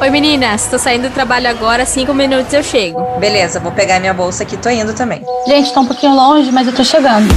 Oi 0.00 0.08
meninas, 0.08 0.66
tô 0.66 0.78
saindo 0.78 1.10
do 1.10 1.12
trabalho 1.12 1.46
agora, 1.50 1.84
cinco 1.84 2.14
minutos 2.14 2.50
eu 2.54 2.62
chego. 2.62 3.18
Beleza, 3.18 3.60
vou 3.60 3.70
pegar 3.70 4.00
minha 4.00 4.14
bolsa 4.14 4.44
aqui, 4.44 4.56
tô 4.56 4.70
indo 4.70 4.94
também. 4.94 5.22
Gente, 5.46 5.74
tá 5.74 5.80
um 5.80 5.86
pouquinho 5.86 6.14
longe, 6.14 6.50
mas 6.50 6.66
eu 6.66 6.74
tô 6.74 6.82
chegando. 6.82 7.28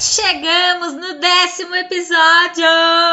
Chegamos 0.00 0.94
no 0.94 1.20
décimo 1.20 1.74
episódio! 1.74 2.64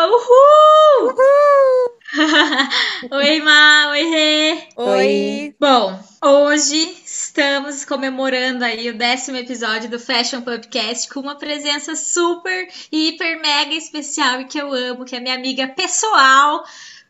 Uhul! 0.08 1.10
Uhul! 1.10 1.92
Oi, 3.12 3.42
Ma, 3.42 3.90
oi, 3.90 4.04
Rê. 4.10 4.58
Oi. 4.78 5.56
Bom, 5.60 6.00
hoje 6.24 7.01
estamos 7.32 7.86
comemorando 7.86 8.66
aí 8.66 8.90
o 8.90 8.98
décimo 8.98 9.38
episódio 9.38 9.90
do 9.90 9.98
Fashion 9.98 10.42
Podcast 10.42 11.08
com 11.08 11.22
uma 11.22 11.36
presença 11.36 11.96
super, 11.96 12.68
hiper, 12.92 13.42
mega 13.42 13.74
especial 13.74 14.42
e 14.42 14.46
que 14.46 14.58
eu 14.58 14.74
amo, 14.74 15.06
que 15.06 15.16
é 15.16 15.20
minha 15.22 15.36
amiga 15.36 15.66
pessoal, 15.70 16.66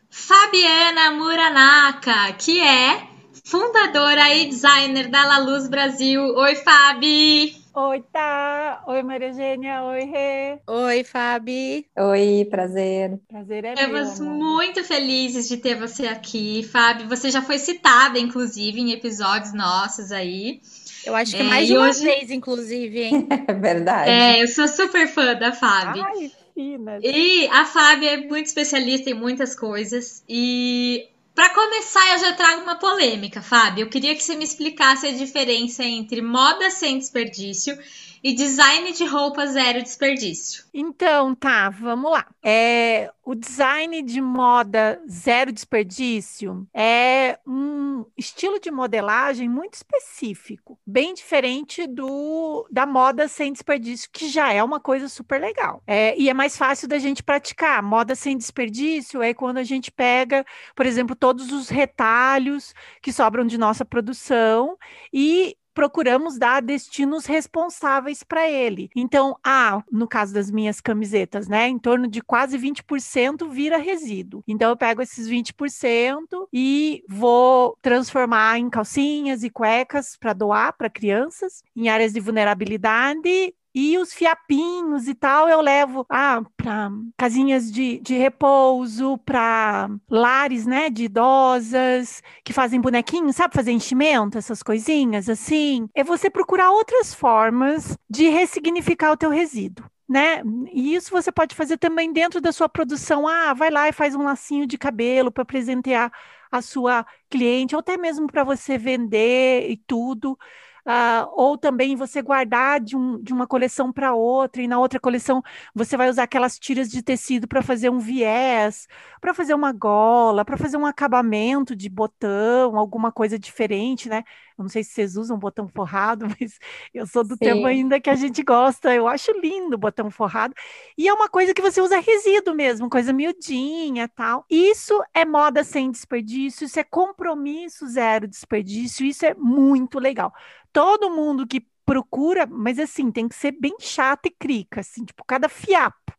Fabiana 0.08 1.10
Muranaka, 1.10 2.34
que 2.34 2.60
é 2.60 3.04
fundadora 3.44 4.32
e 4.32 4.46
designer 4.46 5.08
da 5.08 5.24
La 5.24 5.38
Luz 5.38 5.66
Brasil. 5.66 6.22
Oi, 6.22 6.54
Fabi! 6.54 7.61
Oi, 7.74 8.02
tá. 8.12 8.82
Oi, 8.86 9.02
Maria 9.02 9.28
Eugênia. 9.28 9.82
Oi, 9.84 10.04
Rê. 10.04 10.58
Oi, 10.66 11.04
Fabi. 11.04 11.86
Oi, 11.96 12.46
prazer. 12.50 13.18
Prazer 13.28 13.64
é 13.64 13.72
Estamos 13.72 14.20
meu. 14.20 14.30
muito 14.30 14.84
felizes 14.84 15.48
de 15.48 15.56
ter 15.56 15.74
você 15.76 16.06
aqui, 16.06 16.62
Fábio. 16.70 17.08
Você 17.08 17.30
já 17.30 17.40
foi 17.40 17.58
citada, 17.58 18.18
inclusive, 18.18 18.78
em 18.78 18.92
episódios 18.92 19.54
nossos 19.54 20.12
aí. 20.12 20.60
Eu 21.06 21.14
acho 21.16 21.34
que 21.34 21.40
É, 21.42 21.44
mais 21.44 21.66
de 21.66 21.76
uma 21.76 21.88
hoje- 21.88 22.04
vez, 22.04 22.30
inclusive, 22.30 23.02
hein? 23.02 23.26
É 23.48 23.52
verdade. 23.54 24.10
É, 24.10 24.42
eu 24.42 24.48
sou 24.48 24.68
super 24.68 25.08
fã 25.08 25.34
da 25.34 25.52
Fábio. 25.52 26.04
Ai, 26.04 26.30
fina. 26.54 26.98
E 27.02 27.46
a 27.48 27.64
Fábio 27.64 28.06
é 28.06 28.18
muito 28.18 28.46
especialista 28.46 29.08
em 29.08 29.14
muitas 29.14 29.56
coisas. 29.58 30.22
E 30.28 31.08
para 31.34 31.54
começar, 31.54 32.12
eu 32.12 32.18
já 32.18 32.32
trago 32.34 32.62
uma 32.62 32.78
polêmica, 32.78 33.40
Fábio. 33.40 33.84
Eu 33.84 33.88
queria 33.88 34.14
que 34.14 34.22
você 34.22 34.34
me 34.34 34.44
explicasse 34.44 35.06
a 35.06 35.12
diferença 35.12 35.82
entre 35.82 36.20
moda 36.20 36.70
sem 36.70 36.98
desperdício 36.98 37.76
e 38.22 38.32
design 38.34 38.92
de 38.92 39.04
roupa 39.04 39.46
zero 39.46 39.82
desperdício. 39.82 40.64
Então, 40.72 41.34
tá, 41.34 41.68
vamos 41.70 42.10
lá. 42.10 42.26
É, 42.42 43.10
o 43.24 43.34
design 43.34 44.02
de 44.02 44.20
moda 44.20 45.00
zero 45.08 45.52
desperdício 45.52 46.66
é 46.72 47.38
um 47.46 48.04
estilo 48.16 48.60
de 48.60 48.70
modelagem 48.70 49.48
muito 49.48 49.74
específico, 49.74 50.78
bem 50.86 51.14
diferente 51.14 51.86
do 51.86 52.66
da 52.70 52.86
moda 52.86 53.28
sem 53.28 53.52
desperdício, 53.52 54.08
que 54.12 54.28
já 54.28 54.52
é 54.52 54.62
uma 54.62 54.80
coisa 54.80 55.08
super 55.08 55.40
legal. 55.40 55.82
É, 55.86 56.16
e 56.18 56.28
é 56.28 56.34
mais 56.34 56.56
fácil 56.56 56.88
da 56.88 56.98
gente 56.98 57.22
praticar. 57.22 57.82
Moda 57.82 58.14
sem 58.14 58.36
desperdício 58.36 59.22
é 59.22 59.34
quando 59.34 59.58
a 59.58 59.64
gente 59.64 59.90
pega, 59.90 60.44
por 60.74 60.86
exemplo, 60.86 61.16
todos 61.16 61.52
os 61.52 61.68
retalhos 61.68 62.74
que 63.00 63.12
sobram 63.12 63.44
de 63.44 63.58
nossa 63.58 63.84
produção 63.84 64.76
e 65.12 65.56
procuramos 65.74 66.38
dar 66.38 66.62
destinos 66.62 67.26
responsáveis 67.26 68.22
para 68.22 68.48
ele. 68.48 68.90
Então, 68.94 69.36
ah, 69.44 69.82
no 69.90 70.06
caso 70.06 70.34
das 70.34 70.50
minhas 70.50 70.80
camisetas, 70.80 71.48
né, 71.48 71.68
em 71.68 71.78
torno 71.78 72.08
de 72.08 72.20
quase 72.20 72.58
20% 72.58 73.48
vira 73.48 73.76
resíduo. 73.76 74.42
Então, 74.46 74.70
eu 74.70 74.76
pego 74.76 75.02
esses 75.02 75.28
20% 75.28 76.48
e 76.52 77.02
vou 77.08 77.76
transformar 77.82 78.58
em 78.58 78.68
calcinhas 78.68 79.42
e 79.42 79.50
cuecas 79.50 80.16
para 80.16 80.32
doar 80.32 80.76
para 80.76 80.90
crianças 80.90 81.62
em 81.76 81.88
áreas 81.88 82.12
de 82.12 82.20
vulnerabilidade 82.20 83.54
e 83.74 83.96
os 83.98 84.12
fiapinhos 84.12 85.08
e 85.08 85.14
tal 85.14 85.48
eu 85.48 85.60
levo 85.60 86.04
ah, 86.10 86.42
para 86.56 86.90
casinhas 87.16 87.70
de, 87.70 87.98
de 88.00 88.14
repouso, 88.14 89.18
para 89.18 89.88
lares 90.10 90.66
né, 90.66 90.90
de 90.90 91.04
idosas 91.04 92.22
que 92.44 92.52
fazem 92.52 92.80
bonequinhos, 92.80 93.36
sabe 93.36 93.54
fazer 93.54 93.72
enchimento, 93.72 94.36
essas 94.38 94.62
coisinhas 94.62 95.28
assim. 95.28 95.88
É 95.94 96.04
você 96.04 96.28
procurar 96.28 96.70
outras 96.70 97.14
formas 97.14 97.96
de 98.08 98.28
ressignificar 98.28 99.12
o 99.12 99.16
teu 99.16 99.30
resíduo. 99.30 99.86
Né? 100.08 100.42
E 100.70 100.94
isso 100.94 101.10
você 101.10 101.32
pode 101.32 101.54
fazer 101.54 101.78
também 101.78 102.12
dentro 102.12 102.38
da 102.38 102.52
sua 102.52 102.68
produção. 102.68 103.26
Ah, 103.26 103.54
vai 103.54 103.70
lá 103.70 103.88
e 103.88 103.92
faz 103.92 104.14
um 104.14 104.24
lacinho 104.24 104.66
de 104.66 104.76
cabelo 104.76 105.32
para 105.32 105.44
presentear 105.44 106.12
a 106.50 106.60
sua 106.60 107.06
cliente, 107.30 107.74
ou 107.74 107.80
até 107.80 107.96
mesmo 107.96 108.26
para 108.26 108.44
você 108.44 108.76
vender 108.76 109.70
e 109.70 109.76
tudo. 109.78 110.38
Ah, 110.84 111.28
ou 111.32 111.56
também 111.56 111.94
você 111.94 112.20
guardar 112.20 112.80
de, 112.80 112.96
um, 112.96 113.22
de 113.22 113.32
uma 113.32 113.46
coleção 113.46 113.92
para 113.92 114.14
outra, 114.14 114.60
e 114.62 114.66
na 114.66 114.80
outra 114.80 114.98
coleção 114.98 115.40
você 115.72 115.96
vai 115.96 116.08
usar 116.10 116.24
aquelas 116.24 116.58
tiras 116.58 116.88
de 116.90 117.02
tecido 117.04 117.46
para 117.46 117.62
fazer 117.62 117.88
um 117.88 118.00
viés, 118.00 118.88
para 119.20 119.32
fazer 119.32 119.54
uma 119.54 119.70
gola, 119.72 120.44
para 120.44 120.56
fazer 120.56 120.76
um 120.76 120.84
acabamento 120.86 121.76
de 121.76 121.88
botão, 121.88 122.76
alguma 122.76 123.12
coisa 123.12 123.38
diferente, 123.38 124.08
né? 124.08 124.24
Eu 124.58 124.62
não 124.62 124.68
sei 124.68 124.84
se 124.84 124.90
vocês 124.90 125.16
usam 125.16 125.38
botão 125.38 125.68
forrado, 125.68 126.26
mas 126.40 126.58
eu 126.92 127.06
sou 127.06 127.24
do 127.24 127.36
Sim. 127.36 127.44
tempo 127.44 127.66
ainda 127.66 128.00
que 128.00 128.10
a 128.10 128.14
gente 128.14 128.42
gosta, 128.42 128.94
eu 128.94 129.08
acho 129.08 129.32
lindo 129.40 129.76
o 129.76 129.78
botão 129.78 130.10
forrado. 130.10 130.54
E 130.96 131.08
é 131.08 131.12
uma 131.12 131.28
coisa 131.28 131.54
que 131.54 131.62
você 131.62 131.80
usa 131.80 131.98
resíduo 131.98 132.54
mesmo, 132.54 132.88
coisa 132.90 133.12
miudinha 133.12 134.08
tal. 134.08 134.44
Isso 134.50 135.02
é 135.14 135.24
moda 135.24 135.64
sem 135.64 135.90
desperdício, 135.90 136.64
isso 136.64 136.78
é 136.78 136.84
compromisso 136.84 137.86
zero 137.86 138.26
desperdício, 138.28 139.06
isso 139.06 139.24
é 139.26 139.34
muito 139.34 139.98
legal 139.98 140.32
todo 140.72 141.10
mundo 141.10 141.46
que 141.46 141.66
procura, 141.84 142.46
mas 142.46 142.78
assim, 142.78 143.10
tem 143.10 143.28
que 143.28 143.34
ser 143.34 143.52
bem 143.52 143.76
chato 143.78 144.26
e 144.26 144.30
crica, 144.30 144.80
assim, 144.80 145.04
tipo, 145.04 145.24
cada 145.26 145.48
fiapo, 145.48 146.12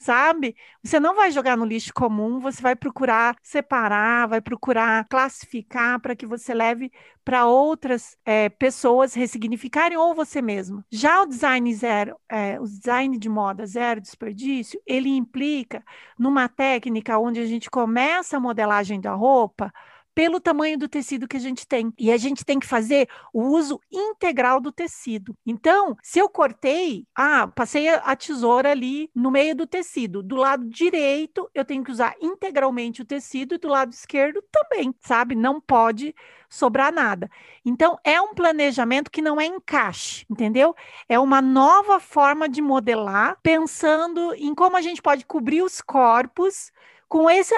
sabe? 0.00 0.56
Você 0.82 0.98
não 0.98 1.14
vai 1.14 1.30
jogar 1.30 1.56
no 1.56 1.64
lixo 1.64 1.92
comum, 1.94 2.40
você 2.40 2.60
vai 2.62 2.74
procurar 2.74 3.36
separar, 3.42 4.26
vai 4.28 4.40
procurar 4.40 5.06
classificar 5.08 6.00
para 6.00 6.16
que 6.16 6.26
você 6.26 6.54
leve 6.54 6.90
para 7.24 7.46
outras 7.46 8.16
eh, 8.24 8.48
pessoas 8.48 9.12
ressignificarem 9.14 9.98
ou 9.98 10.14
você 10.14 10.40
mesmo. 10.40 10.82
Já 10.90 11.22
o 11.22 11.26
design 11.26 11.72
zero, 11.74 12.16
eh, 12.30 12.58
o 12.58 12.64
design 12.64 13.18
de 13.18 13.28
moda 13.28 13.66
zero 13.66 14.00
desperdício, 14.00 14.80
ele 14.86 15.10
implica 15.10 15.84
numa 16.18 16.48
técnica 16.48 17.18
onde 17.18 17.38
a 17.38 17.46
gente 17.46 17.70
começa 17.70 18.38
a 18.38 18.40
modelagem 18.40 19.00
da 19.00 19.12
roupa 19.12 19.70
pelo 20.14 20.40
tamanho 20.40 20.78
do 20.78 20.88
tecido 20.88 21.28
que 21.28 21.36
a 21.36 21.40
gente 21.40 21.66
tem. 21.66 21.92
E 21.98 22.12
a 22.12 22.16
gente 22.16 22.44
tem 22.44 22.58
que 22.58 22.66
fazer 22.66 23.08
o 23.32 23.42
uso 23.42 23.80
integral 23.90 24.60
do 24.60 24.72
tecido. 24.72 25.36
Então, 25.46 25.96
se 26.02 26.18
eu 26.18 26.28
cortei, 26.28 27.06
ah, 27.14 27.46
passei 27.48 27.88
a, 27.88 28.16
tesoura 28.16 28.70
ali 28.70 29.10
no 29.14 29.30
meio 29.30 29.54
do 29.54 29.66
tecido. 29.66 30.22
Do 30.22 30.36
lado 30.36 30.68
direito, 30.68 31.48
eu 31.54 31.64
tenho 31.64 31.82
que 31.82 31.90
usar 31.90 32.14
integralmente 32.20 33.02
o 33.02 33.04
tecido 33.04 33.54
e 33.54 33.58
do 33.58 33.68
lado 33.68 33.92
esquerdo 33.92 34.42
também, 34.50 34.94
sabe? 35.00 35.34
Não 35.34 35.60
pode 35.60 36.14
sobrar 36.48 36.92
nada. 36.92 37.30
Então, 37.64 37.98
é 38.04 38.20
um 38.20 38.34
planejamento 38.34 39.10
que 39.10 39.22
não 39.22 39.40
é 39.40 39.46
encaixe, 39.46 40.26
entendeu? 40.28 40.74
É 41.08 41.18
uma 41.18 41.40
nova 41.40 42.00
forma 42.00 42.48
de 42.48 42.60
modelar, 42.60 43.38
pensando 43.42 44.34
em 44.34 44.54
como 44.54 44.76
a 44.76 44.82
gente 44.82 45.00
pode 45.00 45.24
cobrir 45.24 45.62
os 45.62 45.80
corpos 45.80 46.72
com 47.10 47.28
esse, 47.28 47.52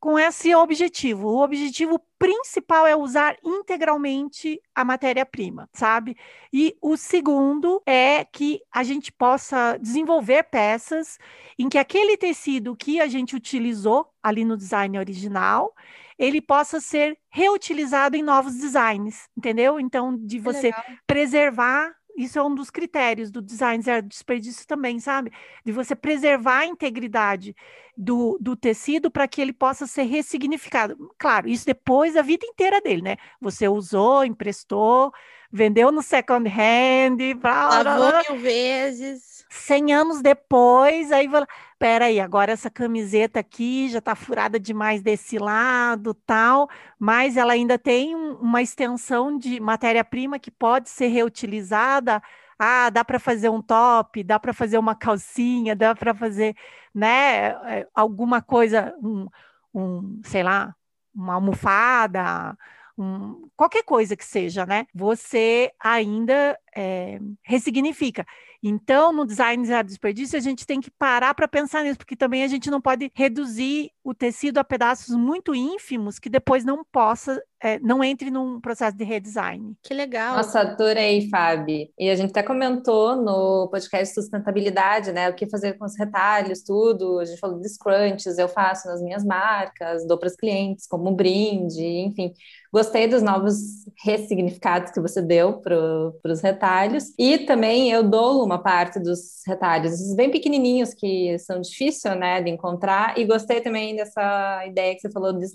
com 0.00 0.18
esse 0.18 0.54
objetivo. 0.54 1.28
O 1.28 1.44
objetivo 1.44 2.00
principal 2.18 2.86
é 2.86 2.96
usar 2.96 3.36
integralmente 3.44 4.58
a 4.74 4.86
matéria-prima, 4.86 5.68
sabe? 5.74 6.16
E 6.50 6.74
o 6.80 6.96
segundo 6.96 7.82
é 7.84 8.24
que 8.24 8.62
a 8.72 8.82
gente 8.82 9.12
possa 9.12 9.76
desenvolver 9.76 10.44
peças 10.44 11.18
em 11.58 11.68
que 11.68 11.76
aquele 11.76 12.16
tecido 12.16 12.74
que 12.74 12.98
a 12.98 13.06
gente 13.06 13.36
utilizou 13.36 14.08
ali 14.22 14.46
no 14.46 14.56
design 14.56 14.98
original, 14.98 15.74
ele 16.18 16.40
possa 16.40 16.80
ser 16.80 17.18
reutilizado 17.28 18.16
em 18.16 18.22
novos 18.22 18.54
designs, 18.54 19.28
entendeu? 19.36 19.78
Então, 19.78 20.16
de 20.16 20.38
você 20.38 20.72
preservar, 21.06 21.94
isso 22.16 22.38
é 22.38 22.42
um 22.42 22.54
dos 22.54 22.70
critérios 22.70 23.30
do 23.30 23.42
design 23.42 23.82
zero 23.82 24.06
desperdício 24.06 24.66
também, 24.66 24.98
sabe? 24.98 25.30
De 25.64 25.72
você 25.72 25.94
preservar 25.94 26.60
a 26.60 26.66
integridade 26.66 27.54
do, 27.96 28.38
do 28.40 28.56
tecido 28.56 29.10
para 29.10 29.28
que 29.28 29.40
ele 29.40 29.52
possa 29.52 29.86
ser 29.86 30.04
ressignificado. 30.04 30.96
Claro, 31.18 31.48
isso 31.48 31.66
depois 31.66 32.14
da 32.14 32.22
vida 32.22 32.46
inteira 32.46 32.80
dele, 32.80 33.02
né? 33.02 33.16
Você 33.40 33.68
usou, 33.68 34.24
emprestou, 34.24 35.12
vendeu 35.52 35.92
no 35.92 36.02
second 36.02 36.48
hand, 36.48 37.34
blá, 37.40 37.68
blá, 37.68 37.82
blá, 37.82 37.96
Lavou 37.98 38.32
mil 38.32 38.42
vezes. 38.42 39.35
100 39.48 39.92
anos 39.94 40.20
depois, 40.22 41.12
aí 41.12 41.28
fala, 41.28 41.46
peraí, 41.78 42.20
agora 42.20 42.52
essa 42.52 42.70
camiseta 42.70 43.40
aqui 43.40 43.88
já 43.88 44.00
tá 44.00 44.14
furada 44.14 44.58
demais 44.60 45.02
desse 45.02 45.38
lado, 45.38 46.14
tal, 46.26 46.68
mas 46.98 47.36
ela 47.36 47.52
ainda 47.52 47.78
tem 47.78 48.14
um- 48.16 48.34
uma 48.40 48.60
extensão 48.62 49.36
de 49.38 49.60
matéria-prima 49.60 50.38
que 50.38 50.50
pode 50.50 50.88
ser 50.90 51.08
reutilizada. 51.08 52.22
Ah, 52.58 52.90
dá 52.90 53.04
para 53.04 53.18
fazer 53.18 53.48
um 53.50 53.60
top, 53.62 54.22
dá 54.24 54.38
para 54.38 54.52
fazer 54.54 54.78
uma 54.78 54.94
calcinha, 54.94 55.76
dá 55.76 55.94
para 55.94 56.14
fazer, 56.14 56.54
né, 56.94 57.48
eh, 57.80 57.88
alguma 57.94 58.40
coisa, 58.42 58.94
um, 59.02 59.26
um, 59.74 60.20
sei 60.24 60.42
lá, 60.42 60.74
uma 61.14 61.34
almofada, 61.34 62.56
um- 62.98 63.48
qualquer 63.56 63.82
coisa 63.84 64.16
que 64.16 64.24
seja, 64.24 64.64
né? 64.66 64.86
Você 64.94 65.70
ainda 65.80 66.58
eh, 66.74 67.18
ressignifica. 67.42 68.26
Então, 68.68 69.12
no 69.12 69.24
design 69.24 69.64
zero 69.64 69.86
desperdício, 69.86 70.36
a 70.36 70.40
gente 70.40 70.66
tem 70.66 70.80
que 70.80 70.90
parar 70.90 71.32
para 71.34 71.46
pensar 71.46 71.84
nisso, 71.84 71.98
porque 71.98 72.16
também 72.16 72.42
a 72.42 72.48
gente 72.48 72.68
não 72.68 72.80
pode 72.80 73.12
reduzir 73.14 73.92
o 74.02 74.12
tecido 74.12 74.58
a 74.58 74.64
pedaços 74.64 75.14
muito 75.14 75.54
ínfimos 75.54 76.18
que 76.18 76.28
depois 76.28 76.64
não 76.64 76.84
possa 76.84 77.40
é, 77.62 77.78
não 77.80 78.04
entre 78.04 78.30
num 78.30 78.60
processo 78.60 78.96
de 78.96 79.04
redesign. 79.04 79.74
Que 79.82 79.94
legal. 79.94 80.36
Nossa, 80.36 80.60
adorei, 80.60 81.28
Fábio. 81.28 81.88
E 81.98 82.10
a 82.10 82.14
gente 82.14 82.30
até 82.30 82.42
comentou 82.42 83.16
no 83.16 83.68
podcast 83.68 84.14
sustentabilidade, 84.14 85.12
né? 85.12 85.28
O 85.30 85.34
que 85.34 85.48
fazer 85.48 85.74
com 85.74 85.84
os 85.84 85.98
retalhos, 85.98 86.62
tudo. 86.62 87.18
A 87.18 87.24
gente 87.24 87.40
falou 87.40 87.58
de 87.58 87.68
scrunches, 87.68 88.38
eu 88.38 88.48
faço 88.48 88.88
nas 88.88 89.02
minhas 89.02 89.24
marcas, 89.24 90.06
dou 90.06 90.18
para 90.18 90.28
os 90.28 90.36
clientes 90.36 90.86
como 90.86 91.10
brinde, 91.12 91.82
enfim. 91.82 92.32
Gostei 92.72 93.06
dos 93.06 93.22
novos 93.22 93.56
ressignificados 94.04 94.92
que 94.92 95.00
você 95.00 95.22
deu 95.22 95.54
para 95.54 96.12
os 96.24 96.42
retalhos. 96.42 97.14
E 97.18 97.38
também 97.38 97.90
eu 97.90 98.02
dou 98.02 98.44
uma 98.44 98.58
parte 98.58 99.00
dos 99.00 99.42
retalhos, 99.46 99.94
esses 99.94 100.14
bem 100.14 100.30
pequenininhos 100.30 100.92
que 100.92 101.38
são 101.38 101.60
difíceis 101.60 102.16
né, 102.18 102.42
de 102.42 102.50
encontrar. 102.50 103.18
E 103.18 103.24
gostei 103.24 103.60
também 103.62 103.96
dessa 103.96 104.66
ideia 104.66 104.94
que 104.94 105.00
você 105.00 105.10
falou 105.10 105.32
de 105.32 105.46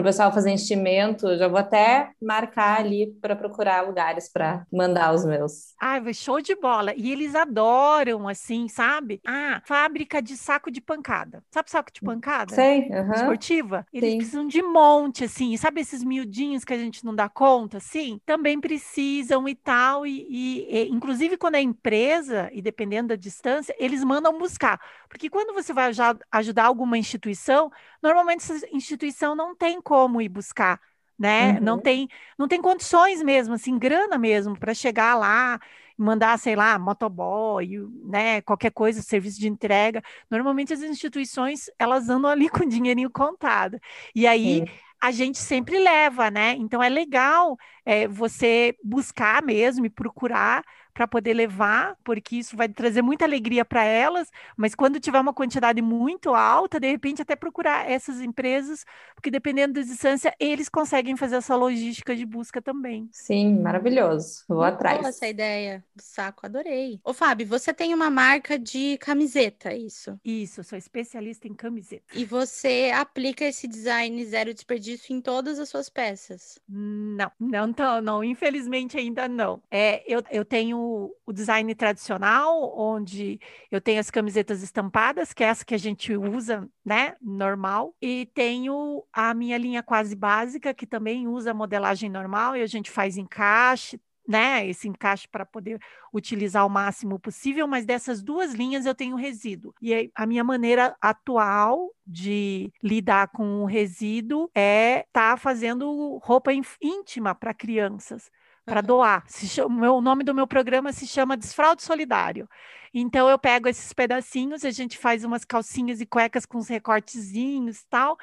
o 0.00 0.05
pessoal 0.06 0.32
fazer 0.32 0.50
enchimento. 0.50 1.36
Já 1.36 1.48
vou 1.48 1.58
até 1.58 2.10
marcar 2.22 2.78
ali 2.80 3.08
para 3.20 3.34
procurar 3.34 3.84
lugares 3.84 4.28
para 4.32 4.64
mandar 4.72 5.12
os 5.12 5.24
meus. 5.24 5.74
Ai, 5.80 6.14
show 6.14 6.40
de 6.40 6.54
bola. 6.54 6.94
E 6.96 7.10
eles 7.10 7.34
adoram, 7.34 8.28
assim, 8.28 8.68
sabe? 8.68 9.20
Ah, 9.26 9.60
fábrica 9.64 10.22
de 10.22 10.36
saco 10.36 10.70
de 10.70 10.80
pancada. 10.80 11.42
Sabe 11.50 11.70
saco 11.70 11.92
de 11.92 12.00
pancada? 12.00 12.54
Sei. 12.54 12.88
Uhum. 12.88 13.12
Esportiva? 13.12 13.86
Eles 13.92 14.12
Sim. 14.12 14.16
precisam 14.18 14.46
de 14.46 14.62
monte, 14.62 15.24
assim. 15.24 15.56
Sabe 15.56 15.80
esses 15.80 16.04
miudinhos 16.04 16.64
que 16.64 16.72
a 16.72 16.78
gente 16.78 17.04
não 17.04 17.14
dá 17.14 17.28
conta, 17.28 17.78
assim? 17.78 18.20
Também 18.24 18.60
precisam 18.60 19.48
e 19.48 19.56
tal. 19.56 20.06
E, 20.06 20.26
e, 20.30 20.66
e 20.70 20.88
inclusive, 20.88 21.36
quando 21.36 21.56
é 21.56 21.60
empresa, 21.60 22.48
e 22.52 22.62
dependendo 22.62 23.08
da 23.08 23.16
distância, 23.16 23.74
eles 23.76 24.04
mandam 24.04 24.38
buscar. 24.38 24.80
Porque 25.08 25.28
quando 25.28 25.52
você 25.52 25.72
vai 25.72 25.90
ajudar 26.30 26.64
alguma 26.64 26.96
instituição, 26.96 27.72
normalmente 28.00 28.40
essa 28.40 28.66
instituição 28.72 29.34
não 29.34 29.54
tem 29.54 29.80
como 29.80 29.95
ir 30.20 30.28
buscar 30.28 30.80
né? 31.18 31.52
Uhum. 31.52 31.60
Não 31.60 31.80
tem, 31.80 32.08
não 32.38 32.46
tem 32.46 32.60
condições 32.60 33.22
mesmo, 33.22 33.54
assim, 33.54 33.78
grana 33.78 34.18
mesmo 34.18 34.58
para 34.58 34.74
chegar 34.74 35.14
lá 35.16 35.58
mandar, 35.96 36.38
sei 36.38 36.54
lá, 36.54 36.78
motoboy, 36.78 37.66
né, 38.04 38.42
qualquer 38.42 38.70
coisa, 38.70 39.00
serviço 39.00 39.40
de 39.40 39.48
entrega. 39.48 40.02
Normalmente 40.30 40.72
as 40.72 40.82
instituições, 40.82 41.70
elas 41.78 42.08
andam 42.08 42.30
ali 42.30 42.48
com 42.50 42.66
dinheirinho 42.66 43.10
contado. 43.10 43.78
E 44.14 44.26
aí 44.26 44.62
Sim. 44.66 44.72
a 45.00 45.10
gente 45.10 45.38
sempre 45.38 45.78
leva, 45.78 46.30
né? 46.30 46.52
Então 46.58 46.82
é 46.82 46.88
legal 46.88 47.56
é, 47.84 48.06
você 48.06 48.76
buscar 48.84 49.42
mesmo 49.42 49.86
e 49.86 49.90
procurar 49.90 50.62
para 50.96 51.06
poder 51.06 51.34
levar, 51.34 51.94
porque 52.02 52.36
isso 52.36 52.56
vai 52.56 52.70
trazer 52.70 53.02
muita 53.02 53.26
alegria 53.26 53.66
para 53.66 53.84
elas, 53.84 54.30
mas 54.56 54.74
quando 54.74 54.98
tiver 54.98 55.20
uma 55.20 55.34
quantidade 55.34 55.82
muito 55.82 56.34
alta, 56.34 56.80
de 56.80 56.90
repente 56.90 57.20
até 57.20 57.36
procurar 57.36 57.86
essas 57.88 58.22
empresas, 58.22 58.82
porque 59.14 59.30
dependendo 59.30 59.74
da 59.74 59.82
distância, 59.82 60.34
eles 60.40 60.70
conseguem 60.70 61.14
fazer 61.14 61.36
essa 61.36 61.54
logística 61.54 62.16
de 62.16 62.24
busca 62.24 62.62
também. 62.62 63.10
Sim, 63.12 63.60
maravilhoso. 63.60 64.42
Vou 64.48 64.56
muito 64.56 64.74
atrás. 64.74 64.98
Boa 64.98 65.10
essa 65.10 65.28
ideia 65.28 65.84
do 65.94 66.02
saco, 66.02 66.46
adorei. 66.46 66.98
Ô, 67.04 67.12
Fábio, 67.12 67.46
você 67.46 67.74
tem 67.74 67.92
uma 67.92 68.08
marca 68.08 68.58
de 68.58 68.96
camiseta, 68.96 69.72
é 69.72 69.76
isso? 69.76 70.18
Isso, 70.24 70.64
sou 70.64 70.78
especialista 70.78 71.46
em 71.46 71.52
camiseta. 71.52 72.04
E 72.14 72.24
você 72.24 72.90
aplica 72.94 73.44
esse 73.44 73.68
design 73.68 74.24
zero 74.24 74.54
desperdício 74.54 75.14
em 75.14 75.20
todas 75.20 75.58
as 75.58 75.68
suas 75.68 75.90
peças? 75.90 76.58
Não, 76.66 77.30
não, 77.38 77.66
não, 77.76 78.00
não 78.00 78.24
infelizmente 78.24 78.96
ainda 78.96 79.28
não. 79.28 79.60
É, 79.70 80.02
eu, 80.10 80.22
eu 80.30 80.42
tenho 80.42 80.85
o 81.26 81.32
design 81.32 81.74
tradicional, 81.74 82.72
onde 82.76 83.40
eu 83.70 83.80
tenho 83.80 84.00
as 84.00 84.10
camisetas 84.10 84.62
estampadas, 84.62 85.32
que 85.32 85.44
é 85.44 85.48
essa 85.48 85.64
que 85.64 85.74
a 85.74 85.78
gente 85.78 86.16
usa, 86.16 86.68
né, 86.84 87.14
normal, 87.20 87.94
e 88.00 88.30
tenho 88.34 89.04
a 89.12 89.34
minha 89.34 89.58
linha 89.58 89.82
quase 89.82 90.14
básica, 90.14 90.74
que 90.74 90.86
também 90.86 91.28
usa 91.28 91.52
modelagem 91.54 92.10
normal, 92.10 92.56
e 92.56 92.62
a 92.62 92.66
gente 92.66 92.90
faz 92.90 93.16
encaixe, 93.16 94.00
né, 94.26 94.66
esse 94.66 94.88
encaixe 94.88 95.28
para 95.28 95.46
poder 95.46 95.78
utilizar 96.12 96.66
o 96.66 96.70
máximo 96.70 97.18
possível, 97.18 97.66
mas 97.68 97.86
dessas 97.86 98.22
duas 98.22 98.52
linhas 98.52 98.84
eu 98.84 98.94
tenho 98.94 99.16
resíduo. 99.16 99.74
E 99.80 100.10
a 100.14 100.26
minha 100.26 100.42
maneira 100.42 100.96
atual 101.00 101.90
de 102.06 102.72
lidar 102.82 103.28
com 103.28 103.62
o 103.62 103.66
resíduo 103.66 104.50
é 104.54 105.00
estar 105.00 105.32
tá 105.32 105.36
fazendo 105.36 106.18
roupa 106.22 106.50
íntima 106.82 107.34
para 107.34 107.54
crianças 107.54 108.30
para 108.66 108.80
doar. 108.80 109.24
Chama, 109.30 109.90
o 109.92 110.00
nome 110.00 110.24
do 110.24 110.34
meu 110.34 110.46
programa 110.46 110.92
se 110.92 111.06
chama 111.06 111.36
Desfraude 111.36 111.82
Solidário. 111.82 112.48
Então 112.92 113.28
eu 113.28 113.38
pego 113.38 113.68
esses 113.68 113.92
pedacinhos, 113.92 114.64
a 114.64 114.70
gente 114.70 114.98
faz 114.98 115.24
umas 115.24 115.44
calcinhas 115.44 116.00
e 116.00 116.06
cuecas 116.06 116.44
com 116.44 116.58
os 116.58 116.68
recortezinhos 116.68 117.84
tal, 117.84 118.18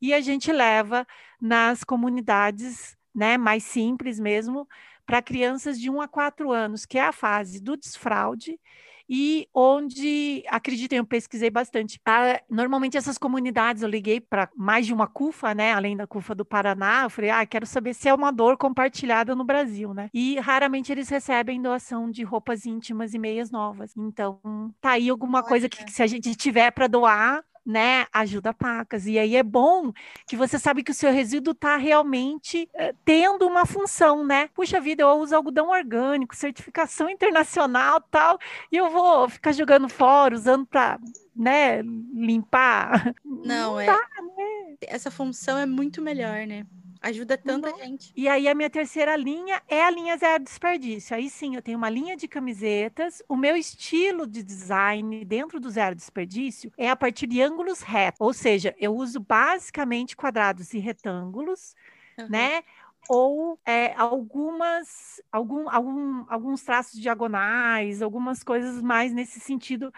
e 0.00 0.14
a 0.14 0.20
gente 0.20 0.52
leva 0.52 1.06
nas 1.40 1.82
comunidades, 1.82 2.96
né, 3.14 3.36
mais 3.36 3.64
simples 3.64 4.20
mesmo, 4.20 4.68
para 5.04 5.22
crianças 5.22 5.80
de 5.80 5.90
1 5.90 6.00
a 6.00 6.06
4 6.08 6.52
anos, 6.52 6.86
que 6.86 6.98
é 6.98 7.04
a 7.04 7.12
fase 7.12 7.60
do 7.60 7.76
desfraude 7.76 8.60
e 9.08 9.48
onde, 9.54 10.42
acreditem, 10.48 10.98
eu 10.98 11.06
pesquisei 11.06 11.50
bastante. 11.50 12.00
Ah, 12.04 12.40
normalmente 12.50 12.96
essas 12.96 13.16
comunidades, 13.18 13.82
eu 13.82 13.88
liguei 13.88 14.20
para 14.20 14.48
mais 14.56 14.86
de 14.86 14.92
uma 14.92 15.06
CUFA, 15.06 15.54
né, 15.54 15.72
além 15.72 15.96
da 15.96 16.06
CUFA 16.06 16.34
do 16.34 16.44
Paraná, 16.44 17.04
eu 17.04 17.10
falei, 17.10 17.30
ah, 17.30 17.46
quero 17.46 17.66
saber 17.66 17.94
se 17.94 18.08
é 18.08 18.14
uma 18.14 18.30
dor 18.30 18.56
compartilhada 18.56 19.34
no 19.34 19.44
Brasil, 19.44 19.94
né? 19.94 20.10
E 20.12 20.38
raramente 20.38 20.92
eles 20.92 21.08
recebem 21.08 21.60
doação 21.62 22.10
de 22.10 22.22
roupas 22.22 22.66
íntimas 22.66 23.14
e 23.14 23.18
meias 23.18 23.50
novas. 23.50 23.96
Então, 23.96 24.40
tá 24.80 24.90
aí 24.90 25.08
alguma 25.08 25.38
Olha. 25.38 25.48
coisa 25.48 25.68
que, 25.68 25.84
que 25.84 25.92
se 25.92 26.02
a 26.02 26.06
gente 26.06 26.34
tiver 26.34 26.70
para 26.70 26.86
doar, 26.86 27.42
né, 27.68 28.06
ajuda 28.10 28.54
pacas. 28.54 29.06
E 29.06 29.18
aí 29.18 29.36
é 29.36 29.42
bom 29.42 29.92
que 30.26 30.34
você 30.34 30.58
sabe 30.58 30.82
que 30.82 30.90
o 30.90 30.94
seu 30.94 31.12
resíduo 31.12 31.52
está 31.52 31.76
realmente 31.76 32.66
é, 32.72 32.94
tendo 33.04 33.46
uma 33.46 33.66
função, 33.66 34.24
né? 34.24 34.48
Puxa 34.54 34.80
vida, 34.80 35.02
eu 35.02 35.10
uso 35.10 35.36
algodão 35.36 35.68
orgânico, 35.68 36.34
certificação 36.34 37.10
internacional 37.10 38.00
tal, 38.10 38.38
e 38.72 38.76
eu 38.78 38.88
vou 38.88 39.28
ficar 39.28 39.52
jogando 39.52 39.86
fora, 39.86 40.34
usando 40.34 40.64
para 40.64 40.98
né, 41.36 41.82
limpar. 41.82 43.14
Não, 43.22 43.72
Não 43.74 43.80
é. 43.80 43.86
Dá, 43.86 43.98
né? 44.36 44.76
Essa 44.86 45.10
função 45.10 45.58
é 45.58 45.66
muito 45.66 46.00
melhor, 46.00 46.46
né? 46.46 46.64
Ajuda 47.00 47.36
tanta 47.36 47.74
gente. 47.76 48.12
E 48.16 48.28
aí 48.28 48.48
a 48.48 48.54
minha 48.54 48.70
terceira 48.70 49.14
linha 49.16 49.62
é 49.68 49.82
a 49.82 49.90
linha 49.90 50.16
zero 50.16 50.42
desperdício. 50.42 51.16
Aí 51.16 51.30
sim, 51.30 51.54
eu 51.54 51.62
tenho 51.62 51.78
uma 51.78 51.90
linha 51.90 52.16
de 52.16 52.26
camisetas. 52.26 53.22
O 53.28 53.36
meu 53.36 53.56
estilo 53.56 54.26
de 54.26 54.42
design 54.42 55.24
dentro 55.24 55.60
do 55.60 55.70
zero 55.70 55.94
desperdício 55.94 56.72
é 56.76 56.90
a 56.90 56.96
partir 56.96 57.26
de 57.26 57.40
ângulos 57.40 57.80
retos. 57.80 58.20
Ou 58.20 58.32
seja, 58.32 58.74
eu 58.78 58.94
uso 58.94 59.20
basicamente 59.20 60.16
quadrados 60.16 60.74
e 60.74 60.78
retângulos, 60.78 61.74
uhum. 62.18 62.28
né? 62.28 62.62
ou 63.08 63.58
é, 63.64 63.94
algumas 63.94 65.22
algum, 65.32 65.68
algum, 65.70 66.24
alguns 66.28 66.62
traços 66.62 67.00
diagonais, 67.00 68.02
algumas 68.02 68.42
coisas 68.42 68.82
mais 68.82 69.12
nesse 69.12 69.40
sentido 69.40 69.92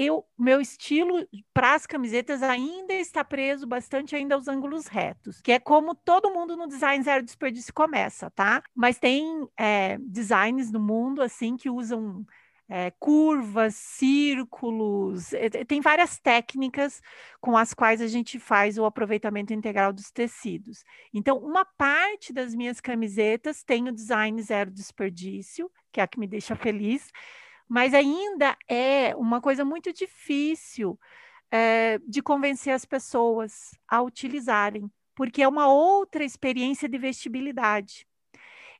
eu, 0.00 0.24
meu 0.38 0.60
estilo 0.60 1.26
para 1.52 1.74
as 1.74 1.84
camisetas 1.84 2.40
ainda 2.40 2.94
está 2.94 3.24
preso 3.24 3.66
bastante 3.66 4.14
ainda 4.14 4.36
aos 4.36 4.46
ângulos 4.46 4.86
retos, 4.86 5.40
que 5.40 5.50
é 5.50 5.58
como 5.58 5.92
todo 5.92 6.30
mundo 6.30 6.56
no 6.56 6.68
design 6.68 7.02
zero 7.02 7.24
desperdício 7.24 7.74
começa, 7.74 8.30
tá? 8.30 8.62
Mas 8.72 8.96
tem 8.96 9.48
é, 9.58 9.98
designs 9.98 10.70
no 10.70 10.78
mundo 10.78 11.20
assim 11.20 11.56
que 11.56 11.68
usam 11.68 12.24
é, 12.68 12.92
curvas, 13.00 13.74
círculos, 13.74 15.30
tem 15.66 15.80
várias 15.80 16.20
técnicas 16.20 17.00
com 17.40 17.56
as 17.56 17.74
quais 17.74 18.00
a 18.00 18.06
gente 18.06 18.38
faz 18.38 18.78
o 18.78 18.84
aproveitamento 18.84 19.52
integral 19.52 19.92
dos 19.92 20.12
tecidos. 20.12 20.84
Então, 21.12 21.38
uma 21.38 21.64
parte 21.64 22.32
das 22.32 22.54
minhas 22.54 22.80
camisetas 22.80 23.64
tem 23.64 23.88
o 23.88 23.92
design 23.92 24.40
zero 24.42 24.70
desperdício, 24.70 25.68
que 25.90 25.98
é 25.98 26.04
a 26.04 26.06
que 26.06 26.20
me 26.20 26.26
deixa 26.28 26.54
feliz, 26.54 27.10
mas 27.68 27.94
ainda 27.94 28.56
é 28.68 29.14
uma 29.16 29.40
coisa 29.40 29.64
muito 29.64 29.92
difícil 29.92 30.98
é, 31.50 31.98
de 32.06 32.22
convencer 32.22 32.72
as 32.74 32.84
pessoas 32.84 33.72
a 33.88 34.02
utilizarem, 34.02 34.90
porque 35.14 35.42
é 35.42 35.48
uma 35.48 35.68
outra 35.68 36.24
experiência 36.24 36.88
de 36.88 36.98
vestibilidade. 36.98 38.06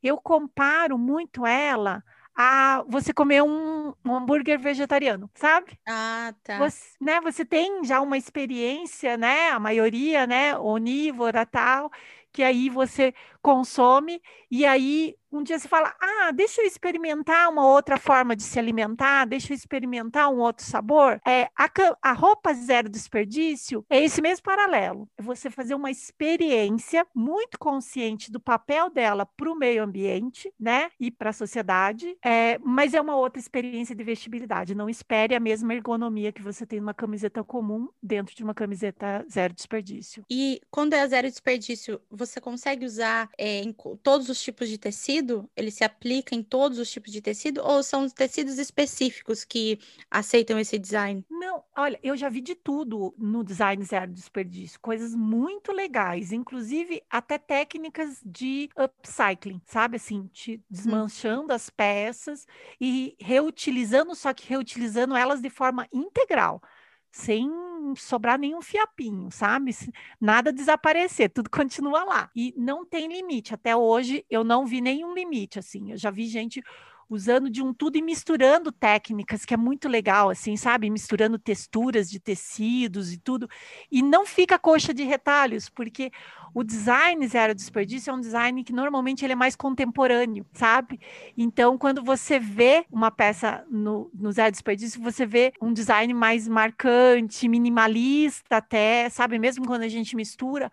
Eu 0.02 0.18
comparo 0.18 0.98
muito 0.98 1.46
ela 1.46 2.02
a 2.36 2.84
você 2.88 3.12
comer 3.12 3.42
um, 3.42 3.92
um 4.04 4.14
hambúrguer 4.14 4.58
vegetariano, 4.60 5.30
sabe? 5.34 5.78
Ah, 5.86 6.34
tá. 6.44 6.58
Você, 6.58 6.96
né, 7.00 7.20
você 7.20 7.44
tem 7.44 7.84
já 7.84 8.00
uma 8.00 8.16
experiência, 8.18 9.16
né? 9.16 9.50
A 9.50 9.60
maioria, 9.60 10.26
né? 10.26 10.58
Onívora, 10.58 11.46
tal, 11.46 11.90
que 12.32 12.42
aí 12.42 12.68
você 12.68 13.14
consome, 13.42 14.20
e 14.50 14.64
aí 14.64 15.14
um 15.30 15.42
dia 15.42 15.58
você 15.58 15.68
fala: 15.68 15.94
ah, 16.00 16.32
deixa 16.32 16.62
eu 16.62 16.66
experimentar 16.66 17.50
uma 17.50 17.66
outra 17.66 17.98
forma 17.98 18.34
de 18.34 18.42
se 18.42 18.58
alimentar, 18.58 19.26
deixa 19.26 19.52
eu 19.52 19.56
experimentar 19.56 20.30
um 20.30 20.38
outro 20.38 20.64
sabor. 20.64 21.20
É, 21.26 21.48
a, 21.56 21.68
a 22.02 22.12
roupa 22.12 22.52
zero 22.54 22.88
desperdício 22.88 23.84
é 23.90 24.02
esse 24.02 24.22
mesmo 24.22 24.42
paralelo. 24.42 25.08
É 25.18 25.22
você 25.22 25.50
fazer 25.50 25.74
uma 25.74 25.90
experiência 25.90 27.06
muito 27.14 27.58
consciente 27.58 28.30
do 28.30 28.40
papel 28.40 28.90
dela 28.90 29.26
para 29.26 29.50
o 29.50 29.54
meio 29.54 29.82
ambiente, 29.82 30.52
né? 30.58 30.90
E 30.98 31.10
para 31.10 31.30
a 31.30 31.34
sociedade, 31.34 32.16
é, 32.24 32.58
mas 32.64 32.94
é 32.94 33.00
uma 33.00 33.16
outra 33.16 33.38
experiência 33.38 33.94
de 33.94 34.04
vestibilidade. 34.04 34.74
Não 34.74 34.88
espere 34.88 35.34
a 35.34 35.40
mesma 35.40 35.74
ergonomia 35.74 36.32
que 36.32 36.42
você 36.42 36.66
tem 36.66 36.80
numa 36.80 36.94
camiseta 36.94 37.44
comum 37.44 37.88
dentro 38.02 38.34
de 38.34 38.42
uma 38.42 38.54
camiseta 38.54 39.24
zero 39.30 39.52
desperdício. 39.52 40.24
E 40.30 40.60
quando 40.70 40.94
é 40.94 41.06
zero 41.06 41.28
desperdício, 41.28 42.00
você 42.10 42.40
consegue 42.40 42.86
usar 42.86 43.27
é, 43.36 43.60
em 43.62 43.74
todos 44.02 44.28
os 44.28 44.40
tipos 44.40 44.68
de 44.68 44.78
tecido? 44.78 45.48
ele 45.56 45.70
se 45.70 45.84
aplica 45.84 46.34
em 46.34 46.42
todos 46.42 46.78
os 46.78 46.90
tipos 46.90 47.12
de 47.12 47.20
tecido 47.20 47.60
ou 47.62 47.82
são 47.82 48.04
os 48.04 48.12
tecidos 48.12 48.58
específicos 48.58 49.44
que 49.44 49.78
aceitam 50.10 50.58
esse 50.58 50.78
design? 50.78 51.24
Não, 51.28 51.62
olha, 51.76 51.98
eu 52.02 52.16
já 52.16 52.28
vi 52.28 52.40
de 52.40 52.54
tudo 52.54 53.14
no 53.18 53.42
design 53.42 53.82
zero 53.84 54.12
desperdício, 54.12 54.78
coisas 54.80 55.14
muito 55.14 55.72
legais, 55.72 56.32
inclusive 56.32 57.02
até 57.10 57.38
técnicas 57.38 58.20
de 58.24 58.68
upcycling, 58.76 59.60
sabe 59.66 59.96
assim, 59.96 60.28
te 60.32 60.62
desmanchando 60.70 61.52
as 61.52 61.68
peças 61.70 62.46
e 62.80 63.16
reutilizando, 63.18 64.14
só 64.14 64.32
que 64.32 64.48
reutilizando 64.48 65.16
elas 65.16 65.40
de 65.40 65.50
forma 65.50 65.86
integral 65.92 66.62
sem 67.10 67.50
sobrar 67.96 68.38
nenhum 68.38 68.60
fiapinho, 68.60 69.30
sabe? 69.30 69.74
Nada 70.20 70.52
desaparecer, 70.52 71.30
tudo 71.32 71.50
continua 71.50 72.04
lá. 72.04 72.30
E 72.34 72.54
não 72.56 72.84
tem 72.84 73.08
limite. 73.08 73.54
Até 73.54 73.76
hoje 73.76 74.24
eu 74.28 74.44
não 74.44 74.66
vi 74.66 74.80
nenhum 74.80 75.14
limite, 75.14 75.58
assim. 75.58 75.92
Eu 75.92 75.96
já 75.96 76.10
vi 76.10 76.26
gente 76.26 76.62
usando 77.08 77.48
de 77.48 77.62
um 77.62 77.72
tudo 77.72 77.96
e 77.96 78.02
misturando 78.02 78.70
técnicas, 78.70 79.44
que 79.44 79.54
é 79.54 79.56
muito 79.56 79.88
legal, 79.88 80.30
assim, 80.30 80.56
sabe? 80.56 80.90
Misturando 80.90 81.38
texturas 81.38 82.10
de 82.10 82.20
tecidos 82.20 83.12
e 83.12 83.18
tudo. 83.18 83.48
E 83.90 84.02
não 84.02 84.26
fica 84.26 84.58
coxa 84.58 84.92
de 84.92 85.04
retalhos, 85.04 85.68
porque 85.68 86.10
o 86.54 86.62
design 86.62 87.26
zero 87.26 87.54
desperdício 87.54 88.10
é 88.10 88.14
um 88.14 88.20
design 88.20 88.62
que 88.64 88.72
normalmente 88.72 89.24
ele 89.24 89.32
é 89.32 89.36
mais 89.36 89.56
contemporâneo, 89.56 90.44
sabe? 90.52 91.00
Então, 91.36 91.78
quando 91.78 92.02
você 92.02 92.38
vê 92.38 92.84
uma 92.90 93.10
peça 93.10 93.64
no, 93.70 94.10
no 94.14 94.30
zero 94.32 94.50
desperdício, 94.50 95.00
você 95.00 95.24
vê 95.24 95.52
um 95.60 95.72
design 95.72 96.12
mais 96.12 96.46
marcante, 96.48 97.48
minimalista 97.48 98.56
até, 98.56 99.08
sabe? 99.08 99.38
Mesmo 99.38 99.66
quando 99.66 99.82
a 99.82 99.88
gente 99.88 100.14
mistura 100.16 100.70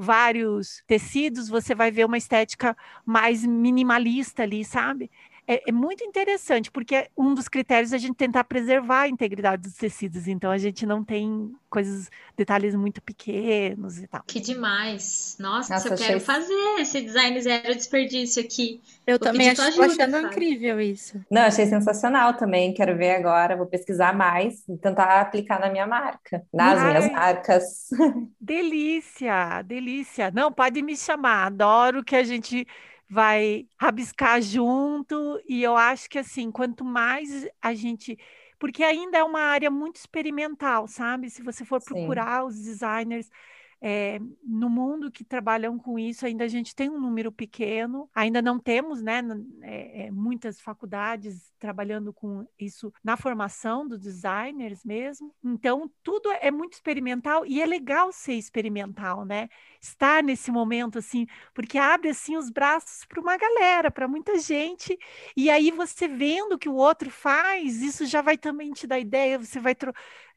vários 0.00 0.82
tecidos, 0.86 1.48
você 1.48 1.74
vai 1.74 1.90
ver 1.90 2.06
uma 2.06 2.16
estética 2.16 2.76
mais 3.04 3.44
minimalista 3.44 4.44
ali, 4.44 4.64
sabe? 4.64 5.10
É, 5.50 5.62
é, 5.66 5.72
muito 5.72 6.04
interessante, 6.04 6.70
porque 6.70 7.08
um 7.16 7.32
dos 7.32 7.48
critérios 7.48 7.94
é 7.94 7.96
a 7.96 7.98
gente 7.98 8.14
tentar 8.14 8.44
preservar 8.44 9.00
a 9.02 9.08
integridade 9.08 9.62
dos 9.62 9.72
tecidos, 9.72 10.28
então 10.28 10.50
a 10.50 10.58
gente 10.58 10.84
não 10.84 11.02
tem 11.02 11.50
coisas, 11.70 12.10
detalhes 12.36 12.74
muito 12.74 13.00
pequenos 13.00 13.96
e 13.96 14.06
tal. 14.06 14.22
Que 14.26 14.40
demais! 14.40 15.38
Nossa, 15.40 15.72
Nossa 15.72 15.88
eu 15.88 15.94
achei... 15.94 16.06
quero 16.06 16.20
fazer 16.20 16.80
esse 16.80 17.00
design 17.00 17.40
zero 17.40 17.74
desperdício 17.74 18.42
aqui. 18.42 18.82
Eu 19.06 19.18
também 19.18 19.48
estou 19.48 19.84
achando 19.84 20.18
incrível 20.18 20.78
isso. 20.78 21.18
Não, 21.30 21.42
achei 21.42 21.64
sensacional 21.64 22.34
também, 22.34 22.74
quero 22.74 22.94
ver 22.94 23.12
agora, 23.12 23.56
vou 23.56 23.66
pesquisar 23.66 24.14
mais 24.14 24.68
e 24.68 24.76
tentar 24.76 25.18
aplicar 25.18 25.58
na 25.58 25.70
minha 25.70 25.86
marca, 25.86 26.44
nas 26.52 26.78
Ai, 26.78 26.88
minhas 26.88 27.10
marcas. 27.10 27.88
Delícia, 28.38 29.62
delícia. 29.62 30.30
Não, 30.30 30.52
pode 30.52 30.82
me 30.82 30.94
chamar, 30.94 31.46
adoro 31.46 32.04
que 32.04 32.16
a 32.16 32.22
gente 32.22 32.66
vai 33.08 33.66
rabiscar 33.80 34.40
junto, 34.42 35.40
e 35.48 35.62
eu 35.62 35.76
acho 35.76 36.08
que 36.10 36.18
assim, 36.18 36.50
quanto 36.50 36.84
mais 36.84 37.46
a 37.62 37.74
gente. 37.74 38.18
Porque 38.58 38.82
ainda 38.84 39.18
é 39.18 39.24
uma 39.24 39.40
área 39.40 39.70
muito 39.70 39.96
experimental, 39.96 40.88
sabe? 40.88 41.30
Se 41.30 41.42
você 41.42 41.64
for 41.64 41.80
procurar 41.82 42.42
Sim. 42.42 42.48
os 42.48 42.62
designers 42.62 43.30
é, 43.80 44.18
no 44.42 44.68
mundo 44.68 45.10
que 45.10 45.22
trabalham 45.22 45.78
com 45.78 45.98
isso, 45.98 46.26
ainda 46.26 46.44
a 46.44 46.48
gente 46.48 46.74
tem 46.74 46.90
um 46.90 47.00
número 47.00 47.30
pequeno, 47.30 48.10
ainda 48.14 48.42
não 48.42 48.58
temos 48.58 49.00
né, 49.02 49.22
é, 49.62 50.10
muitas 50.10 50.60
faculdades 50.60 51.52
trabalhando 51.58 52.12
com 52.12 52.46
isso 52.58 52.92
na 53.02 53.16
formação 53.16 53.86
dos 53.86 54.00
designers 54.00 54.84
mesmo. 54.84 55.34
Então, 55.44 55.90
tudo 56.02 56.30
é 56.40 56.50
muito 56.50 56.72
experimental 56.72 57.46
e 57.46 57.62
é 57.62 57.66
legal 57.66 58.12
ser 58.12 58.34
experimental, 58.34 59.24
né? 59.24 59.48
Estar 59.80 60.22
nesse 60.22 60.50
momento 60.50 60.98
assim, 60.98 61.26
porque 61.54 61.78
abre 61.78 62.08
assim 62.10 62.36
os 62.36 62.50
braços 62.50 63.04
para 63.04 63.20
uma 63.20 63.36
galera, 63.36 63.90
para 63.90 64.08
muita 64.08 64.38
gente, 64.38 64.98
e 65.36 65.48
aí 65.50 65.70
você 65.70 66.08
vendo 66.08 66.54
o 66.54 66.58
que 66.58 66.68
o 66.68 66.74
outro 66.74 67.10
faz, 67.10 67.80
isso 67.82 68.06
já 68.06 68.20
vai 68.22 68.36
também 68.36 68.72
te 68.72 68.86
dar 68.86 68.98
ideia, 68.98 69.38
você 69.38 69.60
vai 69.60 69.74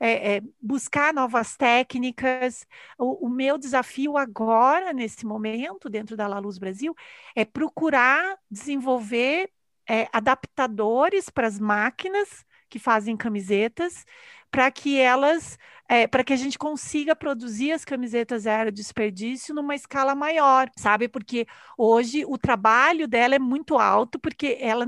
é, 0.01 0.37
é, 0.37 0.41
buscar 0.59 1.13
novas 1.13 1.55
técnicas. 1.55 2.65
O, 2.97 3.27
o, 3.27 3.29
meu 3.29 3.55
desafio 3.55 4.17
agora, 4.17 4.91
nesse 4.91 5.27
momento, 5.27 5.87
dentro 5.87 6.17
da 6.17 6.27
La 6.27 6.39
Luz 6.39 6.57
Brasil, 6.57 6.95
é 7.35 7.45
procurar 7.45 8.35
desenvolver 8.49 9.51
é, 9.87 10.07
adaptadores 10.11 11.29
para 11.29 11.45
as 11.45 11.59
máquinas 11.59 12.43
que 12.71 12.79
fazem 12.79 13.17
camisetas, 13.17 14.05
para 14.49 14.71
que 14.71 14.97
elas 14.97 15.59
é, 15.91 16.07
para 16.07 16.23
que 16.23 16.31
a 16.31 16.37
gente 16.37 16.57
consiga 16.57 17.13
produzir 17.13 17.73
as 17.73 17.83
camisetas 17.83 18.43
zero 18.43 18.71
desperdício 18.71 19.53
numa 19.53 19.75
escala 19.75 20.15
maior, 20.15 20.69
sabe? 20.77 21.09
Porque 21.09 21.45
hoje 21.77 22.23
o 22.25 22.37
trabalho 22.37 23.09
dela 23.09 23.35
é 23.35 23.39
muito 23.39 23.77
alto, 23.77 24.17
porque 24.17 24.57
ela 24.61 24.87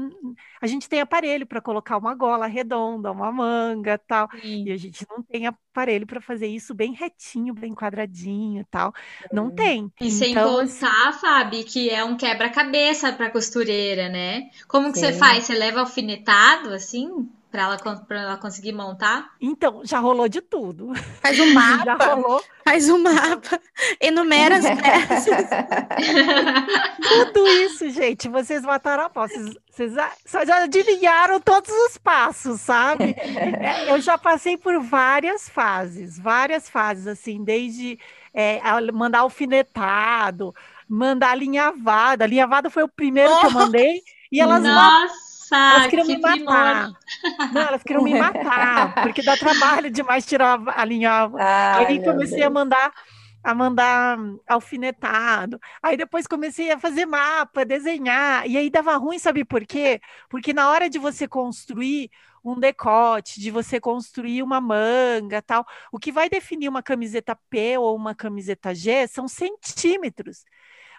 a 0.61 0.65
gente 0.65 0.87
tem 0.87 1.01
aparelho 1.01 1.45
para 1.45 1.59
colocar 1.59 1.97
uma 1.97 2.15
gola 2.15 2.47
redonda, 2.47 3.11
uma 3.11 3.33
manga, 3.33 3.97
tal, 3.97 4.29
Sim. 4.41 4.63
e 4.65 4.71
a 4.71 4.77
gente 4.77 5.05
não 5.09 5.21
tem 5.21 5.45
aparelho 5.45 6.07
para 6.07 6.21
fazer 6.21 6.47
isso 6.47 6.73
bem 6.73 6.93
retinho, 6.93 7.53
bem 7.53 7.75
quadradinho, 7.75 8.65
tal. 8.71 8.93
Não 9.29 9.51
tem. 9.51 9.91
E 9.99 10.07
então, 10.07 10.09
sem 10.09 10.33
contar, 10.33 11.09
assim... 11.09 11.19
Fábio, 11.19 11.65
que 11.65 11.89
é 11.89 12.01
um 12.05 12.15
quebra-cabeça 12.15 13.11
para 13.11 13.29
costureira, 13.29 14.07
né? 14.07 14.49
Como 14.69 14.93
que 14.93 14.99
Sim. 14.99 15.07
você 15.07 15.13
faz? 15.13 15.43
Você 15.43 15.53
leva 15.53 15.81
alfinetado 15.81 16.69
assim? 16.69 17.29
Para 17.53 17.61
ela, 17.61 17.77
pra 17.77 18.21
ela 18.21 18.37
conseguir 18.37 18.71
montar? 18.71 19.29
Então, 19.39 19.81
já 19.85 19.99
rolou 19.99 20.27
de 20.27 20.41
tudo. 20.41 20.91
Faz 21.21 21.37
um 21.39 21.53
mapa. 21.53 21.85
Já 21.85 22.15
rolou. 22.15 22.43
Faz 22.65 22.89
um 22.89 22.97
mapa. 22.97 23.61
Enumera 24.01 24.57
as 24.57 24.65
peças. 24.65 25.49
tudo 27.31 27.47
isso, 27.47 27.91
gente. 27.91 28.27
Vocês 28.27 28.63
mataram 28.63 29.03
a 29.03 29.09
pau. 29.09 29.27
Vocês, 29.27 29.55
vocês 29.69 29.93
só 30.25 30.43
já 30.43 30.63
adivinharam 30.63 31.39
todos 31.39 31.69
os 31.69 31.95
passos, 31.95 32.59
sabe? 32.59 33.15
É, 33.19 33.91
eu 33.91 34.01
já 34.01 34.17
passei 34.17 34.57
por 34.57 34.81
várias 34.81 35.47
fases, 35.47 36.17
várias 36.17 36.67
fases, 36.67 37.05
assim, 37.05 37.43
desde 37.43 37.99
é, 38.33 38.59
mandar 38.91 39.19
alfinetado, 39.19 40.55
mandar 40.89 41.29
alinhavada. 41.29 42.23
Alinhavada 42.23 42.71
foi 42.71 42.81
o 42.81 42.89
primeiro 42.89 43.31
oh! 43.31 43.39
que 43.41 43.45
eu 43.45 43.51
mandei. 43.51 44.01
E 44.31 44.41
elas 44.41 44.63
Nossa! 44.63 45.22
Elas 45.55 45.87
queriam 45.87 46.07
me 46.07 46.19
matar. 46.19 46.91
Não, 47.53 47.61
elas 47.61 47.83
queriam 47.83 48.03
me 48.03 48.17
matar, 48.17 49.03
porque 49.03 49.21
dá 49.21 49.37
trabalho 49.37 49.89
demais 49.89 50.25
tirar 50.25 50.59
a 50.67 50.85
linha. 50.85 51.29
Ai, 51.37 51.85
Aí 51.87 52.03
comecei 52.03 52.37
Deus. 52.37 52.47
a 52.47 52.49
mandar 52.49 52.93
a 53.43 53.53
mandar 53.53 54.17
alfinetado. 54.47 55.59
Aí 55.81 55.97
depois 55.97 56.25
comecei 56.25 56.71
a 56.71 56.79
fazer 56.79 57.05
mapa, 57.05 57.65
desenhar. 57.65 58.47
E 58.47 58.57
aí 58.57 58.69
dava 58.69 58.95
ruim, 58.95 59.19
sabe 59.19 59.43
por 59.43 59.65
quê? 59.65 59.99
Porque 60.29 60.53
na 60.53 60.69
hora 60.69 60.89
de 60.89 60.97
você 60.97 61.27
construir 61.27 62.09
um 62.43 62.59
decote, 62.59 63.39
de 63.39 63.51
você 63.51 63.79
construir 63.79 64.41
uma 64.43 64.61
manga, 64.61 65.41
tal, 65.41 65.65
o 65.91 65.99
que 65.99 66.11
vai 66.11 66.29
definir 66.29 66.69
uma 66.69 66.83
camiseta 66.83 67.37
P 67.49 67.77
ou 67.77 67.95
uma 67.95 68.15
camiseta 68.15 68.73
G 68.73 69.07
são 69.07 69.27
centímetros. 69.27 70.45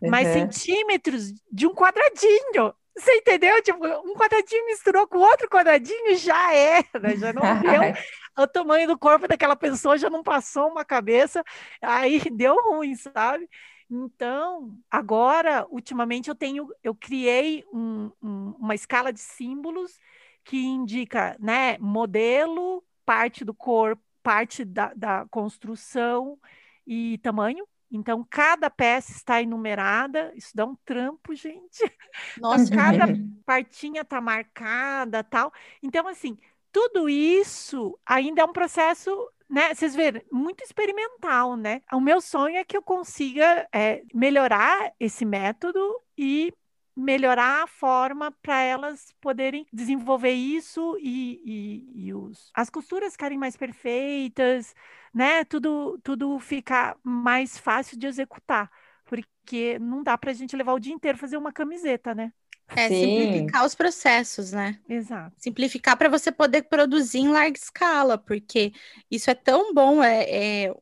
Uhum. 0.03 0.11
Mas 0.11 0.29
centímetros 0.29 1.33
de 1.51 1.67
um 1.67 1.75
quadradinho. 1.75 2.75
Você 2.97 3.17
entendeu? 3.17 3.61
Tipo, 3.63 3.85
um 3.85 4.15
quadradinho 4.15 4.67
misturou 4.67 5.07
com 5.09 5.19
outro 5.19 5.49
quadradinho, 5.49 6.17
já 6.17 6.55
era, 6.55 7.17
já 7.17 7.33
não 7.33 7.43
deu. 7.61 7.93
o 8.39 8.47
tamanho 8.47 8.87
do 8.87 8.99
corpo 8.99 9.27
daquela 9.27 9.57
pessoa 9.57 9.99
já 9.99 10.09
não 10.09 10.23
passou 10.23 10.69
uma 10.69 10.85
cabeça, 10.85 11.43
aí 11.83 12.21
deu 12.31 12.55
ruim, 12.71 12.95
sabe? 12.95 13.49
Então, 13.91 14.77
agora, 14.91 15.67
ultimamente, 15.71 16.29
eu 16.29 16.35
tenho, 16.35 16.69
eu 16.83 16.95
criei 16.95 17.65
um, 17.73 18.11
um, 18.23 18.55
uma 18.59 18.75
escala 18.75 19.13
de 19.13 19.21
símbolos 19.21 19.99
que 20.45 20.57
indica, 20.57 21.37
né, 21.41 21.79
modelo, 21.79 22.85
parte 23.05 23.45
do 23.45 23.55
corpo, 23.55 24.03
parte 24.23 24.65
da, 24.65 24.93
da 24.95 25.27
construção 25.31 26.39
e 26.87 27.19
tamanho. 27.19 27.67
Então, 27.97 28.27
cada 28.29 28.69
peça 28.69 29.13
está 29.13 29.41
enumerada, 29.41 30.33
isso 30.35 30.51
dá 30.55 30.65
um 30.65 30.75
trampo, 30.85 31.35
gente. 31.35 31.79
Nossa, 32.41 32.65
então, 32.65 32.77
cada 32.77 33.07
partinha 33.47 34.03
está 34.03 34.21
marcada, 34.21 35.23
tal. 35.23 35.53
Então, 35.83 36.09
assim, 36.09 36.37
tudo 36.73 37.09
isso 37.09 37.99
ainda 38.05 38.43
é 38.43 38.45
um 38.45 38.53
processo 38.53 39.11
né? 39.49 39.75
Vocês 39.75 39.95
verem, 39.95 40.23
muito 40.33 40.65
experimental, 40.65 41.57
né? 41.57 41.83
O 41.93 42.01
meu 42.01 42.21
sonho 42.21 42.57
é 42.57 42.65
que 42.65 42.77
eu 42.77 42.83
consiga 42.83 43.69
é, 43.73 44.03
melhorar 44.13 44.93
esse 44.99 45.25
método 45.25 45.79
e 46.17 46.53
melhorar 46.97 47.65
a 47.65 47.67
forma 47.67 48.31
para 48.43 48.61
elas 48.61 49.13
poderem 49.21 49.67
desenvolver 49.73 50.33
isso 50.33 50.97
e, 51.01 51.41
e, 51.45 52.07
e, 52.07 52.15
os, 52.15 52.51
as 52.55 52.71
costuras 52.71 53.13
ficarem 53.13 53.39
mais 53.39 53.57
perfeitas, 53.57 54.75
né? 55.13 55.45
Tudo, 55.45 55.99
tudo 56.03 56.39
ficar 56.39 56.97
mais 57.03 57.59
fácil 57.59 57.99
de 57.99 58.07
executar, 58.07 58.71
porque 59.05 59.79
não 59.79 60.03
dá 60.03 60.17
para 60.17 60.31
a 60.31 60.35
gente 60.35 60.57
levar 60.57 60.75
o 60.75 60.79
dia 60.81 60.93
inteiro 60.95 61.19
fazer 61.19 61.37
uma 61.37 61.53
camiseta, 61.53 62.15
né? 62.15 62.33
É 62.77 62.89
Sim. 62.89 63.01
simplificar 63.01 63.65
os 63.65 63.75
processos, 63.75 64.53
né? 64.53 64.81
Exato. 64.89 65.35
Simplificar 65.39 65.97
para 65.97 66.09
você 66.09 66.33
poder 66.33 66.63
produzir 66.63 67.19
em 67.19 67.29
larga 67.29 67.59
escala, 67.59 68.17
porque 68.17 68.73
isso 69.11 69.31
é 69.31 69.35
tão 69.35 69.75
bom, 69.75 70.03
é, 70.03 70.65
é 70.67 70.75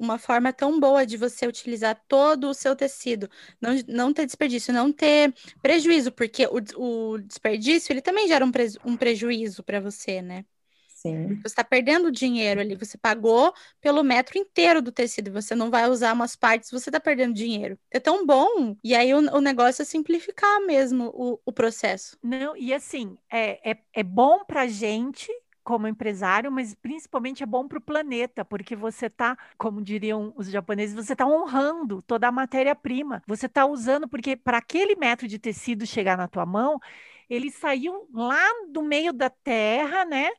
uma 0.00 0.18
forma 0.18 0.52
tão 0.52 0.80
boa 0.80 1.04
de 1.06 1.16
você 1.16 1.46
utilizar 1.46 2.02
todo 2.08 2.48
o 2.48 2.54
seu 2.54 2.74
tecido, 2.74 3.28
não, 3.60 3.72
não 3.86 4.12
ter 4.12 4.26
desperdício, 4.26 4.72
não 4.72 4.90
ter 4.92 5.34
prejuízo, 5.62 6.10
porque 6.10 6.46
o, 6.46 7.12
o 7.12 7.18
desperdício 7.18 7.92
ele 7.92 8.00
também 8.02 8.26
gera 8.26 8.44
um, 8.44 8.50
pre, 8.50 8.66
um 8.84 8.96
prejuízo 8.96 9.62
para 9.62 9.80
você, 9.80 10.22
né? 10.22 10.44
Sim. 10.88 11.36
Você 11.36 11.46
está 11.46 11.64
perdendo 11.64 12.12
dinheiro 12.12 12.60
ali, 12.60 12.74
você 12.74 12.98
pagou 12.98 13.54
pelo 13.80 14.02
metro 14.02 14.36
inteiro 14.38 14.82
do 14.82 14.92
tecido, 14.92 15.32
você 15.32 15.54
não 15.54 15.70
vai 15.70 15.88
usar 15.88 16.12
umas 16.12 16.36
partes, 16.36 16.70
você 16.70 16.90
está 16.90 17.00
perdendo 17.00 17.32
dinheiro. 17.34 17.78
É 17.90 17.98
tão 17.98 18.26
bom, 18.26 18.76
e 18.84 18.94
aí 18.94 19.14
o, 19.14 19.18
o 19.18 19.40
negócio 19.40 19.80
é 19.80 19.84
simplificar 19.84 20.60
mesmo 20.66 21.10
o, 21.14 21.40
o 21.44 21.52
processo. 21.52 22.18
Não, 22.22 22.54
e 22.54 22.74
assim, 22.74 23.16
é, 23.32 23.70
é, 23.70 23.78
é 23.94 24.02
bom 24.02 24.44
para 24.44 24.66
gente 24.66 25.32
como 25.70 25.86
empresário, 25.86 26.50
mas 26.50 26.74
principalmente 26.74 27.44
é 27.44 27.46
bom 27.46 27.68
para 27.68 27.78
o 27.78 27.80
planeta, 27.80 28.44
porque 28.44 28.74
você 28.74 29.06
está, 29.06 29.38
como 29.56 29.80
diriam 29.80 30.32
os 30.36 30.50
japoneses, 30.50 30.96
você 30.96 31.12
está 31.12 31.24
honrando 31.24 32.02
toda 32.02 32.26
a 32.26 32.32
matéria-prima. 32.32 33.22
Você 33.24 33.46
está 33.46 33.64
usando, 33.66 34.08
porque 34.08 34.34
para 34.36 34.58
aquele 34.58 34.96
metro 34.96 35.28
de 35.28 35.38
tecido 35.38 35.86
chegar 35.86 36.18
na 36.18 36.26
tua 36.26 36.44
mão, 36.44 36.80
ele 37.28 37.52
saiu 37.52 38.08
lá 38.12 38.44
do 38.68 38.82
meio 38.82 39.12
da 39.12 39.30
terra, 39.30 40.04
né? 40.04 40.30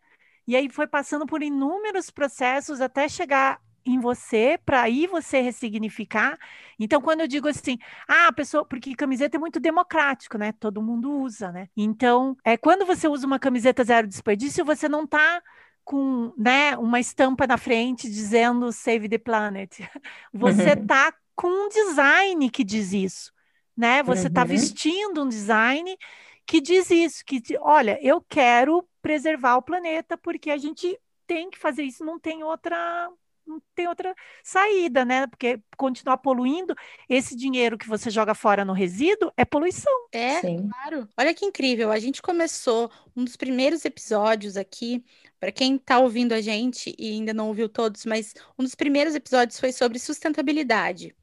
E 0.45 0.53
aí 0.53 0.69
foi 0.69 0.85
passando 0.85 1.25
por 1.25 1.41
inúmeros 1.41 2.09
processos 2.09 2.81
até 2.81 3.07
chegar 3.07 3.61
em 3.85 3.99
você, 3.99 4.59
para 4.65 4.81
aí 4.83 5.07
você 5.07 5.41
ressignificar. 5.41 6.37
Então, 6.79 7.01
quando 7.01 7.21
eu 7.21 7.27
digo 7.27 7.47
assim, 7.47 7.77
ah, 8.07 8.27
a 8.27 8.33
pessoa, 8.33 8.65
porque 8.65 8.95
camiseta 8.95 9.37
é 9.37 9.39
muito 9.39 9.59
democrático, 9.59 10.37
né? 10.37 10.51
Todo 10.53 10.81
mundo 10.81 11.11
usa, 11.21 11.51
né? 11.51 11.67
Então, 11.75 12.35
é 12.43 12.57
quando 12.57 12.85
você 12.85 13.07
usa 13.07 13.25
uma 13.27 13.39
camiseta 13.39 13.83
zero 13.83 14.07
desperdício, 14.07 14.65
você 14.65 14.87
não 14.89 15.03
está 15.03 15.41
com, 15.83 16.33
né, 16.37 16.77
uma 16.77 16.99
estampa 16.99 17.47
na 17.47 17.57
frente 17.57 18.09
dizendo 18.09 18.71
Save 18.71 19.09
the 19.09 19.17
Planet. 19.17 19.79
Você 20.31 20.71
está 20.71 21.13
com 21.35 21.47
um 21.47 21.69
design 21.69 22.49
que 22.51 22.63
diz 22.63 22.93
isso, 22.93 23.33
né? 23.75 24.03
Você 24.03 24.27
está 24.27 24.43
Uhum. 24.43 24.45
vestindo 24.45 25.23
um 25.23 25.27
design 25.27 25.97
que 26.45 26.61
diz 26.61 26.89
isso, 26.91 27.23
que 27.25 27.41
olha, 27.59 27.97
eu 28.01 28.21
quero 28.21 28.87
preservar 29.01 29.55
o 29.57 29.61
planeta 29.61 30.17
porque 30.17 30.51
a 30.51 30.57
gente 30.57 30.99
tem 31.25 31.49
que 31.49 31.57
fazer 31.57 31.83
isso, 31.83 32.03
não 32.05 32.19
tem 32.19 32.43
outra 32.43 33.09
não 33.45 33.61
tem 33.75 33.87
outra 33.87 34.15
saída, 34.43 35.03
né? 35.03 35.27
Porque 35.27 35.59
continuar 35.77 36.17
poluindo, 36.17 36.75
esse 37.09 37.35
dinheiro 37.35 37.77
que 37.77 37.87
você 37.87 38.09
joga 38.09 38.33
fora 38.33 38.63
no 38.63 38.73
resíduo 38.73 39.31
é 39.35 39.43
poluição. 39.43 39.93
É, 40.11 40.39
Sim. 40.41 40.69
claro. 40.69 41.07
Olha 41.17 41.33
que 41.33 41.45
incrível. 41.45 41.91
A 41.91 41.99
gente 41.99 42.21
começou 42.21 42.91
um 43.15 43.23
dos 43.23 43.35
primeiros 43.35 43.85
episódios 43.85 44.57
aqui, 44.57 45.03
para 45.39 45.51
quem 45.51 45.75
está 45.75 45.99
ouvindo 45.99 46.33
a 46.33 46.41
gente 46.41 46.95
e 46.97 47.11
ainda 47.11 47.33
não 47.33 47.47
ouviu 47.47 47.67
todos, 47.67 48.05
mas 48.05 48.33
um 48.57 48.63
dos 48.63 48.75
primeiros 48.75 49.15
episódios 49.15 49.59
foi 49.59 49.71
sobre 49.71 49.99
sustentabilidade. 49.99 51.15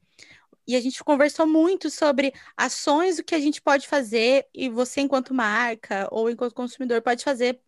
E 0.67 0.75
a 0.75 0.81
gente 0.81 1.03
conversou 1.03 1.47
muito 1.47 1.89
sobre 1.89 2.31
ações, 2.55 3.17
o 3.17 3.23
que 3.23 3.33
a 3.33 3.39
gente 3.39 3.59
pode 3.59 3.87
fazer, 3.87 4.45
e 4.53 4.69
você, 4.69 5.01
enquanto 5.01 5.33
marca 5.33 6.07
ou 6.11 6.29
enquanto 6.29 6.53
consumidor, 6.53 7.01
pode 7.01 7.23
fazer 7.23 7.59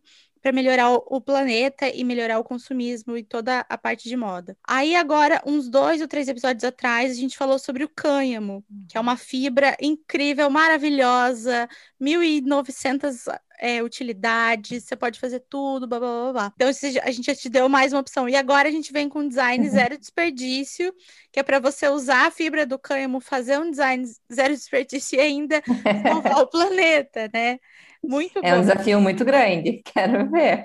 para 0.42 0.50
melhorar 0.50 0.90
o, 0.90 1.20
planeta 1.20 1.88
e 1.88 2.02
melhorar 2.02 2.40
o 2.40 2.44
consumismo 2.44 3.16
e 3.16 3.22
toda 3.22 3.64
a 3.68 3.78
parte 3.78 4.08
de 4.08 4.16
moda. 4.16 4.56
Aí, 4.66 4.96
agora, 4.96 5.40
uns 5.46 5.68
dois 5.68 6.00
ou 6.00 6.08
três 6.08 6.26
episódios 6.26 6.64
atrás, 6.64 7.12
a 7.12 7.14
gente 7.14 7.38
falou 7.38 7.60
sobre 7.60 7.84
o 7.84 7.88
cânhamo, 7.88 8.64
que 8.88 8.98
é 8.98 9.00
uma 9.00 9.16
fibra 9.16 9.76
incrível, 9.80 10.50
maravilhosa, 10.50 11.68
1.900 12.00 13.28
é, 13.60 13.80
utilidades, 13.80 14.82
você 14.82 14.96
pode 14.96 15.20
fazer 15.20 15.38
tudo, 15.48 15.86
blá, 15.86 16.00
blá, 16.00 16.08
blá, 16.08 16.32
blá. 16.32 16.52
Então, 16.56 16.68
a 16.68 17.10
gente 17.12 17.26
já 17.26 17.34
te 17.36 17.48
deu 17.48 17.68
mais 17.68 17.92
uma 17.92 18.00
opção. 18.00 18.28
E 18.28 18.34
agora 18.34 18.68
a 18.68 18.72
gente 18.72 18.92
vem 18.92 19.08
com 19.08 19.20
um 19.20 19.28
design 19.28 19.68
zero 19.70 19.96
desperdício, 19.96 20.92
que 21.30 21.38
é 21.38 21.42
para 21.44 21.60
você 21.60 21.88
usar 21.88 22.26
a 22.26 22.30
fibra 22.32 22.66
do 22.66 22.76
cânhamo, 22.76 23.20
fazer 23.20 23.60
um 23.60 23.70
design 23.70 24.04
zero 24.32 24.52
desperdício 24.52 25.16
e 25.16 25.20
ainda 25.20 25.62
salvar 26.02 26.38
o 26.38 26.48
planeta, 26.48 27.30
né? 27.32 27.60
Muito 28.02 28.40
É 28.42 28.54
um 28.54 28.60
desafio 28.60 29.00
muito 29.00 29.24
grande. 29.24 29.82
Quero 29.94 30.30
ver. 30.30 30.64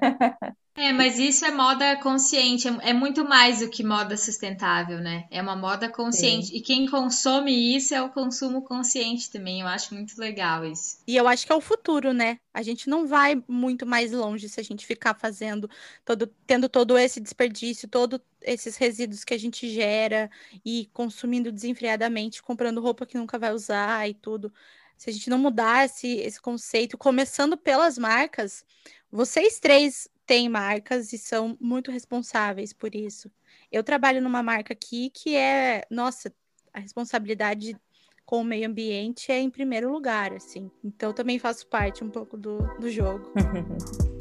É, 0.76 0.94
mas 0.94 1.18
isso 1.18 1.44
é 1.44 1.50
moda 1.52 1.96
consciente, 1.98 2.68
é 2.68 2.90
é 2.90 2.94
muito 2.94 3.26
mais 3.26 3.60
do 3.62 3.70
que 3.70 3.84
moda 3.84 4.16
sustentável, 4.16 5.00
né? 5.00 5.28
É 5.32 5.42
uma 5.42 5.56
moda 5.56 5.90
consciente. 5.90 6.56
E 6.56 6.62
quem 6.62 6.88
consome 6.88 7.76
isso 7.76 7.96
é 7.96 8.02
o 8.02 8.12
consumo 8.12 8.62
consciente 8.62 9.32
também. 9.32 9.62
Eu 9.62 9.68
acho 9.68 9.96
muito 9.96 10.20
legal 10.20 10.64
isso. 10.64 10.98
E 11.08 11.16
eu 11.16 11.28
acho 11.28 11.46
que 11.46 11.52
é 11.52 11.56
o 11.56 11.62
futuro, 11.62 12.14
né? 12.14 12.40
A 12.54 12.62
gente 12.62 12.90
não 12.90 13.08
vai 13.08 13.42
muito 13.48 13.86
mais 13.86 14.12
longe 14.12 14.50
se 14.50 14.60
a 14.60 14.64
gente 14.64 14.86
ficar 14.86 15.16
fazendo 15.16 15.70
todo, 16.04 16.28
tendo 16.46 16.68
todo 16.70 16.98
esse 16.98 17.20
desperdício, 17.20 17.88
todos 17.88 18.20
esses 18.42 18.76
resíduos 18.78 19.24
que 19.24 19.34
a 19.34 19.38
gente 19.38 19.70
gera 19.70 20.30
e 20.66 20.90
consumindo 20.94 21.52
desenfreadamente, 21.52 22.44
comprando 22.44 22.82
roupa 22.82 23.06
que 23.06 23.18
nunca 23.18 23.40
vai 23.40 23.54
usar 23.54 24.08
e 24.10 24.14
tudo. 24.14 24.54
Se 24.98 25.10
a 25.10 25.14
gente 25.14 25.30
não 25.30 25.38
mudar 25.38 25.86
esse, 25.86 26.18
esse 26.18 26.42
conceito, 26.42 26.98
começando 26.98 27.56
pelas 27.56 27.98
marcas, 27.98 28.66
vocês 29.12 29.60
três 29.60 30.10
têm 30.26 30.50
marcas 30.50 31.14
e 31.14 31.18
são 31.18 31.58
muito 31.62 31.92
responsáveis 31.92 32.74
por 32.74 32.94
isso. 32.94 33.32
Eu 33.72 33.84
trabalho 33.84 34.22
numa 34.22 34.44
marca 34.44 34.74
aqui 34.74 35.10
que 35.12 35.36
é, 35.36 35.86
nossa, 35.90 36.34
a 36.74 36.80
responsabilidade 36.80 37.78
com 38.26 38.42
o 38.42 38.44
meio 38.44 38.68
ambiente 38.68 39.32
é 39.32 39.40
em 39.40 39.50
primeiro 39.50 39.92
lugar, 39.92 40.34
assim. 40.34 40.70
Então 40.84 41.14
também 41.14 41.40
faço 41.40 41.66
parte 41.68 42.04
um 42.04 42.10
pouco 42.10 42.36
do, 42.36 42.58
do 42.78 42.90
jogo. 42.90 43.32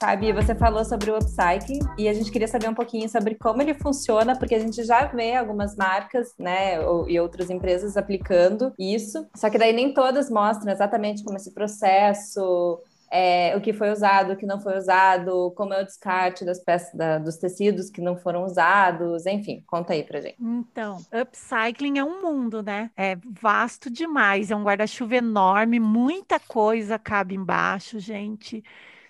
Fabi, 0.00 0.32
você 0.32 0.54
falou 0.54 0.84
sobre 0.84 1.10
o 1.10 1.16
upcycling 1.16 1.80
e 1.98 2.08
a 2.08 2.12
gente 2.14 2.30
queria 2.30 2.46
saber 2.46 2.68
um 2.68 2.74
pouquinho 2.74 3.08
sobre 3.08 3.34
como 3.34 3.60
ele 3.60 3.74
funciona, 3.74 4.38
porque 4.38 4.54
a 4.54 4.58
gente 4.60 4.84
já 4.84 5.06
vê 5.06 5.34
algumas 5.34 5.74
marcas, 5.74 6.34
né, 6.38 6.76
e 7.08 7.18
outras 7.18 7.50
empresas 7.50 7.96
aplicando 7.96 8.72
isso, 8.78 9.26
só 9.34 9.50
que 9.50 9.58
daí 9.58 9.72
nem 9.72 9.92
todas 9.92 10.30
mostram 10.30 10.72
exatamente 10.72 11.24
como 11.24 11.36
esse 11.36 11.52
processo, 11.52 12.78
é, 13.10 13.56
o 13.56 13.60
que 13.60 13.72
foi 13.72 13.90
usado, 13.90 14.34
o 14.34 14.36
que 14.36 14.46
não 14.46 14.60
foi 14.60 14.78
usado, 14.78 15.52
como 15.56 15.74
é 15.74 15.82
o 15.82 15.84
descarte 15.84 16.44
das 16.44 16.60
peças, 16.60 16.94
da- 16.94 17.18
dos 17.18 17.36
tecidos 17.36 17.90
que 17.90 18.00
não 18.00 18.16
foram 18.16 18.44
usados, 18.44 19.26
enfim, 19.26 19.64
conta 19.66 19.94
aí 19.94 20.04
pra 20.04 20.20
gente. 20.20 20.36
Então, 20.40 20.98
upcycling 21.12 21.98
é 21.98 22.04
um 22.04 22.22
mundo, 22.22 22.62
né? 22.62 22.90
É 22.96 23.16
vasto 23.40 23.90
demais, 23.90 24.50
é 24.52 24.54
um 24.56 24.62
guarda-chuva 24.62 25.16
enorme, 25.16 25.80
muita 25.80 26.38
coisa 26.38 26.98
cabe 27.00 27.34
embaixo, 27.34 27.98
gente. 27.98 28.62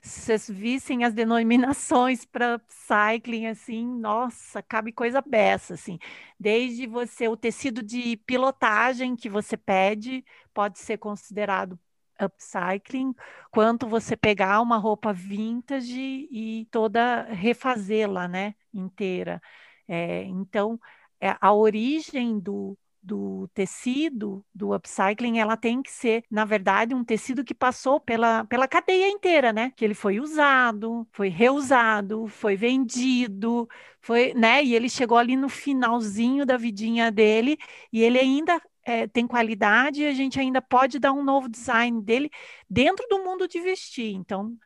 Se 0.08 0.20
vocês 0.22 0.48
vissem 0.48 1.04
as 1.04 1.12
denominações 1.12 2.24
para 2.24 2.54
upcycling, 2.56 3.46
assim, 3.46 3.86
nossa, 3.86 4.62
cabe 4.62 4.90
coisa 4.92 5.20
beça, 5.20 5.74
assim. 5.74 5.98
Desde 6.40 6.86
você, 6.86 7.28
o 7.28 7.36
tecido 7.36 7.82
de 7.82 8.16
pilotagem 8.18 9.14
que 9.14 9.28
você 9.28 9.56
pede 9.56 10.24
pode 10.54 10.78
ser 10.78 10.96
considerado 10.98 11.78
upcycling, 12.20 13.14
quanto 13.50 13.86
você 13.86 14.16
pegar 14.16 14.60
uma 14.62 14.78
roupa 14.78 15.12
vintage 15.12 16.26
e 16.30 16.66
toda 16.70 17.24
refazê-la, 17.24 18.26
né, 18.26 18.54
inteira. 18.72 19.40
É, 19.86 20.22
então, 20.24 20.80
é, 21.20 21.36
a 21.40 21.52
origem 21.52 22.38
do, 22.40 22.76
do 23.02 23.48
tecido, 23.54 24.44
do 24.54 24.74
upcycling, 24.74 25.38
ela 25.38 25.56
tem 25.56 25.82
que 25.82 25.90
ser, 25.90 26.24
na 26.30 26.44
verdade, 26.44 26.94
um 26.94 27.04
tecido 27.04 27.44
que 27.44 27.54
passou 27.54 28.00
pela, 28.00 28.44
pela 28.44 28.68
cadeia 28.68 29.08
inteira, 29.08 29.52
né? 29.52 29.72
Que 29.76 29.84
ele 29.84 29.94
foi 29.94 30.20
usado, 30.20 31.06
foi 31.12 31.28
reusado, 31.28 32.26
foi 32.28 32.56
vendido, 32.56 33.68
foi, 34.00 34.34
né? 34.34 34.62
E 34.64 34.74
ele 34.74 34.88
chegou 34.88 35.16
ali 35.18 35.36
no 35.36 35.48
finalzinho 35.48 36.44
da 36.46 36.56
vidinha 36.56 37.10
dele 37.10 37.56
e 37.92 38.02
ele 38.02 38.18
ainda 38.18 38.60
é, 38.84 39.06
tem 39.06 39.26
qualidade 39.26 40.02
e 40.02 40.06
a 40.06 40.12
gente 40.14 40.40
ainda 40.40 40.62
pode 40.62 40.98
dar 40.98 41.12
um 41.12 41.22
novo 41.22 41.48
design 41.48 42.00
dele 42.02 42.30
dentro 42.68 43.06
do 43.08 43.22
mundo 43.24 43.46
de 43.46 43.60
vestir. 43.60 44.14
Então, 44.14 44.56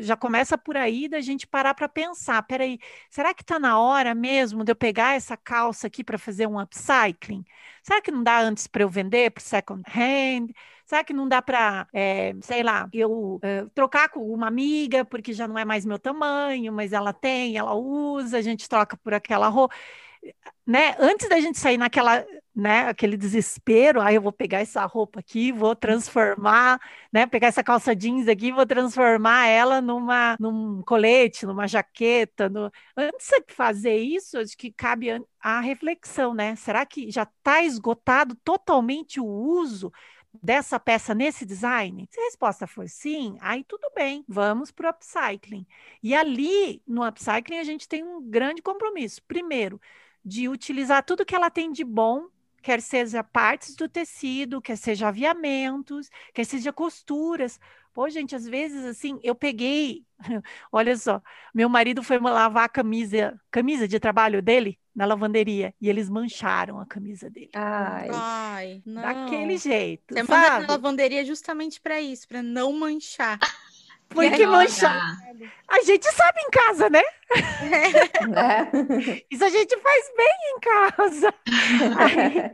já 0.00 0.16
começa 0.16 0.56
por 0.56 0.76
aí 0.76 1.08
da 1.08 1.20
gente 1.20 1.46
parar 1.46 1.74
para 1.74 1.88
pensar, 1.88 2.42
peraí, 2.44 2.78
será 3.10 3.34
que 3.34 3.42
está 3.42 3.58
na 3.58 3.78
hora 3.78 4.14
mesmo 4.14 4.64
de 4.64 4.72
eu 4.72 4.76
pegar 4.76 5.14
essa 5.16 5.36
calça 5.36 5.86
aqui 5.86 6.02
para 6.04 6.18
fazer 6.18 6.46
um 6.46 6.58
upcycling? 6.60 7.44
Será 7.82 8.00
que 8.00 8.10
não 8.10 8.22
dá 8.22 8.40
antes 8.40 8.66
para 8.66 8.82
eu 8.82 8.88
vender 8.88 9.30
para 9.30 9.42
second 9.42 9.82
hand? 9.88 10.48
Será 10.84 11.02
que 11.04 11.12
não 11.12 11.28
dá 11.28 11.42
para, 11.42 11.86
é, 11.92 12.32
sei 12.42 12.62
lá, 12.62 12.88
eu 12.92 13.38
é, 13.42 13.64
trocar 13.74 14.08
com 14.08 14.20
uma 14.32 14.46
amiga, 14.46 15.04
porque 15.04 15.32
já 15.32 15.48
não 15.48 15.58
é 15.58 15.64
mais 15.64 15.84
meu 15.84 15.98
tamanho, 15.98 16.72
mas 16.72 16.92
ela 16.92 17.12
tem, 17.12 17.56
ela 17.56 17.74
usa, 17.74 18.38
a 18.38 18.42
gente 18.42 18.68
troca 18.68 18.96
por 18.96 19.12
aquela 19.12 19.48
roupa 19.48 19.74
né, 20.66 20.96
antes 20.98 21.28
da 21.28 21.40
gente 21.40 21.58
sair 21.58 21.78
naquela, 21.78 22.24
né, 22.54 22.88
aquele 22.88 23.16
desespero, 23.16 24.00
aí 24.00 24.16
eu 24.16 24.22
vou 24.22 24.32
pegar 24.32 24.60
essa 24.60 24.84
roupa 24.84 25.20
aqui, 25.20 25.52
vou 25.52 25.76
transformar, 25.76 26.80
né, 27.12 27.26
pegar 27.26 27.48
essa 27.48 27.62
calça 27.62 27.94
jeans 27.94 28.26
aqui, 28.28 28.50
vou 28.50 28.66
transformar 28.66 29.46
ela 29.46 29.80
numa, 29.80 30.36
num 30.40 30.82
colete, 30.82 31.46
numa 31.46 31.68
jaqueta, 31.68 32.48
no... 32.48 32.70
antes 32.96 33.28
de 33.28 33.54
fazer 33.54 33.96
isso, 33.96 34.38
acho 34.38 34.56
que 34.56 34.72
cabe 34.72 35.08
a 35.40 35.60
reflexão, 35.60 36.34
né, 36.34 36.56
será 36.56 36.84
que 36.84 37.10
já 37.10 37.22
está 37.22 37.62
esgotado 37.62 38.34
totalmente 38.42 39.20
o 39.20 39.26
uso 39.26 39.92
dessa 40.42 40.78
peça 40.78 41.14
nesse 41.14 41.44
design? 41.46 42.06
Se 42.10 42.20
a 42.20 42.24
resposta 42.24 42.66
for 42.66 42.88
sim, 42.88 43.36
aí 43.40 43.64
tudo 43.64 43.90
bem, 43.94 44.24
vamos 44.28 44.70
para 44.70 44.88
o 44.88 44.90
upcycling. 44.90 45.66
E 46.02 46.14
ali, 46.14 46.82
no 46.86 47.06
upcycling, 47.06 47.58
a 47.58 47.64
gente 47.64 47.88
tem 47.88 48.04
um 48.04 48.22
grande 48.22 48.62
compromisso. 48.62 49.22
Primeiro, 49.26 49.80
de 50.26 50.48
utilizar 50.48 51.04
tudo 51.04 51.24
que 51.24 51.36
ela 51.36 51.48
tem 51.48 51.70
de 51.70 51.84
bom, 51.84 52.26
quer 52.60 52.82
seja 52.82 53.22
partes 53.22 53.76
do 53.76 53.88
tecido, 53.88 54.60
quer 54.60 54.76
seja 54.76 55.06
aviamentos, 55.06 56.10
quer 56.34 56.44
seja 56.44 56.72
costuras. 56.72 57.60
Pô, 57.94 58.10
gente, 58.10 58.34
às 58.34 58.44
vezes 58.44 58.84
assim, 58.84 59.20
eu 59.22 59.36
peguei, 59.36 60.04
olha 60.72 60.96
só, 60.96 61.22
meu 61.54 61.68
marido 61.68 62.02
foi 62.02 62.18
lavar 62.18 62.64
a 62.64 62.68
camisa, 62.68 63.40
camisa 63.52 63.86
de 63.86 64.00
trabalho 64.00 64.42
dele 64.42 64.78
na 64.92 65.06
lavanderia 65.06 65.72
e 65.80 65.88
eles 65.88 66.10
mancharam 66.10 66.80
a 66.80 66.86
camisa 66.86 67.30
dele. 67.30 67.50
Ai, 67.54 68.08
Ai, 68.12 68.82
não. 68.84 69.02
Daquele 69.02 69.56
jeito. 69.58 70.12
Você 70.12 70.24
sabe? 70.24 70.42
manda 70.42 70.66
na 70.66 70.72
lavanderia 70.72 71.24
justamente 71.24 71.80
para 71.80 72.00
isso, 72.00 72.26
para 72.26 72.42
não 72.42 72.72
manchar. 72.72 73.38
Porque 74.08 74.46
Olha. 74.46 74.48
manchar. 74.48 75.16
A 75.68 75.82
gente 75.82 76.04
sabe 76.12 76.40
em 76.40 76.50
casa, 76.50 76.88
né? 76.88 77.02
né? 78.28 78.70
Isso 79.30 79.44
a 79.44 79.48
gente 79.48 79.76
faz 79.78 80.12
bem 80.16 80.34
em 80.54 80.60
casa. 80.60 81.34
Aí, 81.98 82.50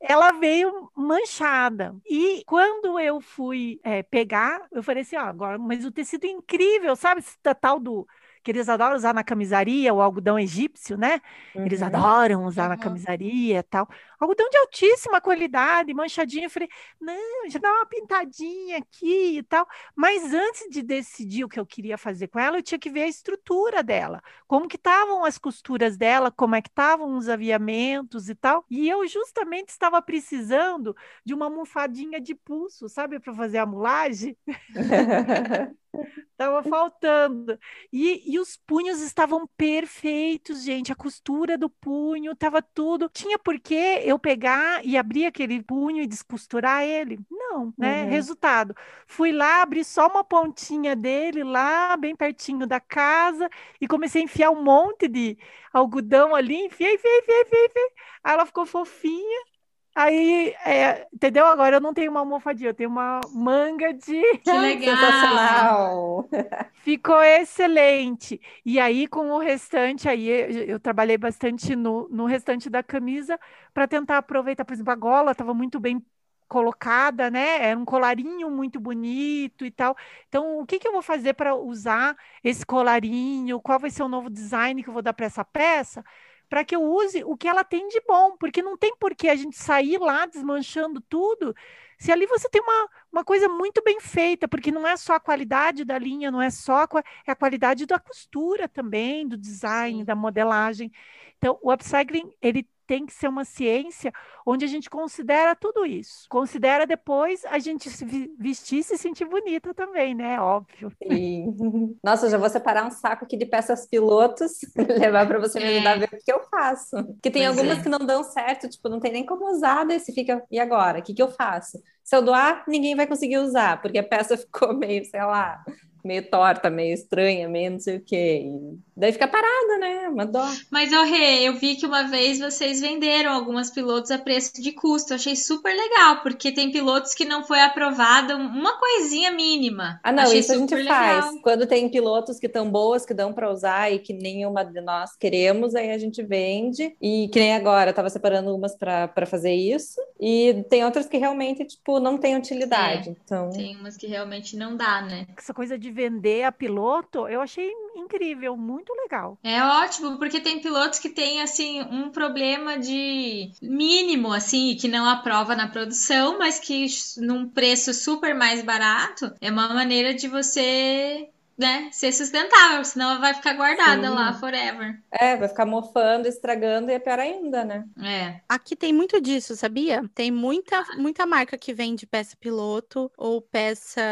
ela 0.00 0.32
veio 0.32 0.90
manchada. 0.94 1.94
E 2.08 2.42
quando 2.46 2.98
eu 2.98 3.20
fui 3.20 3.78
é, 3.84 4.02
pegar, 4.02 4.66
eu 4.72 4.82
falei 4.82 5.02
assim: 5.02 5.16
ó, 5.16 5.20
agora, 5.20 5.58
mas 5.58 5.84
o 5.84 5.92
tecido 5.92 6.24
é 6.24 6.30
incrível, 6.30 6.96
sabe? 6.96 7.20
Esse 7.20 7.36
tal 7.60 7.78
do. 7.78 8.06
Que 8.46 8.52
eles 8.52 8.68
adoram 8.68 8.94
usar 8.96 9.12
na 9.12 9.24
camisaria, 9.24 9.92
o 9.92 10.00
algodão 10.00 10.38
egípcio, 10.38 10.96
né? 10.96 11.20
Eles 11.64 11.82
Uhum. 11.82 11.82
adoram 11.82 12.44
usar 12.44 12.68
na 12.68 12.76
Uhum. 12.76 12.78
camisaria 12.78 13.58
e 13.58 13.62
tal. 13.64 13.88
Algodão 14.20 14.48
de 14.48 14.56
altíssima 14.58 15.20
qualidade, 15.20 15.92
manchadinho. 15.92 16.44
Eu 16.46 16.50
falei, 16.50 16.68
não, 17.00 17.50
já 17.50 17.58
dá 17.58 17.72
uma 17.72 17.86
pintadinha 17.86 18.78
aqui 18.78 19.38
e 19.38 19.42
tal. 19.42 19.66
Mas 19.94 20.32
antes 20.32 20.68
de 20.70 20.82
decidir 20.82 21.44
o 21.44 21.48
que 21.48 21.58
eu 21.58 21.66
queria 21.66 21.98
fazer 21.98 22.28
com 22.28 22.38
ela, 22.38 22.58
eu 22.58 22.62
tinha 22.62 22.78
que 22.78 22.90
ver 22.90 23.02
a 23.02 23.08
estrutura 23.08 23.82
dela. 23.82 24.22
Como 24.46 24.68
que 24.68 24.76
estavam 24.76 25.24
as 25.24 25.38
costuras 25.38 25.96
dela, 25.96 26.30
como 26.30 26.54
é 26.54 26.62
que 26.62 26.68
estavam 26.68 27.16
os 27.16 27.28
aviamentos 27.28 28.28
e 28.28 28.34
tal. 28.34 28.64
E 28.70 28.88
eu 28.88 29.06
justamente 29.08 29.70
estava 29.70 30.00
precisando 30.02 30.94
de 31.24 31.34
uma 31.34 31.46
almofadinha 31.46 32.20
de 32.20 32.34
pulso, 32.34 32.88
sabe, 32.88 33.18
para 33.20 33.34
fazer 33.34 33.58
a 33.58 33.66
mulagem. 33.66 34.36
Tava 36.36 36.62
faltando. 36.62 37.58
E, 37.90 38.34
e 38.34 38.38
os 38.38 38.58
punhos 38.58 39.00
estavam 39.00 39.46
perfeitos, 39.56 40.62
gente. 40.62 40.92
A 40.92 40.94
costura 40.94 41.56
do 41.56 41.70
punho 41.70 42.36
tava 42.36 42.60
tudo. 42.60 43.08
Tinha 43.08 43.38
por 43.38 43.58
que 43.58 43.74
eu 43.74 44.18
pegar 44.18 44.84
e 44.84 44.98
abrir 44.98 45.24
aquele 45.24 45.62
punho 45.62 46.02
e 46.02 46.06
descosturar 46.06 46.82
ele? 46.82 47.18
Não, 47.30 47.72
né? 47.78 48.04
Uhum. 48.04 48.10
Resultado. 48.10 48.74
Fui 49.06 49.32
lá, 49.32 49.62
abri 49.62 49.82
só 49.82 50.08
uma 50.08 50.22
pontinha 50.22 50.94
dele 50.94 51.42
lá, 51.42 51.96
bem 51.96 52.14
pertinho 52.14 52.66
da 52.66 52.80
casa, 52.80 53.48
e 53.80 53.88
comecei 53.88 54.20
a 54.20 54.24
enfiar 54.24 54.50
um 54.50 54.62
monte 54.62 55.08
de 55.08 55.38
algodão 55.72 56.34
ali. 56.34 56.54
Enfiei, 56.66 56.94
enfiei, 56.94 57.18
enfiei, 57.20 57.42
enfiei. 57.42 57.64
enfiei. 57.66 57.90
Aí 58.22 58.34
ela 58.34 58.44
ficou 58.46 58.66
fofinha. 58.66 59.55
Aí, 59.96 60.50
é, 60.66 61.08
entendeu? 61.12 61.46
Agora 61.46 61.76
eu 61.78 61.80
não 61.80 61.94
tenho 61.94 62.10
uma 62.10 62.20
almofadinha, 62.20 62.70
eu 62.70 62.74
tenho 62.74 62.90
uma 62.90 63.20
manga 63.32 63.94
de 63.94 64.22
Que 64.44 64.58
legal. 64.58 66.28
Ficou 66.74 67.20
excelente. 67.22 68.40
E 68.64 68.78
aí, 68.78 69.08
com 69.08 69.30
o 69.32 69.38
restante, 69.38 70.08
aí 70.08 70.28
eu, 70.28 70.50
eu 70.68 70.80
trabalhei 70.80 71.18
bastante 71.18 71.74
no, 71.74 72.08
no 72.10 72.26
restante 72.26 72.70
da 72.70 72.82
camisa 72.82 73.38
para 73.74 73.88
tentar 73.88 74.18
aproveitar, 74.18 74.64
por 74.64 74.72
exemplo, 74.74 74.92
a 74.92 74.96
gola 74.96 75.32
estava 75.32 75.52
muito 75.52 75.80
bem 75.80 76.04
colocada, 76.48 77.28
né? 77.30 77.64
Era 77.70 77.78
um 77.78 77.84
colarinho 77.84 78.48
muito 78.50 78.78
bonito 78.78 79.64
e 79.66 79.70
tal. 79.72 79.96
Então, 80.28 80.60
o 80.60 80.66
que 80.66 80.78
que 80.78 80.86
eu 80.86 80.92
vou 80.92 81.02
fazer 81.02 81.34
para 81.34 81.56
usar 81.56 82.16
esse 82.44 82.64
colarinho? 82.64 83.60
Qual 83.60 83.80
vai 83.80 83.90
ser 83.90 84.04
o 84.04 84.08
novo 84.08 84.30
design 84.30 84.80
que 84.82 84.88
eu 84.88 84.92
vou 84.94 85.02
dar 85.02 85.12
para 85.12 85.26
essa 85.26 85.44
peça? 85.44 86.04
Para 86.48 86.64
que 86.64 86.76
eu 86.76 86.82
use 86.82 87.24
o 87.24 87.36
que 87.36 87.48
ela 87.48 87.64
tem 87.64 87.88
de 87.88 88.00
bom, 88.06 88.36
porque 88.38 88.62
não 88.62 88.76
tem 88.76 88.96
por 88.96 89.14
que 89.14 89.28
a 89.28 89.36
gente 89.36 89.56
sair 89.56 89.98
lá 89.98 90.26
desmanchando 90.26 91.00
tudo, 91.00 91.54
se 91.98 92.12
ali 92.12 92.26
você 92.26 92.48
tem 92.48 92.60
uma, 92.62 92.88
uma 93.12 93.24
coisa 93.24 93.48
muito 93.48 93.82
bem 93.82 94.00
feita, 94.00 94.46
porque 94.46 94.70
não 94.70 94.86
é 94.86 94.96
só 94.96 95.14
a 95.14 95.20
qualidade 95.20 95.84
da 95.84 95.98
linha, 95.98 96.30
não 96.30 96.42
é 96.42 96.50
só 96.50 96.84
a, 96.84 96.88
é 97.26 97.32
a 97.32 97.36
qualidade 97.36 97.86
da 97.86 97.98
costura 97.98 98.68
também, 98.68 99.26
do 99.26 99.36
design, 99.36 100.04
da 100.04 100.14
modelagem. 100.14 100.92
Então, 101.38 101.58
o 101.62 101.72
upcycling, 101.72 102.32
ele 102.40 102.68
tem 102.86 103.06
que 103.06 103.12
ser 103.12 103.28
uma 103.28 103.44
ciência 103.44 104.12
onde 104.46 104.64
a 104.64 104.68
gente 104.68 104.88
considera 104.90 105.54
tudo 105.56 105.84
isso. 105.86 106.26
Considera 106.28 106.86
depois 106.86 107.44
a 107.46 107.58
gente 107.58 107.90
se 107.90 108.04
vestir 108.38 108.78
e 108.80 108.82
se 108.84 108.96
sentir 108.98 109.26
bonita 109.26 109.74
também, 109.74 110.14
né? 110.14 110.40
Óbvio. 110.40 110.92
Sim. 111.02 111.56
Nossa, 112.02 112.30
já 112.30 112.38
vou 112.38 112.48
separar 112.48 112.86
um 112.86 112.90
saco 112.90 113.24
aqui 113.24 113.36
de 113.36 113.46
peças 113.46 113.86
pilotos, 113.86 114.60
levar 114.76 115.26
para 115.26 115.38
você 115.38 115.60
me 115.60 115.68
ajudar 115.68 115.92
a 115.92 115.98
ver 115.98 116.08
o 116.12 116.18
que 116.24 116.32
eu 116.32 116.42
faço. 116.48 116.96
Porque 117.14 117.30
tem 117.30 117.46
Pois 117.46 117.46
algumas 117.46 117.78
é. 117.78 117.82
que 117.82 117.88
não 117.88 117.98
dão 117.98 118.22
certo, 118.24 118.68
tipo, 118.68 118.88
não 118.88 119.00
tem 119.00 119.12
nem 119.12 119.26
como 119.26 119.50
usar, 119.50 119.84
daí 119.84 120.00
você 120.00 120.12
fica, 120.12 120.42
e 120.50 120.58
agora? 120.58 121.00
O 121.00 121.02
que 121.02 121.14
que 121.14 121.22
eu 121.22 121.30
faço? 121.30 121.78
Se 122.04 122.16
eu 122.16 122.22
doar, 122.22 122.64
ninguém 122.68 122.94
vai 122.94 123.06
conseguir 123.06 123.38
usar, 123.38 123.80
porque 123.82 123.98
a 123.98 124.04
peça 124.04 124.36
ficou 124.38 124.74
meio, 124.74 125.04
sei 125.04 125.22
lá, 125.22 125.64
meio 126.06 126.22
torta, 126.30 126.70
meio 126.70 126.94
estranha, 126.94 127.48
meio 127.48 127.72
não 127.72 127.80
sei 127.80 127.96
o 127.96 128.00
quê. 128.00 128.44
E 128.46 128.78
daí 128.96 129.12
fica 129.12 129.28
parada, 129.28 129.78
né? 129.78 130.08
Uma 130.08 130.24
dó. 130.24 130.46
Mas, 130.70 130.92
ô 130.92 131.02
Rê, 131.02 131.46
eu 131.48 131.54
vi 131.56 131.76
que 131.76 131.84
uma 131.86 132.04
vez 132.04 132.38
vocês 132.38 132.80
venderam 132.80 133.32
algumas 133.32 133.70
pilotos 133.70 134.10
a 134.10 134.18
preço 134.18 134.52
de 134.62 134.72
custo. 134.72 135.12
Eu 135.12 135.16
achei 135.16 135.36
super 135.36 135.74
legal, 135.74 136.22
porque 136.22 136.52
tem 136.52 136.70
pilotos 136.70 137.12
que 137.14 137.24
não 137.24 137.44
foi 137.44 137.60
aprovada 137.60 138.36
uma 138.36 138.78
coisinha 138.78 139.30
mínima. 139.32 140.00
Ah, 140.02 140.12
não, 140.12 140.22
Achei 140.22 140.38
isso 140.40 140.52
a 140.52 140.56
gente 140.56 140.70
super 140.70 140.86
faz. 140.86 141.24
legal. 141.26 141.42
Quando 141.42 141.66
tem 141.66 141.88
pilotos 141.88 142.38
que 142.38 142.46
estão 142.46 142.70
boas, 142.70 143.04
que 143.04 143.12
dão 143.12 143.32
para 143.32 143.50
usar 143.50 143.92
e 143.92 143.98
que 143.98 144.12
nenhuma 144.12 144.64
de 144.64 144.80
nós 144.80 145.16
queremos, 145.16 145.74
aí 145.74 145.90
a 145.90 145.98
gente 145.98 146.22
vende. 146.22 146.94
E 147.00 147.28
que 147.32 147.38
nem 147.38 147.54
agora, 147.54 147.90
eu 147.90 147.94
tava 147.94 148.08
separando 148.08 148.54
umas 148.54 148.74
para 148.76 149.26
fazer 149.26 149.52
isso. 149.54 150.00
E 150.20 150.64
tem 150.70 150.84
outras 150.84 151.06
que 151.06 151.18
realmente, 151.18 151.64
tipo, 151.64 152.00
não 152.00 152.16
tem 152.16 152.36
utilidade. 152.36 153.16
Então, 153.24 153.50
Tem 153.50 153.76
umas 153.76 153.96
que 153.96 154.06
realmente 154.06 154.56
não 154.56 154.76
dá, 154.76 155.02
né? 155.02 155.26
Essa 155.36 155.52
coisa 155.52 155.78
de 155.78 155.90
vender 155.96 156.44
a 156.44 156.52
piloto, 156.52 157.26
eu 157.26 157.40
achei 157.40 157.72
incrível, 157.96 158.54
muito 158.56 158.92
legal. 158.92 159.38
É 159.42 159.62
ótimo, 159.62 160.18
porque 160.18 160.40
tem 160.40 160.60
pilotos 160.60 160.98
que 160.98 161.08
têm, 161.08 161.40
assim, 161.40 161.80
um 161.82 162.10
problema 162.10 162.78
de 162.78 163.50
mínimo, 163.62 164.32
assim, 164.32 164.76
que 164.76 164.88
não 164.88 165.08
aprova 165.08 165.56
na 165.56 165.68
produção, 165.68 166.38
mas 166.38 166.60
que 166.60 166.86
num 167.16 167.48
preço 167.48 167.94
super 167.94 168.34
mais 168.34 168.62
barato, 168.62 169.32
é 169.40 169.50
uma 169.50 169.72
maneira 169.72 170.12
de 170.12 170.28
você, 170.28 171.30
né, 171.58 171.90
ser 171.92 172.12
sustentável, 172.12 172.84
senão 172.84 173.12
ela 173.12 173.20
vai 173.20 173.34
ficar 173.34 173.54
guardada 173.54 174.08
Sim. 174.08 174.14
lá 174.14 174.32
forever. 174.34 175.02
é, 175.10 175.36
vai 175.36 175.48
ficar 175.48 175.64
mofando, 175.64 176.28
estragando 176.28 176.90
e 176.90 176.94
é 176.94 176.98
pior 176.98 177.18
ainda, 177.18 177.64
né? 177.64 177.84
É. 178.02 178.40
Aqui 178.48 178.76
tem 178.76 178.92
muito 178.92 179.20
disso, 179.20 179.56
sabia? 179.56 180.02
Tem 180.14 180.30
muita, 180.30 180.84
muita 180.96 181.24
marca 181.26 181.56
que 181.56 181.72
vende 181.72 182.06
peça 182.06 182.36
piloto 182.36 183.10
ou 183.16 183.40
peça, 183.40 184.02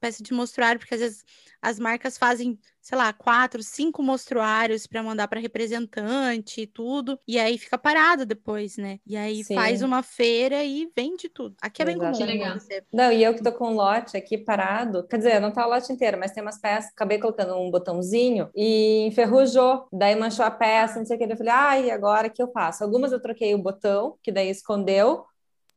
peça 0.00 0.22
de 0.22 0.32
mostruário, 0.34 0.78
porque 0.78 0.94
às 0.94 1.00
vezes 1.00 1.24
as 1.62 1.78
marcas 1.78 2.18
fazem, 2.18 2.58
sei 2.80 2.96
lá, 2.96 3.12
quatro, 3.12 3.62
cinco 3.62 4.02
mostruários 4.02 4.86
para 4.86 5.02
mandar 5.02 5.28
para 5.28 5.40
representante 5.40 6.62
e 6.62 6.66
tudo, 6.66 7.18
e 7.26 7.38
aí 7.38 7.58
fica 7.58 7.76
parado 7.78 8.24
depois, 8.24 8.76
né? 8.76 8.98
E 9.06 9.16
aí 9.16 9.44
Sim. 9.44 9.54
faz 9.54 9.82
uma 9.82 10.02
feira 10.02 10.62
e 10.64 10.90
vende 10.96 11.28
tudo. 11.28 11.54
Aqui 11.60 11.82
é 11.82 11.84
bem 11.84 11.98
comum. 11.98 12.10
Exatamente. 12.10 12.38
Legal. 12.38 12.58
Não, 12.92 13.12
e 13.12 13.22
eu 13.22 13.34
que 13.34 13.42
tô 13.42 13.52
com 13.52 13.70
um 13.70 13.74
lote 13.74 14.16
aqui 14.16 14.38
parado, 14.38 15.06
quer 15.06 15.18
dizer, 15.18 15.40
não 15.40 15.52
tá 15.52 15.66
o 15.66 15.70
lote 15.70 15.92
inteiro, 15.92 16.18
mas 16.18 16.32
tem 16.32 16.42
umas 16.42 16.60
peças, 16.60 16.90
acabei 16.90 17.18
colocando 17.18 17.54
um 17.56 17.70
botãozinho 17.70 18.48
e 18.54 19.06
enferrujou, 19.06 19.86
daí 19.92 20.16
manchou 20.16 20.44
a 20.44 20.50
peça, 20.50 20.98
não 20.98 21.06
sei 21.06 21.16
o 21.16 21.18
que, 21.18 21.32
eu 21.32 21.36
falei, 21.36 21.52
ah, 21.52 21.78
e 21.80 21.90
agora 21.90 22.28
o 22.28 22.30
que 22.30 22.42
eu 22.42 22.50
faço? 22.50 22.82
Algumas 22.82 23.12
eu 23.12 23.20
troquei 23.20 23.54
o 23.54 23.62
botão, 23.62 24.16
que 24.22 24.32
daí 24.32 24.48
escondeu, 24.48 25.24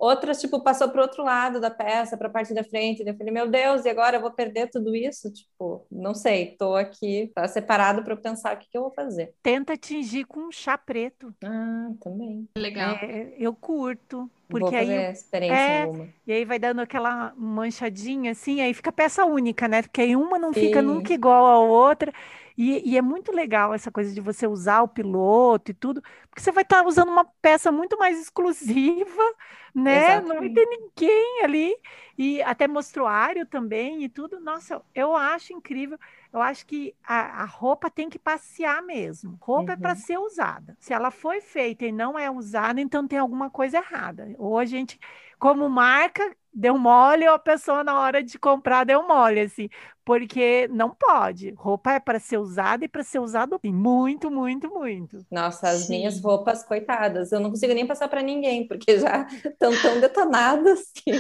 Outras, 0.03 0.41
tipo, 0.41 0.59
passou 0.59 0.89
para 0.89 0.99
o 0.99 1.03
outro 1.03 1.23
lado 1.23 1.61
da 1.61 1.71
peça, 1.71 2.17
para 2.17 2.27
a 2.27 2.29
parte 2.29 2.53
da 2.53 2.61
frente. 2.61 3.01
Eu 3.07 3.15
falei, 3.15 3.31
meu 3.31 3.47
Deus, 3.47 3.85
e 3.85 3.89
agora 3.89 4.17
eu 4.17 4.21
vou 4.21 4.31
perder 4.31 4.69
tudo 4.69 4.93
isso? 4.93 5.31
Tipo, 5.31 5.87
não 5.89 6.13
sei, 6.13 6.49
estou 6.49 6.75
aqui 6.75 7.31
tá 7.33 7.47
separado 7.47 8.03
para 8.03 8.17
pensar 8.17 8.53
o 8.53 8.59
que, 8.59 8.67
que, 8.69 8.77
eu 8.77 8.81
vou 8.81 8.91
fazer. 8.91 9.33
Tenta 9.41 9.71
atingir 9.71 10.25
com 10.25 10.41
um 10.41 10.51
chá 10.51 10.77
preto. 10.77 11.33
Ah, 11.41 11.89
também. 12.01 12.49
Legal. 12.57 12.97
É, 12.97 13.33
eu 13.37 13.55
curto. 13.55 14.29
Porque 14.49 14.65
Vou 14.65 14.77
aí, 14.77 15.11
experiência 15.11 15.55
é, 15.55 15.83
alguma. 15.83 16.09
E 16.27 16.33
aí 16.33 16.43
vai 16.43 16.59
dando 16.59 16.81
aquela 16.81 17.33
manchadinha 17.37 18.31
assim, 18.31 18.59
aí 18.59 18.73
fica 18.73 18.91
peça 18.91 19.23
única, 19.23 19.69
né? 19.69 19.83
Porque 19.83 20.01
aí 20.01 20.17
uma 20.17 20.37
não 20.37 20.51
fica 20.51 20.81
nunca 20.81 21.13
igual 21.13 21.45
a 21.45 21.59
outra. 21.59 22.11
E, 22.57 22.91
e, 22.91 22.97
é 22.97 23.01
muito 23.01 23.31
legal 23.31 23.73
essa 23.73 23.91
coisa 23.91 24.13
de 24.13 24.21
você 24.21 24.45
usar 24.45 24.81
o 24.81 24.87
piloto 24.87 25.71
e 25.71 25.73
tudo, 25.73 26.01
porque 26.29 26.41
você 26.41 26.51
vai 26.51 26.63
estar 26.63 26.83
tá 26.83 26.87
usando 26.87 27.09
uma 27.09 27.25
peça 27.41 27.71
muito 27.71 27.97
mais 27.97 28.19
exclusiva, 28.19 29.23
né? 29.73 30.17
Exatamente. 30.17 30.27
Não 30.27 30.39
vai 30.39 30.49
ter 30.49 30.65
ninguém 30.67 31.43
ali. 31.43 31.75
E 32.15 32.41
até 32.43 32.67
mostruário 32.67 33.45
também 33.45 34.03
e 34.03 34.09
tudo. 34.09 34.39
Nossa, 34.39 34.81
eu 34.93 35.15
acho 35.15 35.51
incrível. 35.53 35.97
Eu 36.31 36.41
acho 36.41 36.65
que 36.65 36.95
a, 37.03 37.43
a 37.43 37.45
roupa 37.45 37.89
tem 37.89 38.09
que 38.09 38.19
passear 38.19 38.81
mesmo. 38.83 39.37
Roupa 39.41 39.71
uhum. 39.71 39.77
é 39.77 39.77
para 39.77 39.95
ser 39.95 40.17
usada. 40.17 40.75
Se 40.79 40.93
ela 40.93 41.11
foi 41.11 41.41
feita 41.41 41.85
e 41.85 41.91
não 41.91 42.17
é 42.17 42.29
usada, 42.29 42.81
então 42.81 43.07
tem 43.07 43.19
alguma 43.19 43.49
coisa 43.49 43.77
errada. 43.77 44.33
Ou 44.37 44.57
a 44.57 44.65
gente, 44.65 44.99
como 45.43 45.67
marca, 45.67 46.23
deu 46.53 46.77
mole 46.77 47.27
ou 47.27 47.35
a 47.35 47.39
pessoa 47.39 47.83
na 47.83 47.99
hora 47.99 48.23
de 48.23 48.39
comprar 48.39 48.85
deu 48.85 49.05
mole, 49.05 49.41
assim, 49.41 49.67
porque 50.05 50.69
não 50.69 50.89
pode. 50.91 51.51
Roupa 51.51 51.91
é 51.91 51.99
para 51.99 52.17
ser 52.17 52.37
usada 52.37 52.85
e 52.85 52.87
para 52.87 53.03
ser 53.03 53.19
usado 53.19 53.59
muito, 53.61 54.31
muito, 54.31 54.69
muito. 54.69 55.25
Nossa, 55.29 55.67
as 55.67 55.81
Sim. 55.81 55.97
minhas 55.97 56.21
roupas, 56.21 56.63
coitadas, 56.63 57.33
eu 57.33 57.41
não 57.41 57.49
consigo 57.49 57.73
nem 57.73 57.85
passar 57.85 58.07
para 58.07 58.21
ninguém, 58.21 58.65
porque 58.65 58.97
já 58.97 59.27
estão 59.27 59.73
tão 59.83 59.99
detonadas 59.99 60.79
que 60.95 61.11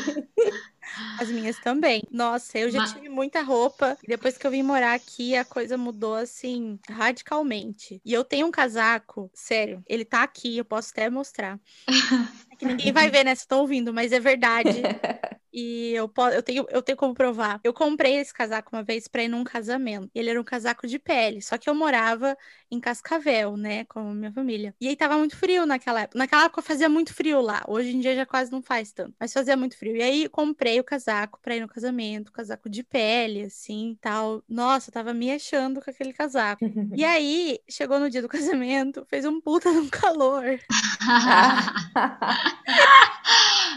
As 1.19 1.29
minhas 1.29 1.57
também. 1.59 2.03
Nossa, 2.11 2.57
eu 2.57 2.69
já 2.69 2.79
Mas... 2.79 2.93
tive 2.93 3.09
muita 3.09 3.41
roupa. 3.41 3.97
Depois 4.07 4.37
que 4.37 4.45
eu 4.45 4.51
vim 4.51 4.63
morar 4.63 4.93
aqui, 4.93 5.35
a 5.35 5.45
coisa 5.45 5.77
mudou 5.77 6.15
assim, 6.15 6.79
radicalmente. 6.89 8.01
E 8.05 8.13
eu 8.13 8.23
tenho 8.23 8.47
um 8.47 8.51
casaco, 8.51 9.29
sério, 9.33 9.83
ele 9.87 10.05
tá 10.05 10.23
aqui, 10.23 10.57
eu 10.57 10.65
posso 10.65 10.91
até 10.91 11.09
mostrar. 11.09 11.59
É 12.51 12.55
que 12.55 12.65
ninguém 12.65 12.91
vai 12.91 13.09
ver, 13.09 13.23
né? 13.23 13.33
Se 13.33 13.41
estão 13.41 13.61
ouvindo, 13.61 13.91
mas 13.91 14.11
é 14.11 14.19
verdade. 14.19 14.69
E 15.53 15.93
eu, 15.93 16.11
eu, 16.33 16.41
tenho, 16.41 16.65
eu 16.69 16.81
tenho 16.81 16.97
como 16.97 17.13
provar. 17.13 17.59
Eu 17.63 17.73
comprei 17.73 18.15
esse 18.15 18.33
casaco 18.33 18.75
uma 18.75 18.81
vez 18.81 19.07
para 19.07 19.23
ir 19.23 19.27
num 19.27 19.43
casamento. 19.43 20.09
Ele 20.15 20.31
era 20.31 20.41
um 20.41 20.43
casaco 20.43 20.87
de 20.87 20.97
pele. 20.97 21.41
Só 21.41 21.57
que 21.57 21.69
eu 21.69 21.75
morava 21.75 22.35
em 22.71 22.79
Cascavel, 22.79 23.55
né? 23.55 23.85
Com 23.85 23.99
a 23.99 24.13
minha 24.15 24.31
família. 24.31 24.73
E 24.81 24.87
aí 24.87 24.95
tava 24.95 25.15
muito 25.17 25.37
frio 25.37 25.65
naquela 25.65 26.01
época. 26.01 26.17
Naquela 26.17 26.45
época 26.45 26.61
fazia 26.63 26.89
muito 26.89 27.13
frio 27.13 27.39
lá. 27.39 27.63
Hoje 27.67 27.95
em 27.95 27.99
dia 27.99 28.15
já 28.15 28.25
quase 28.25 28.51
não 28.51 28.63
faz 28.63 28.91
tanto. 28.91 29.13
Mas 29.19 29.31
fazia 29.31 29.55
muito 29.55 29.77
frio. 29.77 29.95
E 29.95 30.01
aí 30.01 30.27
comprei 30.27 30.79
o 30.79 30.83
casaco 30.83 31.39
pra 31.39 31.55
ir 31.55 31.59
no 31.59 31.67
casamento. 31.67 32.31
Casaco 32.31 32.67
de 32.67 32.83
pele, 32.83 33.43
assim, 33.43 33.95
tal. 34.01 34.43
Nossa, 34.49 34.89
eu 34.89 34.93
tava 34.93 35.13
me 35.13 35.31
achando 35.31 35.81
com 35.81 35.91
aquele 35.91 36.13
casaco. 36.13 36.65
e 36.95 37.05
aí, 37.05 37.59
chegou 37.69 37.99
no 37.99 38.09
dia 38.09 38.23
do 38.23 38.27
casamento, 38.27 39.05
fez 39.07 39.23
um 39.25 39.39
puta 39.39 39.71
de 39.71 39.77
um 39.77 39.89
calor. 39.89 40.43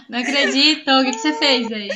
Não 0.09 0.21
acredito. 0.21 0.91
O 0.91 1.05
que, 1.05 1.11
que 1.11 1.19
você 1.19 1.35
fez 1.35 1.66
aí? 1.75 1.89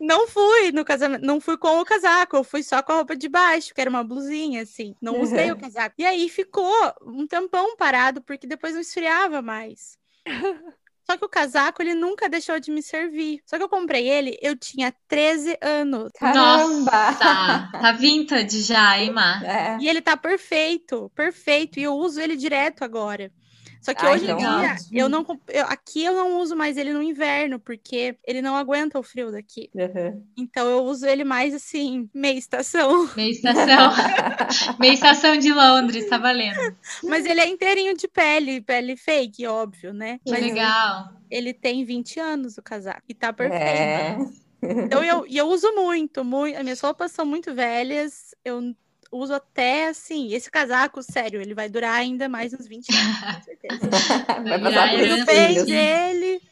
Não 0.00 0.28
fui 0.28 0.72
no 0.72 0.84
casamento, 0.84 1.24
não 1.24 1.40
fui 1.40 1.56
com 1.56 1.80
o 1.80 1.84
casaco, 1.84 2.36
eu 2.36 2.44
fui 2.44 2.62
só 2.62 2.82
com 2.82 2.92
a 2.92 2.96
roupa 2.96 3.16
de 3.16 3.28
baixo, 3.28 3.74
que 3.74 3.80
era 3.80 3.90
uma 3.90 4.04
blusinha, 4.04 4.62
assim. 4.62 4.94
Não 5.00 5.20
usei 5.20 5.50
o 5.50 5.56
casaco. 5.56 5.94
E 5.98 6.04
aí 6.04 6.28
ficou 6.28 6.72
um 7.02 7.26
tampão 7.26 7.76
parado, 7.76 8.22
porque 8.22 8.46
depois 8.46 8.74
não 8.74 8.80
esfriava 8.80 9.42
mais. 9.42 9.98
Só 11.10 11.16
que 11.16 11.24
o 11.24 11.28
casaco, 11.28 11.80
ele 11.80 11.94
nunca 11.94 12.28
deixou 12.28 12.60
de 12.60 12.70
me 12.70 12.82
servir. 12.82 13.40
Só 13.46 13.56
que 13.56 13.62
eu 13.62 13.68
comprei 13.68 14.06
ele, 14.06 14.38
eu 14.42 14.54
tinha 14.54 14.92
13 15.08 15.56
anos. 15.62 16.12
Caramba! 16.12 16.90
Nossa, 16.90 17.70
tá 17.72 17.92
vintage 17.92 18.60
já, 18.60 18.98
hein, 18.98 19.10
Má? 19.10 19.42
É. 19.42 19.78
E 19.80 19.88
ele 19.88 20.02
tá 20.02 20.18
perfeito, 20.18 21.10
perfeito. 21.14 21.80
E 21.80 21.84
eu 21.84 21.94
uso 21.94 22.20
ele 22.20 22.36
direto 22.36 22.84
agora. 22.84 23.32
Só 23.80 23.94
que 23.94 24.04
hoje 24.04 24.24
em 24.24 24.30
então 24.30 24.38
dia, 24.38 24.76
eu 24.92 25.08
não 25.08 25.24
eu, 25.48 25.64
aqui 25.66 26.04
eu 26.04 26.12
não 26.12 26.40
uso 26.40 26.56
mais 26.56 26.76
ele 26.76 26.92
no 26.92 27.02
inverno, 27.02 27.58
porque 27.58 28.16
ele 28.26 28.42
não 28.42 28.56
aguenta 28.56 28.98
o 28.98 29.02
frio 29.02 29.30
daqui. 29.30 29.70
Uhum. 29.74 30.24
Então 30.36 30.66
eu 30.68 30.84
uso 30.84 31.06
ele 31.06 31.24
mais 31.24 31.54
assim, 31.54 32.08
meia 32.14 32.38
estação. 32.38 33.08
Meia 33.16 33.30
estação. 33.30 33.92
meia 34.78 34.92
estação 34.92 35.36
de 35.36 35.52
Londres, 35.52 36.08
tá 36.08 36.18
valendo. 36.18 36.58
Mas 37.04 37.24
ele 37.24 37.40
é 37.40 37.48
inteirinho 37.48 37.96
de 37.96 38.06
pele, 38.08 38.60
pele 38.60 38.96
fake, 38.96 39.46
óbvio, 39.46 39.92
né? 39.92 40.18
Que 40.24 40.30
Mas 40.30 40.42
legal. 40.42 41.12
Ele 41.30 41.52
tem 41.52 41.84
20 41.84 42.20
anos, 42.20 42.58
o 42.58 42.62
casaco, 42.62 43.02
e 43.08 43.14
tá 43.14 43.32
perfeito. 43.32 43.62
É. 43.62 44.16
Então 44.62 45.04
eu, 45.04 45.24
eu 45.28 45.46
uso 45.46 45.72
muito, 45.74 46.24
muito. 46.24 46.56
As 46.56 46.62
minhas 46.62 46.80
roupas 46.80 47.12
são 47.12 47.24
muito 47.24 47.54
velhas. 47.54 48.34
Eu 48.44 48.74
uso 49.10 49.34
até 49.34 49.88
assim. 49.88 50.32
Esse 50.32 50.50
casaco, 50.50 51.02
sério, 51.02 51.40
ele 51.40 51.54
vai 51.54 51.68
durar 51.68 51.94
ainda 51.94 52.28
mais 52.28 52.52
uns 52.52 52.66
20 52.66 52.88
anos, 52.94 53.36
com 53.36 53.42
certeza. 53.42 53.80
vai 54.44 54.60
passar 54.60 54.90
por 54.90 55.08
Tudo 55.08 55.24
bem 55.26 55.64
dele. 55.64 56.42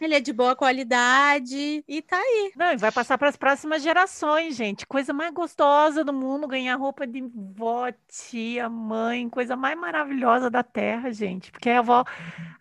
Ele 0.00 0.14
é 0.14 0.20
de 0.20 0.32
boa 0.32 0.54
qualidade 0.54 1.84
e 1.86 2.02
tá 2.02 2.16
aí. 2.16 2.52
Não, 2.56 2.72
e 2.72 2.76
vai 2.76 2.92
passar 2.92 3.18
para 3.18 3.28
as 3.28 3.36
próximas 3.36 3.82
gerações, 3.82 4.54
gente. 4.54 4.86
Coisa 4.86 5.12
mais 5.12 5.32
gostosa 5.32 6.04
do 6.04 6.12
mundo, 6.12 6.46
ganhar 6.46 6.76
roupa 6.76 7.06
de 7.06 7.20
vó, 7.56 7.88
tia, 8.08 8.68
mãe, 8.68 9.28
coisa 9.28 9.56
mais 9.56 9.78
maravilhosa 9.78 10.48
da 10.48 10.62
terra, 10.62 11.12
gente. 11.12 11.50
Porque 11.50 11.68
a 11.70 11.80
avó, 11.80 12.04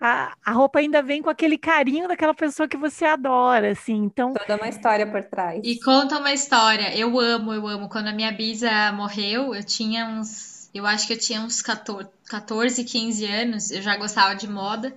a, 0.01 0.33
a 0.43 0.51
roupa 0.51 0.79
ainda 0.79 1.01
vem 1.01 1.21
com 1.21 1.29
aquele 1.29 1.57
carinho 1.57 2.07
daquela 2.07 2.33
pessoa 2.33 2.67
que 2.67 2.77
você 2.77 3.05
adora, 3.05 3.71
assim. 3.71 3.95
Então, 3.95 4.33
toda 4.33 4.55
uma 4.55 4.69
história 4.69 5.05
por 5.05 5.23
trás. 5.23 5.61
E 5.63 5.79
conta 5.79 6.17
uma 6.17 6.33
história. 6.33 6.95
Eu 6.97 7.19
amo, 7.19 7.53
eu 7.53 7.67
amo. 7.67 7.89
Quando 7.89 8.07
a 8.07 8.13
minha 8.13 8.31
bisa 8.31 8.91
morreu, 8.93 9.53
eu 9.53 9.63
tinha 9.63 10.07
uns, 10.07 10.69
eu 10.73 10.85
acho 10.85 11.05
que 11.05 11.13
eu 11.13 11.19
tinha 11.19 11.41
uns 11.41 11.61
14, 11.61 12.09
14 12.29 12.83
15 12.83 13.25
anos. 13.25 13.71
Eu 13.71 13.81
já 13.81 13.95
gostava 13.95 14.35
de 14.35 14.47
moda. 14.47 14.95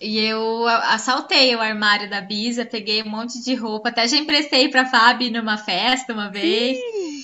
E 0.00 0.18
eu 0.18 0.66
assaltei 0.66 1.54
o 1.54 1.60
armário 1.60 2.10
da 2.10 2.20
Bisa, 2.20 2.64
peguei 2.64 3.02
um 3.02 3.08
monte 3.08 3.42
de 3.42 3.54
roupa, 3.54 3.88
até 3.88 4.06
já 4.06 4.16
emprestei 4.16 4.68
para 4.68 4.84
Fábio 4.86 5.32
numa 5.32 5.56
festa 5.56 6.12
uma 6.12 6.30
vez. 6.30 6.78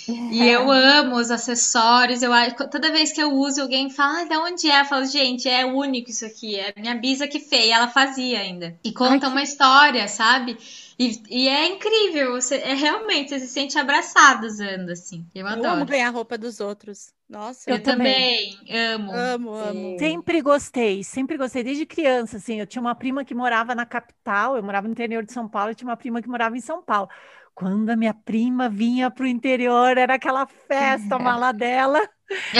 Sim. 0.04 0.30
E 0.32 0.48
eu 0.48 0.70
amo 0.70 1.16
os 1.16 1.30
acessórios. 1.30 2.22
Eu 2.22 2.32
toda 2.70 2.90
vez 2.92 3.12
que 3.12 3.22
eu 3.22 3.32
uso, 3.34 3.62
alguém 3.62 3.90
fala: 3.90 4.20
ah, 4.20 4.24
"De 4.24 4.36
onde 4.36 4.70
é?" 4.70 4.80
Eu 4.80 4.84
falo: 4.84 5.04
"Gente, 5.06 5.48
é 5.48 5.64
único 5.64 6.10
isso 6.10 6.24
aqui. 6.24 6.56
É 6.56 6.72
minha 6.76 6.94
Bisa 6.94 7.28
que 7.28 7.38
fez, 7.38 7.70
ela 7.70 7.88
fazia 7.88 8.40
ainda". 8.40 8.76
E 8.84 8.92
conta 8.92 9.26
Ai, 9.26 9.32
uma 9.32 9.42
que... 9.42 9.48
história, 9.48 10.08
sabe? 10.08 10.56
E, 11.00 11.22
e, 11.30 11.48
é 11.48 11.66
incrível, 11.66 12.32
você 12.32 12.56
é 12.56 12.74
realmente, 12.74 13.30
você 13.30 13.40
se 13.40 13.48
sente 13.48 13.78
abraçado 13.78 14.46
usando 14.46 14.90
assim. 14.90 15.26
Eu, 15.34 15.46
eu 15.46 15.46
adoro. 15.46 15.76
amo 15.76 15.86
ganhar 15.86 16.10
roupa 16.10 16.36
dos 16.36 16.60
outros. 16.60 17.10
Nossa, 17.26 17.70
eu, 17.70 17.76
eu 17.76 17.82
também. 17.82 18.54
também 18.58 18.78
amo. 18.78 19.10
Amo, 19.10 19.54
amo. 19.54 19.98
Sempre 19.98 20.42
gostei, 20.42 21.02
sempre 21.02 21.38
gostei 21.38 21.64
desde 21.64 21.86
criança, 21.86 22.36
assim. 22.36 22.60
Eu 22.60 22.66
tinha 22.66 22.82
uma 22.82 22.94
prima 22.94 23.24
que 23.24 23.34
morava 23.34 23.74
na 23.74 23.86
capital, 23.86 24.58
eu 24.58 24.62
morava 24.62 24.88
no 24.88 24.92
interior 24.92 25.24
de 25.24 25.32
São 25.32 25.48
Paulo, 25.48 25.70
e 25.70 25.74
tinha 25.74 25.88
uma 25.88 25.96
prima 25.96 26.20
que 26.20 26.28
morava 26.28 26.54
em 26.54 26.60
São 26.60 26.82
Paulo. 26.82 27.08
Quando 27.54 27.88
a 27.88 27.96
minha 27.96 28.12
prima 28.12 28.68
vinha 28.68 29.10
para 29.10 29.24
o 29.24 29.26
interior, 29.26 29.96
era 29.96 30.16
aquela 30.16 30.46
festa, 30.46 31.16
a 31.16 31.18
mala 31.18 31.50
dela. 31.54 32.06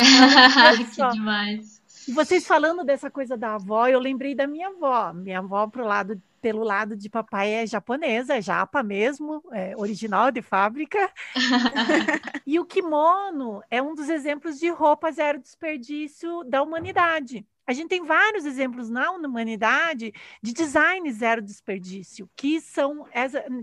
que 0.96 1.12
demais. 1.12 1.79
E 2.08 2.12
vocês 2.12 2.46
falando 2.46 2.84
dessa 2.84 3.10
coisa 3.10 3.36
da 3.36 3.54
avó, 3.54 3.86
eu 3.86 3.98
lembrei 3.98 4.34
da 4.34 4.46
minha 4.46 4.68
avó. 4.68 5.12
Minha 5.12 5.38
avó 5.38 5.66
pro 5.66 5.84
lado 5.84 6.20
pelo 6.40 6.64
lado 6.64 6.96
de 6.96 7.08
papai 7.08 7.52
é 7.52 7.66
japonesa, 7.66 8.36
é 8.36 8.42
japa 8.42 8.82
mesmo, 8.82 9.42
é 9.52 9.76
original 9.76 10.30
de 10.30 10.40
fábrica. 10.40 11.10
e 12.46 12.58
o 12.58 12.64
kimono 12.64 13.62
é 13.70 13.82
um 13.82 13.94
dos 13.94 14.08
exemplos 14.08 14.58
de 14.58 14.70
roupa 14.70 15.12
zero 15.12 15.38
desperdício 15.38 16.42
da 16.44 16.62
humanidade. 16.62 17.46
A 17.70 17.72
gente 17.72 17.88
tem 17.88 18.02
vários 18.02 18.44
exemplos 18.46 18.90
na 18.90 19.12
humanidade 19.12 20.12
de 20.42 20.52
design 20.52 21.08
zero 21.12 21.40
desperdício, 21.40 22.28
que 22.34 22.60
são 22.60 23.06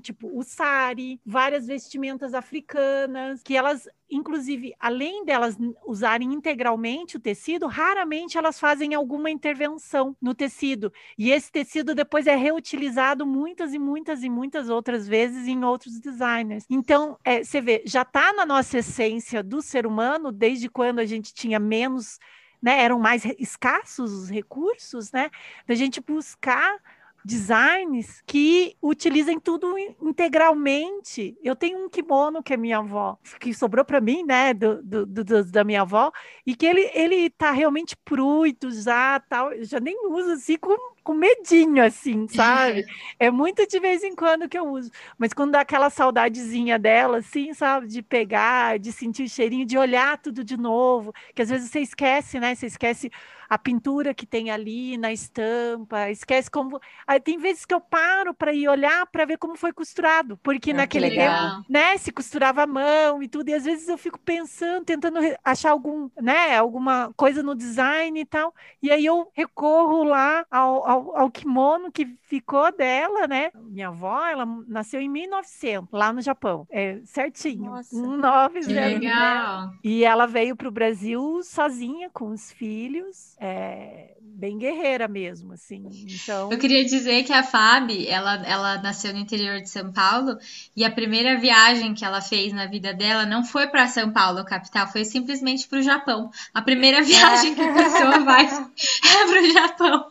tipo 0.02 0.30
o 0.34 0.44
sari, 0.44 1.20
várias 1.26 1.68
vestimentas 1.68 2.34
africanas, 2.34 3.44
que 3.44 3.54
elas 3.54 3.86
inclusive, 4.10 4.74
além 4.80 5.26
delas 5.26 5.58
usarem 5.86 6.34
integralmente 6.34 7.18
o 7.18 7.20
tecido, 7.20 7.68
raramente 7.68 8.38
elas 8.38 8.58
fazem 8.58 8.94
alguma 8.94 9.30
intervenção 9.30 10.16
no 10.22 10.34
tecido. 10.34 10.92
E 11.18 11.30
esse 11.30 11.52
tecido 11.52 11.94
depois 11.94 12.26
é 12.26 12.36
reutilizado 12.36 13.26
muitas 13.26 13.74
e 13.74 13.80
muitas 13.80 14.24
e 14.24 14.30
muitas 14.30 14.70
outras 14.70 15.08
vezes 15.08 15.46
em 15.48 15.64
outros 15.64 16.00
designers. 16.00 16.64
Então, 16.70 17.18
é, 17.24 17.44
você 17.44 17.60
vê, 17.60 17.84
já 17.86 18.04
está 18.04 18.32
na 18.32 18.46
nossa 18.46 18.78
essência 18.78 19.44
do 19.44 19.62
ser 19.62 19.86
humano, 19.86 20.32
desde 20.32 20.70
quando 20.70 21.00
a 21.00 21.06
gente 21.06 21.34
tinha 21.34 21.60
menos 21.60 22.18
né, 22.62 22.82
eram 22.84 23.00
mais 23.00 23.24
escassos 23.40 24.12
os 24.12 24.30
recursos, 24.30 25.12
né, 25.12 25.30
da 25.68 25.76
gente 25.76 26.02
buscar 26.02 26.78
designs 27.24 28.22
que 28.26 28.76
utilizem 28.82 29.40
tudo 29.40 29.78
integralmente. 30.02 31.38
Eu 31.44 31.56
tenho 31.56 31.86
um 31.86 31.90
kimono 31.90 32.42
que 32.42 32.54
é 32.54 32.58
minha 32.58 32.80
avó, 32.80 33.18
que 33.40 33.54
sobrou 33.54 33.84
para 33.84 34.00
mim, 34.00 34.24
né, 34.24 34.54
do, 34.54 34.82
do, 34.82 35.06
do, 35.06 35.44
da 35.46 35.64
minha 35.64 35.82
avó, 35.82 36.12
e 36.46 36.56
que 36.56 36.66
ele 36.66 36.90
ele 36.94 37.30
tá 37.30 37.52
realmente 37.52 37.96
pruito 37.98 38.72
já, 38.72 39.20
tal, 39.20 39.52
eu 39.52 39.66
já 39.66 39.80
nem 39.80 40.08
uso 40.08 40.32
assim 40.32 40.58
com 40.58 40.76
com 41.08 41.14
medinho, 41.14 41.82
assim, 41.86 42.28
sabe? 42.28 42.84
É 43.18 43.32
muito 43.32 43.66
de 43.66 43.80
vez 43.80 44.04
em 44.04 44.14
quando 44.14 44.50
que 44.50 44.60
eu 44.60 44.68
uso. 44.68 44.92
Mas 45.18 45.32
quando 45.32 45.52
dá 45.52 45.62
aquela 45.62 45.90
saudadezinha 45.90 46.78
dela, 46.78 47.20
assim, 47.20 47.54
sabe? 47.54 47.88
De 47.88 48.02
pegar, 48.02 48.78
de 48.78 48.92
sentir 48.92 49.24
o 49.24 49.30
cheirinho, 49.30 49.66
de 49.66 49.78
olhar 49.78 50.18
tudo 50.18 50.44
de 50.44 50.58
novo. 50.58 51.14
Que 51.34 51.42
às 51.42 51.50
vezes 51.50 51.72
você 51.72 51.80
esquece, 51.80 52.42
né? 52.42 52.54
Você 52.54 52.66
esquece 52.66 53.10
a 53.50 53.58
pintura 53.58 54.14
que 54.14 54.26
tem 54.26 54.52
ali 54.52 54.98
na 54.98 55.12
estampa, 55.12 56.10
esquece 56.10 56.50
como. 56.50 56.80
Aí 57.06 57.20
tem 57.20 57.38
vezes 57.38 57.66
que 57.66 57.74
eu 57.74 57.80
paro 57.80 58.34
para 58.34 58.54
ir 58.54 58.68
olhar 58.68 59.06
para 59.08 59.26
ver 59.26 59.38
como 59.38 59.56
foi 59.56 59.72
costurado, 59.72 60.38
porque 60.38 60.72
ah, 60.72 60.76
naquele 60.76 61.10
tempo, 61.10 61.66
né, 61.70 61.98
se 61.98 62.12
costurava 62.12 62.64
a 62.64 62.68
mão 62.68 63.22
e 63.24 63.28
tudo, 63.28 63.50
e 63.50 63.54
às 63.54 63.64
vezes 63.64 63.88
eu 63.88 63.98
fico 63.98 64.20
pensando, 64.20 64.86
tentando 64.86 65.20
achar 65.44 65.72
algum, 65.72 66.10
né, 66.22 66.58
alguma 66.58 67.12
coisa 67.16 67.42
no 67.42 67.56
design 67.56 68.20
e 68.20 68.26
tal, 68.26 68.54
e 68.82 68.92
aí 68.92 69.06
eu 69.06 69.30
recorro 69.34 70.04
lá 70.04 70.46
ao, 70.52 70.88
ao, 70.88 71.18
ao 71.18 71.32
kimono 71.32 71.92
que 71.92 72.06
ficou 72.24 72.72
dela, 72.76 73.28
né? 73.28 73.52
Minha 73.56 73.88
avó, 73.88 74.26
ela 74.26 74.46
nasceu 74.68 75.00
em 75.00 75.10
1900, 75.10 75.90
lá 75.92 76.12
no 76.12 76.22
Japão, 76.22 76.68
é 76.70 77.00
certinho, 77.06 77.72
Nossa, 77.72 77.96
1900, 77.96 78.68
legal. 78.68 79.68
Né? 79.68 79.74
E 79.84 80.04
ela 80.04 80.26
veio 80.26 80.56
para 80.56 80.68
o 80.68 80.72
Brasil 80.72 81.42
sozinha 81.44 82.10
com 82.10 82.30
os 82.32 82.52
filhos 82.52 83.37
é, 83.40 84.08
bem 84.38 84.58
guerreira 84.58 85.08
mesmo, 85.08 85.54
assim. 85.54 85.84
Então... 86.08 86.52
Eu 86.52 86.60
queria 86.60 86.86
dizer 86.86 87.24
que 87.24 87.34
a 87.34 87.42
Fábio, 87.42 88.06
ela, 88.08 88.46
ela 88.46 88.82
nasceu 88.82 89.12
no 89.12 89.20
interior 89.20 89.60
de 89.60 89.70
São 89.70 89.92
Paulo 89.92 90.38
e 90.76 90.86
a 90.86 90.92
primeira 90.92 91.40
viagem 91.40 91.96
que 91.96 92.06
ela 92.06 92.22
fez 92.22 92.54
na 92.54 92.68
vida 92.68 92.94
dela 92.94 93.26
não 93.26 93.44
foi 93.44 93.68
para 93.68 93.88
São 93.88 94.12
Paulo, 94.12 94.46
capital, 94.46 94.88
foi 94.88 95.04
simplesmente 95.06 95.68
para 95.68 95.80
o 95.80 95.82
Japão. 95.82 96.30
A 96.54 96.62
primeira 96.62 97.02
viagem 97.04 97.54
é. 97.54 97.56
que 97.56 97.62
a 97.62 97.74
pessoa 97.74 98.20
vai 98.20 98.46
é 98.46 99.26
para 99.28 99.42
o 99.42 99.52
Japão. 99.52 100.08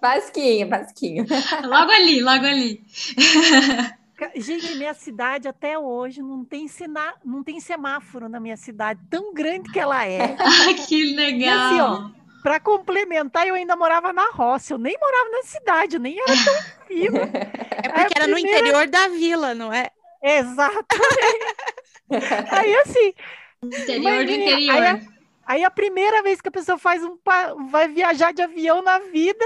Basquinho, 0.00 0.68
basquinho. 0.68 1.26
Logo 1.64 1.90
ali, 1.90 2.22
logo 2.22 2.46
ali. 2.46 2.82
Gente, 4.34 4.74
minha 4.76 4.94
cidade 4.94 5.48
até 5.48 5.78
hoje 5.78 6.22
não 6.22 6.44
tem, 6.44 6.68
sina... 6.68 7.14
não 7.24 7.42
tem 7.42 7.60
semáforo 7.60 8.28
na 8.28 8.40
minha 8.40 8.56
cidade, 8.56 9.00
tão 9.08 9.32
grande 9.32 9.70
que 9.70 9.78
ela 9.78 10.06
é. 10.06 10.36
Que 10.86 11.14
legal! 11.14 11.38
E 11.38 11.48
assim, 11.48 12.14
para 12.42 12.58
complementar, 12.58 13.46
eu 13.46 13.54
ainda 13.54 13.76
morava 13.76 14.12
na 14.12 14.30
roça, 14.30 14.74
eu 14.74 14.78
nem 14.78 14.96
morava 14.98 15.30
na 15.30 15.42
cidade, 15.42 15.96
eu 15.96 16.00
nem 16.00 16.18
era 16.18 16.32
tão 16.44 16.86
fino. 16.86 17.18
É 17.82 18.04
porque 18.04 18.18
era 18.18 18.24
primeira... 18.24 18.28
no 18.28 18.38
interior 18.38 18.88
da 18.88 19.08
vila, 19.08 19.54
não 19.54 19.72
é? 19.72 19.90
Exato. 20.22 20.96
aí 22.50 22.76
assim. 22.76 23.14
Interior 23.62 24.24
do 24.24 24.30
interior. 24.30 24.74
Aí 24.74 24.86
a, 24.86 25.00
aí 25.46 25.64
a, 25.64 25.70
primeira 25.70 26.22
vez 26.22 26.40
que 26.40 26.48
a 26.48 26.52
pessoa 26.52 26.78
faz 26.78 27.02
um 27.02 27.18
vai 27.70 27.88
viajar 27.88 28.32
de 28.32 28.42
avião 28.42 28.82
na 28.82 28.98
vida, 28.98 29.44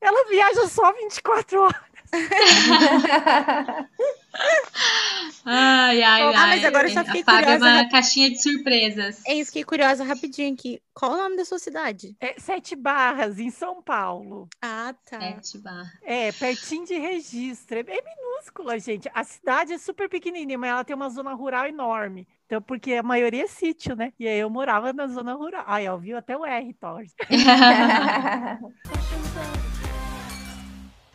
ela 0.00 0.28
viaja 0.28 0.66
só 0.66 0.92
24 0.92 1.60
horas. 1.60 1.93
ai, 5.44 6.02
ai, 6.02 6.22
ah, 6.22 6.32
ai. 6.34 6.34
mas 6.34 6.64
agora 6.64 6.88
eu 6.88 6.92
já 6.92 7.04
fiquei 7.04 7.22
a 7.22 7.24
curiosa. 7.24 7.68
é 7.68 7.72
uma 7.72 7.88
caixinha 7.88 8.30
de 8.30 8.42
surpresas. 8.42 9.22
É 9.26 9.34
isso, 9.34 9.50
fiquei 9.50 9.64
curiosa 9.64 10.04
rapidinho 10.04 10.54
aqui. 10.54 10.80
Qual 10.92 11.12
o 11.12 11.16
nome 11.16 11.36
da 11.36 11.44
sua 11.44 11.58
cidade? 11.58 12.16
É 12.20 12.34
Sete 12.38 12.76
Barras, 12.76 13.38
em 13.38 13.50
São 13.50 13.82
Paulo. 13.82 14.48
Ah, 14.62 14.94
tá. 15.08 15.20
Sete 15.20 15.58
Barras. 15.58 15.88
É, 16.02 16.32
pertinho 16.32 16.86
de 16.86 16.98
registro. 16.98 17.78
É 17.78 17.84
minúscula, 17.84 18.78
gente. 18.78 19.10
A 19.12 19.24
cidade 19.24 19.72
é 19.72 19.78
super 19.78 20.08
pequenininha, 20.08 20.58
mas 20.58 20.70
ela 20.70 20.84
tem 20.84 20.94
uma 20.94 21.10
zona 21.10 21.34
rural 21.34 21.66
enorme. 21.66 22.28
Então, 22.46 22.62
porque 22.62 22.94
a 22.94 23.02
maioria 23.02 23.44
é 23.44 23.48
sítio, 23.48 23.96
né? 23.96 24.12
E 24.18 24.28
aí 24.28 24.38
eu 24.38 24.50
morava 24.50 24.92
na 24.92 25.06
zona 25.06 25.34
rural. 25.34 25.64
Ai, 25.66 25.88
ó, 25.88 25.96
viu 25.96 26.16
até 26.16 26.36
o 26.36 26.44
R, 26.44 26.74
Torres. 26.74 27.14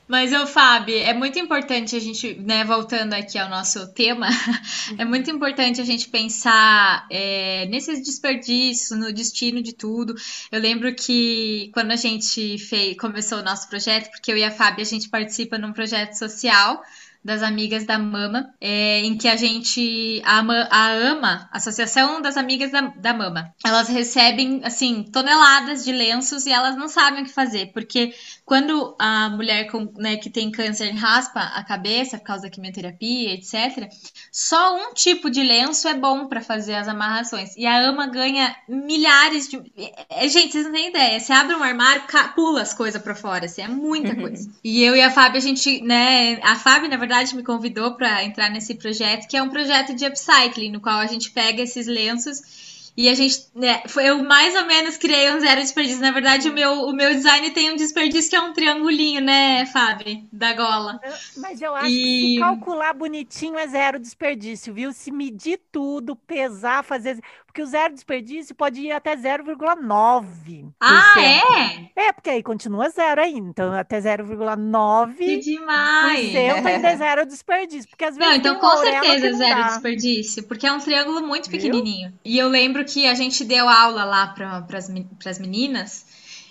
Mas, 0.10 0.34
ô, 0.34 0.48
Fábio, 0.48 0.98
é 0.98 1.14
muito 1.14 1.38
importante 1.38 1.96
a 1.96 2.00
gente, 2.00 2.34
né, 2.40 2.64
voltando 2.64 3.14
aqui 3.14 3.38
ao 3.38 3.48
nosso 3.48 3.94
tema, 3.94 4.26
é 4.98 5.06
muito 5.06 5.30
importante 5.30 5.80
a 5.80 5.84
gente 5.84 6.10
pensar 6.10 7.06
é, 7.12 7.68
nesses 7.68 8.02
desperdícios, 8.04 8.98
no 9.00 9.14
destino 9.14 9.62
de 9.62 9.72
tudo. 9.72 10.16
Eu 10.52 10.60
lembro 10.60 10.96
que 10.96 11.70
quando 11.76 11.92
a 11.92 11.96
gente 11.96 12.58
fez, 12.58 12.98
começou 12.98 13.38
o 13.38 13.44
nosso 13.44 13.70
projeto, 13.70 14.10
porque 14.10 14.32
eu 14.32 14.38
e 14.38 14.44
a 14.44 14.50
Fábio, 14.50 14.82
a 14.82 14.86
gente 14.86 15.08
participa 15.10 15.60
num 15.60 15.72
projeto 15.72 16.14
social 16.14 16.82
das 17.24 17.44
amigas 17.44 17.86
da 17.86 18.00
Mama, 18.00 18.54
é, 18.62 19.02
em 19.02 19.18
que 19.18 19.28
a 19.28 19.36
gente, 19.36 20.22
a, 20.24 20.40
a 20.70 20.88
AMA, 21.12 21.50
Associação 21.52 22.22
das 22.22 22.38
Amigas 22.38 22.72
da, 22.72 22.82
da 22.82 23.14
Mama, 23.14 23.54
elas 23.66 23.90
recebem, 23.90 24.62
assim, 24.64 25.04
toneladas 25.04 25.84
de 25.84 25.92
lenços 25.92 26.46
e 26.46 26.52
elas 26.52 26.78
não 26.78 26.88
sabem 26.88 27.22
o 27.22 27.26
que 27.26 27.32
fazer, 27.32 27.72
porque 27.74 28.14
quando 28.46 28.96
a 28.98 29.30
mulher 29.30 29.70
com, 29.70 29.92
né, 29.98 30.16
que 30.16 30.30
tem 30.30 30.50
câncer 30.50 30.92
raspa 30.92 31.40
a 31.40 31.64
cabeça 31.64 32.18
por 32.18 32.24
causa 32.24 32.44
da 32.44 32.50
quimioterapia, 32.50 33.34
etc., 33.34 33.90
só 34.32 34.78
um 34.78 34.94
tipo 34.94 35.30
de 35.30 35.44
lenço 35.44 35.88
é 35.88 35.94
bom 35.94 36.28
para 36.28 36.42
fazer 36.42 36.76
as 36.76 36.88
amarrações. 36.88 37.56
E 37.58 37.66
a 37.66 37.90
AMA 37.90 38.08
ganha 38.08 38.56
milhares 38.68 39.50
de. 39.50 39.62
É, 40.10 40.28
gente, 40.28 40.54
vocês 40.54 40.66
não 40.66 40.74
têm 40.74 40.90
ideia. 40.90 41.20
Você 41.20 41.32
abre 41.34 41.56
um 41.56 41.64
armário, 41.64 42.04
pula 42.34 42.62
as 42.62 42.74
coisas 42.74 43.02
para 43.02 43.14
fora, 43.14 43.46
assim, 43.46 43.62
é 43.62 43.68
muita 43.68 44.14
uhum. 44.14 44.22
coisa. 44.22 44.50
E 44.64 44.82
eu 44.84 44.96
e 44.96 45.02
a 45.02 45.12
Fábio, 45.12 45.38
a 45.38 45.42
gente, 45.42 45.82
né, 45.82 46.40
a 46.42 46.56
Fábio, 46.56 46.90
na 46.90 46.98
verdade, 46.98 47.09
verdade, 47.10 47.36
me 47.36 47.44
convidou 47.44 47.96
para 47.96 48.24
entrar 48.24 48.50
nesse 48.52 48.76
projeto, 48.76 49.28
que 49.28 49.36
é 49.36 49.42
um 49.42 49.50
projeto 49.50 49.96
de 49.96 50.06
upcycling, 50.06 50.72
no 50.72 50.80
qual 50.80 51.00
a 51.00 51.08
gente 51.08 51.32
pega 51.32 51.64
esses 51.64 51.88
lenços 51.88 52.70
e 53.00 53.08
a 53.08 53.16
gente, 53.16 53.46
né, 53.56 53.82
foi, 53.88 54.10
eu 54.10 54.22
mais 54.24 54.54
ou 54.56 54.66
menos 54.66 54.98
criei 54.98 55.32
um 55.32 55.40
zero 55.40 55.62
desperdício. 55.62 56.02
Na 56.02 56.12
verdade, 56.12 56.50
o 56.50 56.54
meu, 56.54 56.82
o 56.82 56.92
meu 56.92 57.14
design 57.14 57.50
tem 57.52 57.72
um 57.72 57.78
desperdício 57.78 58.30
que 58.30 58.36
é 58.36 58.42
um 58.42 58.52
triangulinho, 58.52 59.22
né, 59.22 59.66
Fábio? 59.68 60.22
Da 60.34 60.54
gola. 60.54 61.00
Mas 61.38 61.62
eu 61.62 61.74
acho 61.74 61.88
e... 61.88 61.92
que 61.92 62.34
se 62.34 62.40
calcular 62.40 62.94
bonitinho 62.94 63.58
é 63.58 63.66
zero 63.68 63.98
desperdício, 63.98 64.74
viu? 64.74 64.92
Se 64.92 65.12
medir 65.12 65.62
tudo, 65.72 66.14
pesar, 66.14 66.84
fazer 66.84 67.18
porque 67.60 67.64
o 67.64 67.66
zero 67.66 67.94
desperdício 67.94 68.56
pode 68.56 68.82
ir 68.82 68.92
até 68.92 69.16
0,9%. 69.16 70.74
Ah, 70.80 71.16
é? 71.18 72.08
É, 72.08 72.14
porque 72.14 72.30
aí 72.30 72.44
continua 72.44 72.90
zero 72.90 73.22
ainda. 73.22 73.50
Então, 73.50 73.74
até 73.74 74.00
0,9%. 74.00 75.16
Que 75.18 75.38
demais! 75.38 76.36
ainda 76.36 76.88
é 76.88 76.96
zero 76.96 77.26
desperdício. 77.26 77.90
Porque 77.90 78.06
às 78.06 78.16
vezes. 78.16 78.30
Não, 78.30 78.38
então 78.38 78.56
com 78.60 78.78
certeza 78.78 79.28
é 79.28 79.34
zero 79.34 79.64
desperdício. 79.66 80.44
Porque 80.44 80.66
é 80.66 80.72
um 80.72 80.80
triângulo 80.80 81.22
muito 81.28 81.50
pequenininho. 81.50 82.10
Viu? 82.10 82.20
E 82.24 82.38
eu 82.38 82.48
lembro 82.48 82.86
que 82.86 83.06
a 83.06 83.14
gente 83.14 83.44
deu 83.44 83.68
aula 83.68 84.06
lá 84.06 84.28
para 84.28 84.66
as 84.78 85.40
meninas. 85.40 86.06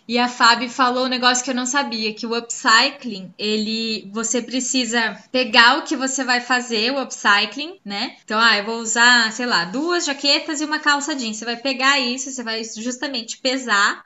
E 0.09 0.19
a 0.19 0.27
Fábio 0.27 0.71
falou 0.71 1.05
um 1.05 1.09
negócio 1.09 1.45
que 1.45 1.51
eu 1.51 1.55
não 1.55 1.67
sabia, 1.67 2.15
que 2.15 2.27
o 2.27 2.35
upcycling, 2.35 3.33
ele 3.39 4.11
você 4.11 4.41
precisa 4.41 5.23
pegar 5.31 5.79
o 5.79 5.83
que 5.83 5.95
você 5.95 6.25
vai 6.25 6.41
fazer, 6.41 6.91
o 6.93 7.03
upcycling, 7.03 7.79
né? 7.85 8.17
Então, 8.25 8.41
ah, 8.41 8.57
eu 8.57 8.65
vou 8.65 8.79
usar, 8.79 9.31
sei 9.33 9.45
lá, 9.45 9.67
duas 9.67 10.07
jaquetas 10.07 10.63
e 10.63 10.65
uma 10.65 10.79
calça 10.79 11.15
jeans. 11.15 11.37
Você 11.37 11.45
vai 11.45 11.57
pegar 11.57 12.01
isso, 12.01 12.31
você 12.31 12.43
vai 12.43 12.63
justamente 12.65 13.37
pesar 13.39 14.03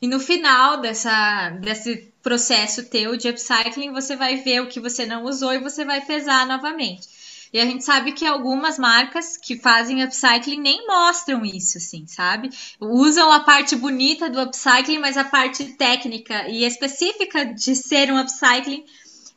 e 0.00 0.06
no 0.06 0.20
final 0.20 0.80
dessa, 0.80 1.50
desse 1.60 2.12
processo 2.22 2.84
teu 2.88 3.16
de 3.16 3.28
upcycling, 3.28 3.92
você 3.92 4.14
vai 4.14 4.36
ver 4.36 4.60
o 4.60 4.68
que 4.68 4.78
você 4.78 5.04
não 5.04 5.24
usou 5.24 5.52
e 5.52 5.58
você 5.58 5.84
vai 5.84 6.00
pesar 6.04 6.46
novamente. 6.46 7.08
E 7.52 7.60
a 7.60 7.64
gente 7.64 7.84
sabe 7.84 8.12
que 8.12 8.26
algumas 8.26 8.78
marcas 8.78 9.36
que 9.36 9.56
fazem 9.56 10.02
upcycling 10.02 10.60
nem 10.60 10.86
mostram 10.86 11.44
isso, 11.44 11.78
assim, 11.78 12.06
sabe? 12.06 12.50
Usam 12.80 13.30
a 13.32 13.40
parte 13.40 13.74
bonita 13.74 14.28
do 14.28 14.40
upcycling, 14.40 14.98
mas 14.98 15.16
a 15.16 15.24
parte 15.24 15.64
técnica 15.74 16.48
e 16.48 16.64
específica 16.64 17.44
de 17.44 17.74
ser 17.74 18.12
um 18.12 18.18
upcycling 18.18 18.84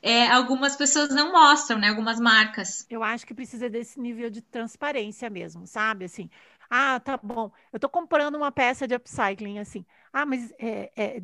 é, 0.02 0.28
algumas 0.28 0.76
pessoas 0.76 1.10
não 1.10 1.32
mostram, 1.32 1.78
né? 1.78 1.90
Algumas 1.90 2.20
marcas. 2.20 2.86
Eu 2.90 3.04
acho 3.04 3.26
que 3.26 3.36
precisa 3.36 3.70
desse 3.70 4.00
nível 4.00 4.32
de 4.32 4.42
transparência 4.42 5.30
mesmo, 5.30 5.68
sabe? 5.68 6.06
Assim, 6.06 6.30
ah, 6.72 7.00
tá 7.02 7.18
bom. 7.18 7.52
Eu 7.74 7.80
tô 7.80 7.90
comprando 7.90 8.36
uma 8.36 8.52
peça 8.52 8.88
de 8.88 8.96
upcycling, 8.96 9.60
assim. 9.60 9.86
Ah, 10.14 10.26
mas 10.26 10.52
é, 10.60 10.92
é, 10.96 11.24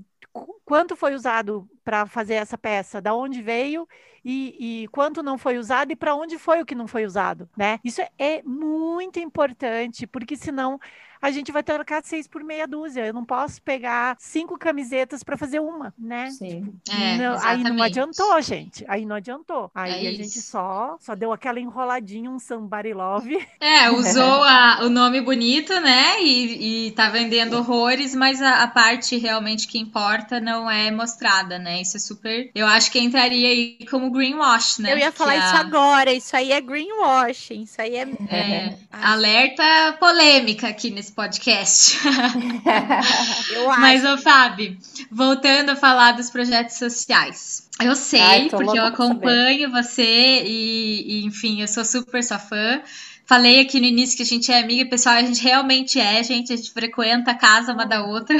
quanto 0.65 0.95
foi 0.95 1.13
usado 1.15 1.69
para 1.85 2.05
fazer 2.05 2.33
essa 2.35 2.57
peça? 2.57 3.01
Da 3.01 3.13
onde 3.15 3.41
veio 3.41 3.87
e, 4.25 4.83
e 4.83 4.87
quanto 4.89 5.23
não 5.23 5.37
foi 5.37 5.57
usado 5.57 5.91
e 5.91 5.95
para 5.95 6.15
onde 6.15 6.37
foi 6.37 6.61
o 6.61 6.65
que 6.65 6.75
não 6.75 6.87
foi 6.87 7.05
usado, 7.05 7.49
né? 7.57 7.79
Isso 7.83 8.01
é 8.19 8.43
muito 8.43 9.19
importante, 9.19 10.05
porque 10.05 10.35
senão 10.35 10.79
a 11.27 11.31
gente 11.31 11.51
vai 11.51 11.61
trocar 11.63 12.01
seis 12.03 12.27
por 12.27 12.43
meia 12.43 12.67
dúzia. 12.67 13.05
Eu 13.05 13.13
não 13.13 13.25
posso 13.25 13.61
pegar 13.61 14.15
cinco 14.19 14.57
camisetas 14.57 15.23
para 15.23 15.37
fazer 15.37 15.59
uma, 15.59 15.93
né? 15.97 16.29
Sim. 16.31 16.73
Tipo, 16.83 16.97
É, 17.01 17.17
não- 17.17 17.39
aí 17.45 17.63
não 17.63 17.83
adiantou, 17.83 18.41
gente. 18.41 18.85
Aí 18.87 19.05
não 19.05 19.15
adiantou. 19.17 19.69
Aí 19.75 20.05
É 20.05 20.09
a 20.09 20.13
gente 20.13 20.41
só, 20.41 20.97
só 20.99 21.15
deu 21.15 21.31
aquela 21.33 21.59
enroladinha, 21.59 22.29
um 22.29 22.39
somebody 22.39 22.93
love. 22.93 23.37
É, 23.59 23.89
usou 23.91 24.43
a- 24.43 24.79
o 24.83 24.89
nome 24.89 25.19
bonito, 25.21 25.73
né? 25.81 26.21
E, 26.23 26.87
e 26.87 26.91
tá 26.91 27.09
vendendo 27.09 27.57
horrores, 27.57 28.15
mas 28.15 28.41
a, 28.41 28.63
a 28.63 28.67
parte 28.67 29.17
realmente 29.17 29.67
que 29.67 29.77
importa 29.77 30.39
não 30.39 30.69
é 30.69 30.89
mostrada, 30.91 31.59
né? 31.59 31.81
Isso 31.81 31.97
é 31.97 31.99
super. 31.99 32.49
Eu 32.55 32.65
acho 32.67 32.91
que 32.91 32.99
entraria 32.99 33.49
aí 33.49 33.77
como 33.89 34.09
greenwash, 34.11 34.79
né? 34.79 34.93
Eu 34.93 34.97
ia 34.97 35.11
Que 35.11 35.17
falar 35.17 35.33
a- 35.33 35.37
isso 35.37 35.55
agora. 35.55 36.11
Isso 36.13 36.35
aí 36.35 36.51
é 36.51 36.61
greenwashing. 36.61 37.63
Isso 37.63 37.81
aí 37.81 37.95
é. 37.95 38.07
É, 38.29 38.77
alerta 38.91 39.97
polêmica 39.99 40.67
aqui 40.67 40.89
nesse 40.89 41.11
podcast. 41.17 41.97
eu 43.51 43.71
acho. 43.71 43.81
Mas, 43.81 44.05
ô 44.05 44.19
Fábio, 44.19 44.77
voltando 45.11 45.71
a 45.71 45.75
falar 45.75 46.11
dos 46.11 46.29
projetos 46.29 46.75
sociais. 46.75 47.67
Eu 47.81 47.95
sei, 47.95 48.21
Ai, 48.21 48.49
porque 48.49 48.77
eu 48.77 48.85
acompanho 48.85 49.71
você 49.71 50.43
e, 50.45 51.21
e, 51.21 51.25
enfim, 51.25 51.59
eu 51.61 51.67
sou 51.67 51.83
super 51.83 52.23
sua 52.23 52.37
fã. 52.37 52.83
Falei 53.25 53.59
aqui 53.59 53.79
no 53.79 53.87
início 53.87 54.15
que 54.15 54.21
a 54.21 54.25
gente 54.25 54.51
é 54.51 54.59
amiga, 54.59 54.89
pessoal, 54.89 55.15
a 55.15 55.23
gente 55.23 55.41
realmente 55.41 55.99
é, 55.99 56.21
gente, 56.23 56.53
a 56.53 56.55
gente 56.55 56.71
frequenta 56.71 57.31
a 57.31 57.35
casa 57.35 57.73
uma 57.73 57.85
da 57.85 58.05
outra. 58.05 58.37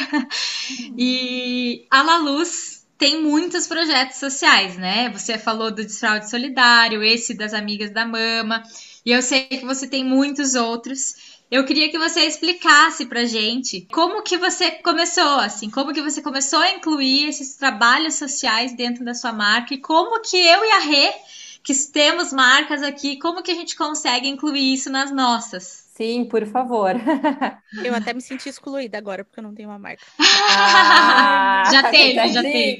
E 0.97 1.86
a 1.89 2.01
La 2.03 2.17
Luz 2.17 2.86
tem 2.97 3.21
muitos 3.21 3.67
projetos 3.67 4.17
sociais, 4.17 4.78
né? 4.78 5.09
Você 5.09 5.38
falou 5.38 5.71
do 5.71 5.84
Desfraude 5.84 6.30
Solidário, 6.30 7.03
esse 7.03 7.34
das 7.34 7.53
Amigas 7.53 7.91
da 7.91 8.05
Mama, 8.05 8.63
e 9.05 9.11
eu 9.11 9.21
sei 9.21 9.45
que 9.45 9.65
você 9.65 9.88
tem 9.88 10.03
muitos 10.03 10.53
outros. 10.55 11.15
Eu 11.49 11.63
queria 11.63 11.89
que 11.89 11.97
você 11.97 12.25
explicasse 12.25 13.05
pra 13.05 13.23
gente 13.23 13.87
como 13.89 14.21
que 14.21 14.37
você 14.37 14.69
começou, 14.69 15.39
assim, 15.39 15.69
como 15.69 15.93
que 15.93 16.01
você 16.01 16.21
começou 16.21 16.59
a 16.59 16.71
incluir 16.71 17.29
esses 17.29 17.55
trabalhos 17.55 18.15
sociais 18.15 18.75
dentro 18.75 19.05
da 19.05 19.13
sua 19.13 19.31
marca 19.31 19.73
e 19.73 19.77
como 19.77 20.21
que 20.21 20.35
eu 20.35 20.65
e 20.65 20.71
a 20.71 20.79
Rê, 20.79 21.13
que 21.63 21.73
temos 21.85 22.33
marcas 22.33 22.83
aqui, 22.83 23.17
como 23.17 23.41
que 23.41 23.51
a 23.51 23.55
gente 23.55 23.77
consegue 23.77 24.27
incluir 24.27 24.73
isso 24.73 24.89
nas 24.89 25.09
nossas? 25.09 25.86
Sim, 25.97 26.25
por 26.29 26.45
favor. 26.45 26.91
Eu 27.83 27.93
até 27.95 28.13
me 28.13 28.21
senti 28.21 28.47
excluída 28.47 28.97
agora, 28.97 29.25
porque 29.25 29.39
eu 29.39 29.43
não 29.43 29.53
tenho 29.53 29.67
uma 29.69 29.77
marca. 29.79 30.05
Ah, 30.19 31.63
Já 31.71 31.89
teve, 31.91 32.27
já 32.29 32.41
teve. 32.41 32.77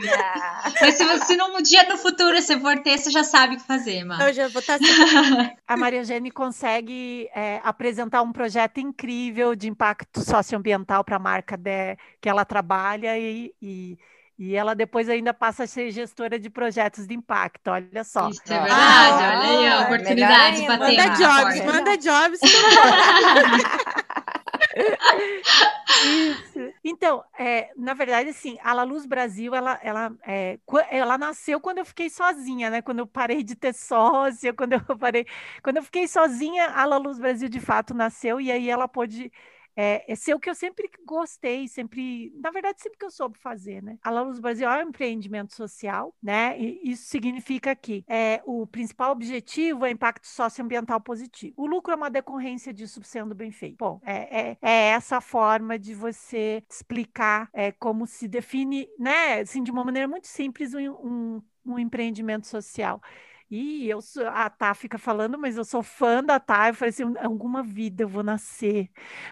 Mas 0.80 0.96
se, 0.96 1.04
você- 1.04 1.36
num 1.36 1.62
dia 1.62 1.84
no 1.90 1.98
futuro 1.98 2.40
você 2.42 2.60
for 2.60 2.80
ter, 2.82 2.98
você 2.98 3.10
já 3.12 3.24
sabe 3.24 3.56
o 3.56 3.58
que 3.58 3.64
fazer, 3.66 4.04
mano. 4.04 4.24
Eu 4.24 4.34
já 4.34 4.48
vou 4.48 4.60
estar 4.62 4.76
assim. 4.82 4.86
A 5.68 5.76
Maria 5.76 6.00
Eugênia 6.00 6.32
consegue 6.32 7.28
é, 7.36 7.60
apresentar 7.64 8.22
um 8.22 8.32
projeto 8.32 8.80
incrível 8.80 9.56
de 9.56 9.68
impacto 9.68 10.22
socioambiental 10.22 11.04
para 11.04 11.16
a 11.18 11.20
marca 11.20 11.58
de- 11.58 11.98
que 12.22 12.30
ela 12.30 12.46
trabalha 12.46 13.18
e, 13.18 13.54
e, 13.62 13.98
e 14.38 14.56
ela 14.56 14.76
depois 14.76 15.10
ainda 15.10 15.34
passa 15.34 15.64
a 15.64 15.68
ser 15.68 15.90
gestora 15.92 16.38
de 16.40 16.50
projetos 16.50 17.08
de 17.08 17.14
impacto. 17.16 17.70
Olha 17.70 18.04
só. 18.04 18.30
Isso 18.30 18.42
é 18.50 18.56
Ah, 18.56 18.62
verdade, 18.62 19.24
olha 19.24 19.58
aí, 19.60 19.68
a 19.68 19.82
oportunidade 19.82 20.56
de 20.58 20.62
ainda. 20.62 20.78
bater 20.78 20.98
Manda 20.98 21.16
jobs, 21.16 21.66
manda 21.66 21.98
jobs. 21.98 22.40
Isso. 26.04 26.74
Então, 26.84 27.24
é, 27.38 27.70
na 27.76 27.94
verdade, 27.94 28.30
assim, 28.30 28.58
a 28.64 28.74
La 28.74 28.84
Luz 28.84 29.06
Brasil, 29.06 29.54
ela, 29.56 29.80
ela, 29.82 30.12
é, 30.26 30.60
ela 30.92 31.18
nasceu 31.18 31.60
quando 31.60 31.80
eu 31.80 31.86
fiquei 31.86 32.10
sozinha, 32.10 32.70
né? 32.70 32.82
Quando 32.82 33.00
eu 33.00 33.08
parei 33.08 33.44
de 33.44 33.56
ter 33.56 33.74
sócia, 33.74 34.54
quando 34.54 34.74
eu 34.74 34.98
parei, 34.98 35.26
quando 35.64 35.78
eu 35.78 35.84
fiquei 35.84 36.08
sozinha, 36.08 36.68
a 36.68 36.86
La 36.86 36.98
Luz 36.98 37.20
Brasil 37.20 37.50
de 37.50 37.60
fato 37.60 37.94
nasceu 37.94 38.40
e 38.40 38.52
aí 38.52 38.70
ela 38.70 38.88
pôde 38.88 39.32
é, 39.78 40.12
é 40.12 40.16
ser 40.16 40.34
o 40.34 40.40
que 40.40 40.50
eu 40.50 40.56
sempre 40.56 40.90
gostei, 41.06 41.68
sempre, 41.68 42.34
na 42.42 42.50
verdade, 42.50 42.82
sempre 42.82 42.98
que 42.98 43.06
eu 43.06 43.12
soube 43.12 43.38
fazer, 43.38 43.84
né? 43.84 44.00
A 44.02 44.10
La 44.10 44.24
Luz 44.24 44.40
Brasil 44.40 44.68
é 44.68 44.84
um 44.84 44.90
empreendimento 44.90 45.54
social, 45.56 46.16
né? 46.22 46.60
E 46.60 46.82
isso 46.92 47.06
significa 47.06 47.76
que 47.76 48.04
é, 48.08 48.42
o 48.44 48.66
principal 48.66 49.12
objetivo 49.12 49.86
é 49.86 49.92
impacto 49.92 50.26
socioambiental 50.26 51.00
positivo. 51.00 51.54
O 51.56 51.68
lucro 51.68 51.94
é 51.94 51.96
uma 51.96 52.10
decorrência 52.10 52.74
disso 52.74 53.02
sendo 53.04 53.36
bem 53.36 53.52
feito. 53.52 53.78
Bom, 53.78 54.02
é, 54.04 54.50
é, 54.50 54.58
é 54.62 54.88
essa 54.90 55.22
forma 55.22 55.78
de 55.78 55.94
você 55.94 56.64
explicar 56.68 57.48
é, 57.54 57.72
como 57.72 58.08
se 58.08 58.28
define, 58.28 58.90
né? 58.98 59.42
Assim, 59.42 59.62
de 59.62 59.70
uma 59.70 59.84
maneira 59.84 60.08
muito 60.08 60.26
simples, 60.26 60.74
um, 60.74 60.90
um, 60.90 61.44
um 61.66 61.80
empreendimento 61.80 62.48
social. 62.48 63.00
E 63.50 63.88
eu 63.90 64.02
sou, 64.02 64.28
a 64.28 64.50
Tá 64.50 64.74
fica 64.74 64.98
falando, 64.98 65.38
mas 65.40 65.58
eu 65.58 65.64
sou 65.66 65.82
fã 65.84 66.24
da 66.24 66.40
Tá. 66.40 66.70
Eu 66.70 66.74
falei 66.74 66.90
assim: 66.90 67.04
alguma 67.20 67.64
vida 67.64 68.04
eu 68.04 68.10
vou 68.10 68.24
nascer 68.24 68.90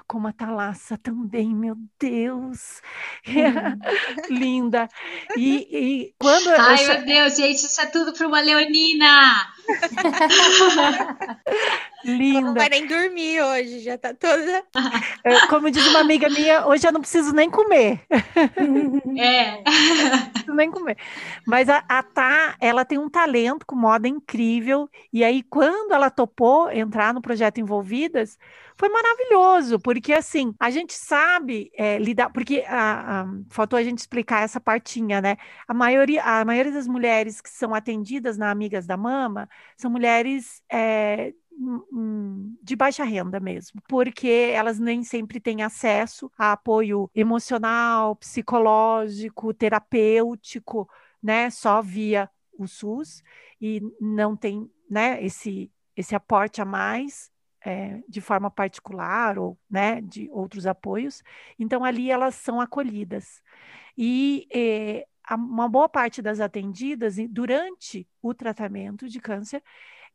como 0.08 0.28
a 0.28 0.34
Thalassa 0.34 0.98
também, 0.98 1.54
meu 1.56 1.76
Deus. 2.00 2.82
Linda. 4.30 4.88
E, 5.36 6.08
e 6.10 6.16
quando 6.20 6.50
eu 6.50 6.56
Ai, 6.58 6.78
cha- 6.78 6.98
meu 6.98 7.06
Deus, 7.06 7.36
gente, 7.36 7.66
isso 7.66 7.82
é 7.82 7.86
tudo 7.88 8.14
para 8.14 8.28
uma 8.28 8.42
leonina. 8.42 9.48
Não 12.06 12.14
linda. 12.18 12.54
vai 12.54 12.70
nem 12.70 12.86
dormir 12.86 13.42
hoje, 13.42 13.80
já 13.80 13.98
tá 13.98 14.14
toda. 14.14 14.64
É, 15.24 15.48
Como 15.48 15.72
diz 15.72 15.86
uma 15.88 16.00
amiga 16.00 16.30
minha, 16.30 16.68
hoje 16.68 16.88
eu 16.88 16.92
não 16.92 17.02
preciso 17.02 17.34
nem 17.34 17.50
comer. 17.50 18.00
É. 19.18 19.64
preciso 20.32 20.54
nem 20.54 20.70
comer. 20.70 20.98
Mas 21.48 21.68
a, 21.68 21.84
a 21.90 22.04
Tá, 22.04 22.56
ela 22.62 22.86
tem 22.86 22.98
um 22.98 23.10
talento 23.10 23.66
com 23.66 23.76
moda 23.76 24.08
incrível. 24.08 24.88
E 25.12 25.24
aí, 25.24 25.42
quando 25.44 25.94
ela 25.94 26.10
topou 26.10 26.72
entrar 26.72 27.14
no 27.14 27.22
projeto 27.22 27.60
Envolvidas, 27.60 28.38
foi 28.78 28.90
maravilhoso, 28.90 29.80
porque 29.80 30.14
assim, 30.14 30.54
a 30.60 30.70
gente 30.70 30.94
sabe 30.94 31.72
é, 31.78 31.98
lidar, 31.98 32.30
porque 32.32 32.64
a- 32.68 33.22
a- 33.24 33.26
faltou 33.50 33.78
a 33.80 33.84
gente 33.84 34.00
explicar 34.00 34.44
essa 34.44 34.60
partinha, 34.60 35.22
né? 35.22 35.38
A 35.68 35.74
maioria, 35.74 36.24
a 36.24 36.44
maioria 36.46 36.72
das 36.74 36.88
mulheres 36.88 37.40
que 37.42 37.50
são 37.50 37.74
atendidas 37.74 38.38
na 38.38 38.52
Amigas 38.52 38.86
da 38.86 38.98
Mama 38.98 39.48
são 39.78 39.90
mulheres 39.90 40.62
é, 40.72 41.34
de 42.62 42.76
baixa 42.76 43.04
renda 43.04 43.40
mesmo, 43.40 43.82
porque 43.88 44.28
elas 44.54 44.80
nem 44.80 45.04
sempre 45.04 45.40
têm 45.40 45.62
acesso 45.64 46.32
a 46.38 46.52
apoio 46.54 47.10
emocional, 47.16 48.16
psicológico, 48.16 49.54
terapêutico, 49.54 50.90
né? 51.22 51.50
Só 51.50 51.82
via 51.82 52.30
o 52.58 52.68
SUS 52.68 53.22
e 53.62 53.82
não 54.00 54.36
tem, 54.36 54.70
né? 54.90 55.24
Esse 55.24 55.72
esse 55.98 56.14
aporte 56.14 56.62
a 56.62 56.66
mais 56.66 57.32
é, 57.66 58.02
de 58.08 58.22
forma 58.22 58.52
particular 58.52 59.40
ou 59.40 59.58
né, 59.70 60.02
de 60.02 60.30
outros 60.32 60.68
apoios. 60.68 61.24
Então, 61.60 61.84
ali 61.84 62.12
elas 62.12 62.36
são 62.36 62.62
acolhidas. 62.62 63.42
E 63.98 64.48
a- 65.24 65.36
uma 65.36 65.68
boa 65.70 65.90
parte 65.90 66.22
das 66.22 66.40
atendidas, 66.40 67.16
durante 67.30 68.08
o 68.22 68.34
tratamento 68.34 69.08
de 69.10 69.20
câncer, 69.20 69.64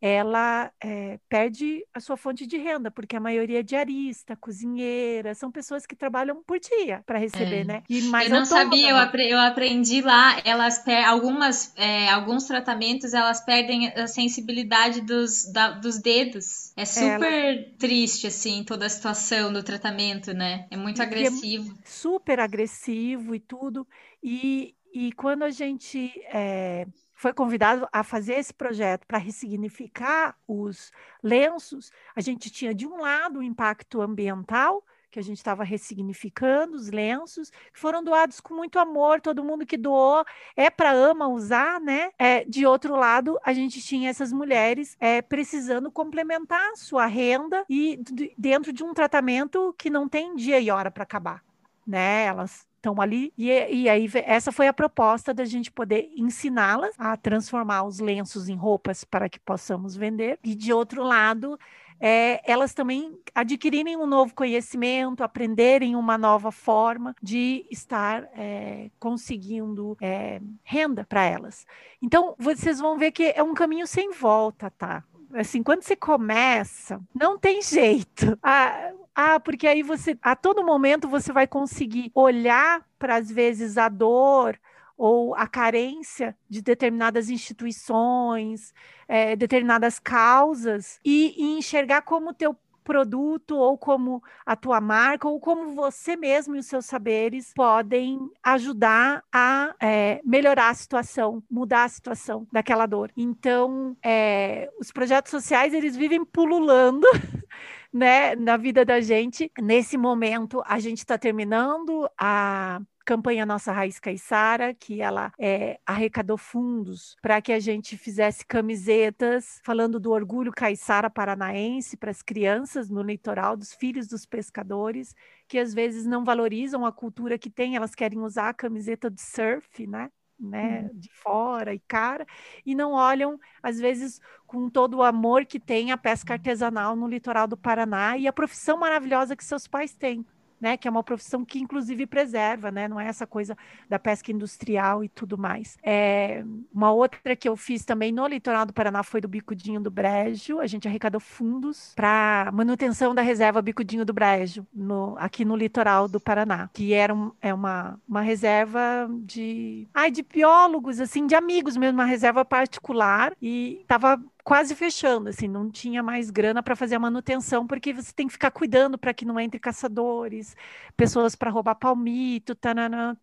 ela 0.00 0.72
eh, 0.82 1.18
perde 1.28 1.84
a 1.94 2.00
sua 2.00 2.16
fonte 2.16 2.46
de 2.46 2.56
renda, 2.56 2.90
porque 2.90 3.16
a 3.16 3.20
maioria 3.20 3.60
é 3.60 3.62
diarista, 3.62 4.36
cozinheira, 4.36 5.34
são 5.34 5.50
pessoas 5.52 5.86
que 5.86 5.96
trabalham 5.96 6.42
por 6.44 6.58
dia 6.58 7.02
para 7.06 7.18
receber, 7.18 7.64
É. 7.64 7.64
né? 7.64 7.82
E 7.88 8.02
mais 8.02 8.26
eu 8.26 8.30
não 8.30 8.44
autônomas. 8.44 8.80
sabia, 8.80 8.90
eu, 8.90 8.96
apre- 8.96 9.28
eu 9.30 9.38
aprendi 9.38 10.00
lá, 10.00 10.40
elas 10.44 10.78
algumas, 11.06 11.72
é, 11.76 12.08
alguns 12.08 12.44
tratamentos 12.44 13.12
elas 13.14 13.40
perdem 13.44 13.88
a 13.88 14.06
sensibilidade 14.06 15.00
dos, 15.00 15.50
da- 15.52 15.70
dos 15.72 15.98
dedos. 15.98 16.72
É 16.76 16.84
super 16.84 17.74
triste, 17.78 18.26
assim, 18.26 18.64
toda 18.64 18.86
a 18.86 18.88
situação 18.88 19.52
do 19.52 19.62
tratamento, 19.62 20.32
né? 20.32 20.66
É 20.70 20.76
muito 20.76 21.02
E 21.18 21.24
é 21.24 21.30
agressivo. 21.30 21.74
super 21.84 22.40
agressivo 22.40 23.34
e 23.34 23.40
tudo. 23.40 23.86
E, 24.22 24.74
e 24.92 25.12
quando 25.12 25.42
a 25.44 25.50
gente 25.50 26.12
eh, 26.32 26.86
foi 27.20 27.34
convidado 27.34 27.86
a 27.92 28.02
fazer 28.02 28.36
esse 28.36 28.54
projeto 28.54 29.06
para 29.06 29.18
ressignificar 29.18 30.34
os 30.48 30.90
lenços, 31.22 31.92
a 32.16 32.20
gente 32.22 32.48
tinha 32.48 32.74
de 32.74 32.86
um 32.86 32.96
lado 32.96 33.40
o 33.40 33.42
impacto 33.42 34.00
ambiental, 34.00 34.82
que 35.10 35.18
a 35.18 35.22
gente 35.22 35.36
estava 35.36 35.62
ressignificando 35.62 36.76
os 36.76 36.88
lenços, 36.88 37.50
que 37.50 37.78
foram 37.78 38.02
doados 38.02 38.40
com 38.40 38.54
muito 38.54 38.78
amor, 38.78 39.20
todo 39.20 39.44
mundo 39.44 39.66
que 39.66 39.76
doou 39.76 40.24
é 40.56 40.70
para 40.70 40.92
ama 40.92 41.28
usar, 41.28 41.78
né? 41.78 42.10
É, 42.18 42.42
de 42.46 42.64
outro 42.64 42.96
lado, 42.96 43.38
a 43.44 43.52
gente 43.52 43.82
tinha 43.82 44.08
essas 44.08 44.32
mulheres 44.32 44.96
é, 44.98 45.20
precisando 45.20 45.92
complementar 45.92 46.74
sua 46.74 47.04
renda 47.04 47.66
e 47.68 48.00
dentro 48.38 48.72
de 48.72 48.82
um 48.82 48.94
tratamento 48.94 49.74
que 49.76 49.90
não 49.90 50.08
tem 50.08 50.34
dia 50.34 50.58
e 50.58 50.70
hora 50.70 50.90
para 50.90 51.02
acabar 51.02 51.44
né? 51.90 52.24
Elas 52.24 52.66
estão 52.80 53.00
ali 53.00 53.32
e, 53.36 53.48
e 53.48 53.88
aí 53.88 54.10
essa 54.24 54.50
foi 54.50 54.66
a 54.66 54.72
proposta 54.72 55.34
da 55.34 55.44
gente 55.44 55.70
poder 55.70 56.10
ensiná-las 56.16 56.94
a 56.98 57.16
transformar 57.16 57.84
os 57.84 58.00
lenços 58.00 58.48
em 58.48 58.56
roupas 58.56 59.04
para 59.04 59.28
que 59.28 59.38
possamos 59.38 59.94
vender 59.94 60.38
e 60.42 60.54
de 60.54 60.72
outro 60.72 61.02
lado 61.02 61.58
é, 62.02 62.40
elas 62.50 62.72
também 62.72 63.14
adquirirem 63.34 63.94
um 63.94 64.06
novo 64.06 64.34
conhecimento, 64.34 65.22
aprenderem 65.22 65.94
uma 65.94 66.16
nova 66.16 66.50
forma 66.50 67.14
de 67.22 67.66
estar 67.70 68.26
é, 68.34 68.90
conseguindo 68.98 69.98
é, 70.00 70.40
renda 70.64 71.04
para 71.04 71.22
elas. 71.22 71.66
Então 72.00 72.34
vocês 72.38 72.78
vão 72.78 72.96
ver 72.96 73.12
que 73.12 73.34
é 73.36 73.42
um 73.42 73.52
caminho 73.52 73.86
sem 73.86 74.12
volta, 74.12 74.70
tá? 74.70 75.04
Assim, 75.34 75.62
quando 75.62 75.82
você 75.82 75.94
começa, 75.94 77.00
não 77.14 77.38
tem 77.38 77.62
jeito. 77.62 78.38
A, 78.42 78.92
Ah, 79.14 79.38
porque 79.38 79.66
aí 79.66 79.82
você, 79.82 80.16
a 80.22 80.34
todo 80.34 80.64
momento, 80.64 81.08
você 81.08 81.32
vai 81.32 81.46
conseguir 81.46 82.10
olhar 82.14 82.82
para, 82.98 83.16
às 83.16 83.30
vezes, 83.30 83.76
a 83.76 83.88
dor 83.88 84.58
ou 84.96 85.34
a 85.34 85.46
carência 85.46 86.34
de 86.48 86.62
determinadas 86.62 87.28
instituições, 87.28 88.72
é, 89.08 89.36
determinadas 89.36 89.98
causas, 89.98 90.98
e, 91.04 91.34
e 91.36 91.58
enxergar 91.58 92.02
como 92.02 92.32
teu 92.32 92.56
produto 92.84 93.56
ou 93.56 93.76
como 93.78 94.22
a 94.44 94.56
tua 94.56 94.80
marca 94.80 95.28
ou 95.28 95.38
como 95.40 95.74
você 95.74 96.16
mesmo 96.16 96.56
e 96.56 96.58
os 96.58 96.66
seus 96.66 96.86
saberes 96.86 97.52
podem 97.54 98.18
ajudar 98.42 99.22
a 99.32 99.74
é, 99.80 100.20
melhorar 100.24 100.70
a 100.70 100.74
situação, 100.74 101.42
mudar 101.50 101.84
a 101.84 101.88
situação 101.88 102.46
daquela 102.52 102.86
dor. 102.86 103.10
Então, 103.16 103.96
é, 104.04 104.68
os 104.80 104.90
projetos 104.90 105.30
sociais 105.30 105.74
eles 105.74 105.96
vivem 105.96 106.24
pululando. 106.24 107.06
Né, 107.92 108.36
na 108.36 108.56
vida 108.56 108.84
da 108.84 109.00
gente. 109.00 109.50
Nesse 109.60 109.98
momento, 109.98 110.62
a 110.64 110.78
gente 110.78 110.98
está 110.98 111.18
terminando 111.18 112.08
a 112.16 112.80
campanha 113.10 113.44
Nossa 113.44 113.72
Raiz 113.72 113.98
Caiçara, 113.98 114.72
que 114.72 115.02
ela 115.02 115.32
é, 115.36 115.80
arrecadou 115.84 116.38
fundos 116.38 117.16
para 117.20 117.42
que 117.42 117.52
a 117.52 117.58
gente 117.58 117.96
fizesse 117.96 118.46
camisetas 118.46 119.60
falando 119.64 119.98
do 119.98 120.12
orgulho 120.12 120.52
caiçara 120.52 121.10
paranaense 121.10 121.96
para 121.96 122.12
as 122.12 122.22
crianças 122.22 122.88
no 122.88 123.02
litoral, 123.02 123.56
dos 123.56 123.74
filhos 123.74 124.06
dos 124.06 124.24
pescadores, 124.24 125.12
que 125.48 125.58
às 125.58 125.74
vezes 125.74 126.06
não 126.06 126.24
valorizam 126.24 126.86
a 126.86 126.92
cultura 126.92 127.36
que 127.36 127.50
tem, 127.50 127.74
elas 127.74 127.96
querem 127.96 128.20
usar 128.20 128.50
a 128.50 128.54
camiseta 128.54 129.10
de 129.10 129.20
surf, 129.20 129.84
né? 129.88 130.08
Né, 130.38 130.88
uhum. 130.90 130.98
de 130.98 131.10
fora 131.12 131.74
e 131.74 131.78
cara, 131.80 132.26
e 132.64 132.74
não 132.74 132.92
olham, 132.92 133.38
às 133.62 133.78
vezes, 133.78 134.22
com 134.46 134.70
todo 134.70 134.96
o 134.96 135.02
amor 135.02 135.44
que 135.44 135.60
tem 135.60 135.92
a 135.92 135.98
pesca 135.98 136.32
artesanal 136.32 136.96
no 136.96 137.06
litoral 137.06 137.46
do 137.46 137.58
Paraná 137.58 138.16
e 138.16 138.26
a 138.26 138.32
profissão 138.32 138.78
maravilhosa 138.78 139.36
que 139.36 139.44
seus 139.44 139.66
pais 139.66 139.94
têm 139.94 140.24
né? 140.60 140.76
Que 140.76 140.86
é 140.86 140.90
uma 140.90 141.02
profissão 141.02 141.44
que, 141.44 141.58
inclusive, 141.58 142.06
preserva, 142.06 142.70
né? 142.70 142.86
Não 142.88 143.00
é 143.00 143.06
essa 143.06 143.26
coisa 143.26 143.56
da 143.88 143.98
pesca 143.98 144.30
industrial 144.30 145.02
e 145.02 145.08
tudo 145.08 145.38
mais. 145.38 145.78
É, 145.82 146.44
uma 146.72 146.92
outra 146.92 147.34
que 147.34 147.48
eu 147.48 147.56
fiz 147.56 147.84
também 147.84 148.12
no 148.12 148.26
litoral 148.26 148.66
do 148.66 148.72
Paraná 148.72 149.02
foi 149.02 149.20
do 149.20 149.28
Bicudinho 149.28 149.80
do 149.80 149.90
Brejo. 149.90 150.60
A 150.60 150.66
gente 150.66 150.86
arrecadou 150.86 151.20
fundos 151.20 151.92
para 151.94 152.50
manutenção 152.52 153.14
da 153.14 153.22
reserva 153.22 153.62
Bicudinho 153.62 154.04
do 154.04 154.12
Brejo, 154.12 154.66
no, 154.74 155.16
aqui 155.18 155.44
no 155.44 155.56
litoral 155.56 156.08
do 156.08 156.20
Paraná, 156.20 156.68
que 156.72 156.92
era 156.92 157.14
um, 157.14 157.32
é 157.40 157.52
uma, 157.52 157.98
uma 158.08 158.20
reserva 158.20 159.08
de, 159.22 159.86
ai, 159.94 160.10
de 160.10 160.22
biólogos, 160.22 161.00
assim, 161.00 161.26
de 161.26 161.34
amigos 161.34 161.76
mesmo, 161.76 161.98
uma 161.98 162.04
reserva 162.04 162.44
particular, 162.44 163.32
e 163.40 163.78
estava 163.82 164.20
quase 164.50 164.74
fechando, 164.74 165.28
assim, 165.28 165.46
não 165.46 165.70
tinha 165.70 166.02
mais 166.02 166.28
grana 166.28 166.60
para 166.60 166.74
fazer 166.74 166.96
a 166.96 166.98
manutenção, 166.98 167.68
porque 167.68 167.92
você 167.92 168.12
tem 168.12 168.26
que 168.26 168.32
ficar 168.32 168.50
cuidando 168.50 168.98
para 168.98 169.14
que 169.14 169.24
não 169.24 169.38
entre 169.38 169.60
caçadores, 169.60 170.56
pessoas 170.96 171.36
para 171.36 171.52
roubar 171.52 171.76
palmito, 171.76 172.52
tanana, 172.56 173.16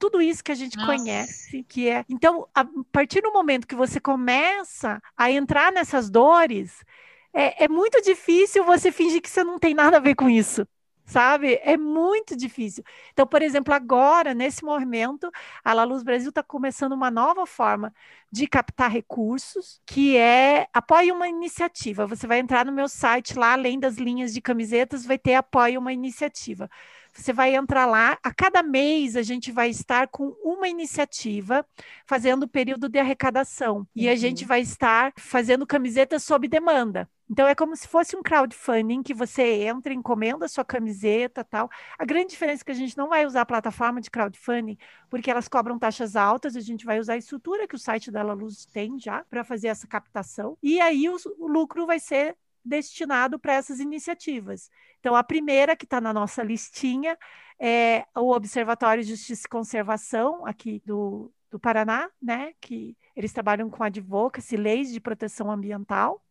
tudo 0.00 0.20
isso 0.20 0.42
que 0.42 0.50
a 0.50 0.56
gente 0.56 0.76
Nossa. 0.76 0.88
conhece, 0.88 1.62
que 1.62 1.88
é. 1.88 2.04
Então, 2.08 2.48
a 2.52 2.66
partir 2.90 3.20
do 3.20 3.32
momento 3.32 3.68
que 3.68 3.76
você 3.76 4.00
começa 4.00 5.00
a 5.16 5.30
entrar 5.30 5.70
nessas 5.70 6.10
dores, 6.10 6.84
é, 7.32 7.66
é 7.66 7.68
muito 7.68 8.02
difícil 8.02 8.64
você 8.64 8.90
fingir 8.90 9.22
que 9.22 9.30
você 9.30 9.44
não 9.44 9.60
tem 9.60 9.74
nada 9.74 9.98
a 9.98 10.00
ver 10.00 10.16
com 10.16 10.28
isso 10.28 10.66
sabe? 11.08 11.58
É 11.62 11.76
muito 11.76 12.36
difícil. 12.36 12.84
Então, 13.12 13.26
por 13.26 13.40
exemplo, 13.40 13.72
agora, 13.72 14.34
nesse 14.34 14.62
momento, 14.62 15.30
a 15.64 15.72
La 15.72 15.84
Luz 15.84 16.02
Brasil 16.02 16.28
está 16.28 16.42
começando 16.42 16.92
uma 16.92 17.10
nova 17.10 17.46
forma 17.46 17.92
de 18.30 18.46
captar 18.46 18.90
recursos, 18.90 19.80
que 19.86 20.16
é 20.18 20.68
apoie 20.72 21.10
uma 21.10 21.26
iniciativa. 21.26 22.06
Você 22.06 22.26
vai 22.26 22.38
entrar 22.40 22.66
no 22.66 22.72
meu 22.72 22.88
site 22.88 23.38
lá, 23.38 23.54
além 23.54 23.80
das 23.80 23.96
linhas 23.96 24.34
de 24.34 24.40
camisetas, 24.42 25.06
vai 25.06 25.18
ter 25.18 25.34
apoie 25.34 25.78
uma 25.78 25.92
iniciativa. 25.92 26.68
Você 27.14 27.32
vai 27.32 27.56
entrar 27.56 27.86
lá, 27.86 28.18
a 28.22 28.32
cada 28.32 28.62
mês 28.62 29.16
a 29.16 29.22
gente 29.22 29.50
vai 29.50 29.70
estar 29.70 30.08
com 30.08 30.36
uma 30.44 30.68
iniciativa 30.68 31.66
fazendo 32.06 32.42
o 32.44 32.48
período 32.48 32.86
de 32.88 32.98
arrecadação. 32.98 33.86
E 33.96 34.06
uhum. 34.06 34.12
a 34.12 34.16
gente 34.16 34.44
vai 34.44 34.60
estar 34.60 35.12
fazendo 35.16 35.66
camisetas 35.66 36.22
sob 36.22 36.46
demanda. 36.46 37.08
Então 37.30 37.46
é 37.46 37.54
como 37.54 37.76
se 37.76 37.86
fosse 37.86 38.16
um 38.16 38.22
crowdfunding 38.22 39.02
que 39.02 39.12
você 39.12 39.64
entra, 39.64 39.92
encomenda 39.92 40.46
a 40.46 40.48
sua 40.48 40.64
camiseta, 40.64 41.44
tal. 41.44 41.68
A 41.98 42.04
grande 42.04 42.30
diferença 42.30 42.62
é 42.62 42.64
que 42.64 42.72
a 42.72 42.74
gente 42.74 42.96
não 42.96 43.08
vai 43.08 43.26
usar 43.26 43.42
a 43.42 43.46
plataforma 43.46 44.00
de 44.00 44.10
crowdfunding, 44.10 44.78
porque 45.10 45.30
elas 45.30 45.46
cobram 45.48 45.78
taxas 45.78 46.16
altas, 46.16 46.56
a 46.56 46.60
gente 46.60 46.86
vai 46.86 46.98
usar 46.98 47.14
a 47.14 47.18
estrutura 47.18 47.68
que 47.68 47.74
o 47.74 47.78
site 47.78 48.10
da 48.10 48.22
Luz 48.22 48.64
tem 48.66 48.98
já 48.98 49.24
para 49.24 49.44
fazer 49.44 49.68
essa 49.68 49.86
captação. 49.86 50.56
E 50.62 50.80
aí 50.80 51.08
o, 51.08 51.16
o 51.38 51.46
lucro 51.46 51.86
vai 51.86 52.00
ser 52.00 52.36
destinado 52.64 53.38
para 53.38 53.54
essas 53.54 53.80
iniciativas. 53.80 54.70
Então 55.00 55.14
a 55.14 55.22
primeira 55.22 55.76
que 55.76 55.84
está 55.84 56.00
na 56.00 56.12
nossa 56.12 56.42
listinha 56.42 57.16
é 57.58 58.06
o 58.16 58.32
Observatório 58.34 59.02
de 59.02 59.10
Justiça 59.10 59.46
e 59.46 59.50
Conservação 59.50 60.46
aqui 60.46 60.82
do, 60.84 61.32
do 61.50 61.58
Paraná, 61.58 62.10
né? 62.20 62.52
Que 62.60 62.96
eles 63.16 63.32
trabalham 63.32 63.68
com 63.68 63.82
advocacy, 63.82 64.56
leis 64.56 64.92
de 64.92 65.00
proteção 65.00 65.50
ambiental. 65.50 66.22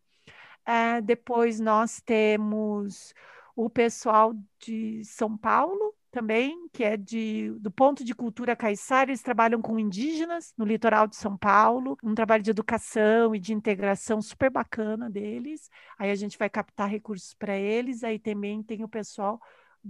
Uh, 0.67 1.01
depois 1.01 1.59
nós 1.59 2.01
temos 2.01 3.13
o 3.55 3.69
pessoal 3.69 4.33
de 4.59 5.01
São 5.05 5.37
Paulo 5.37 5.95
também, 6.11 6.67
que 6.73 6.83
é 6.83 6.97
de, 6.97 7.51
do 7.59 7.71
ponto 7.71 8.03
de 8.03 8.13
cultura 8.13 8.55
caiçara, 8.55 9.09
eles 9.09 9.21
trabalham 9.21 9.61
com 9.61 9.79
indígenas 9.79 10.53
no 10.57 10.65
litoral 10.65 11.07
de 11.07 11.15
São 11.15 11.37
Paulo, 11.37 11.97
um 12.03 12.15
trabalho 12.15 12.43
de 12.43 12.49
educação 12.49 13.35
e 13.35 13.39
de 13.39 13.53
integração 13.53 14.21
super 14.21 14.49
bacana 14.49 15.09
deles. 15.09 15.69
Aí 15.97 16.09
a 16.11 16.15
gente 16.15 16.37
vai 16.37 16.49
captar 16.49 16.89
recursos 16.89 17.33
para 17.33 17.55
eles, 17.55 18.03
aí 18.03 18.19
também 18.19 18.63
tem 18.63 18.83
o 18.83 18.89
pessoal 18.89 19.39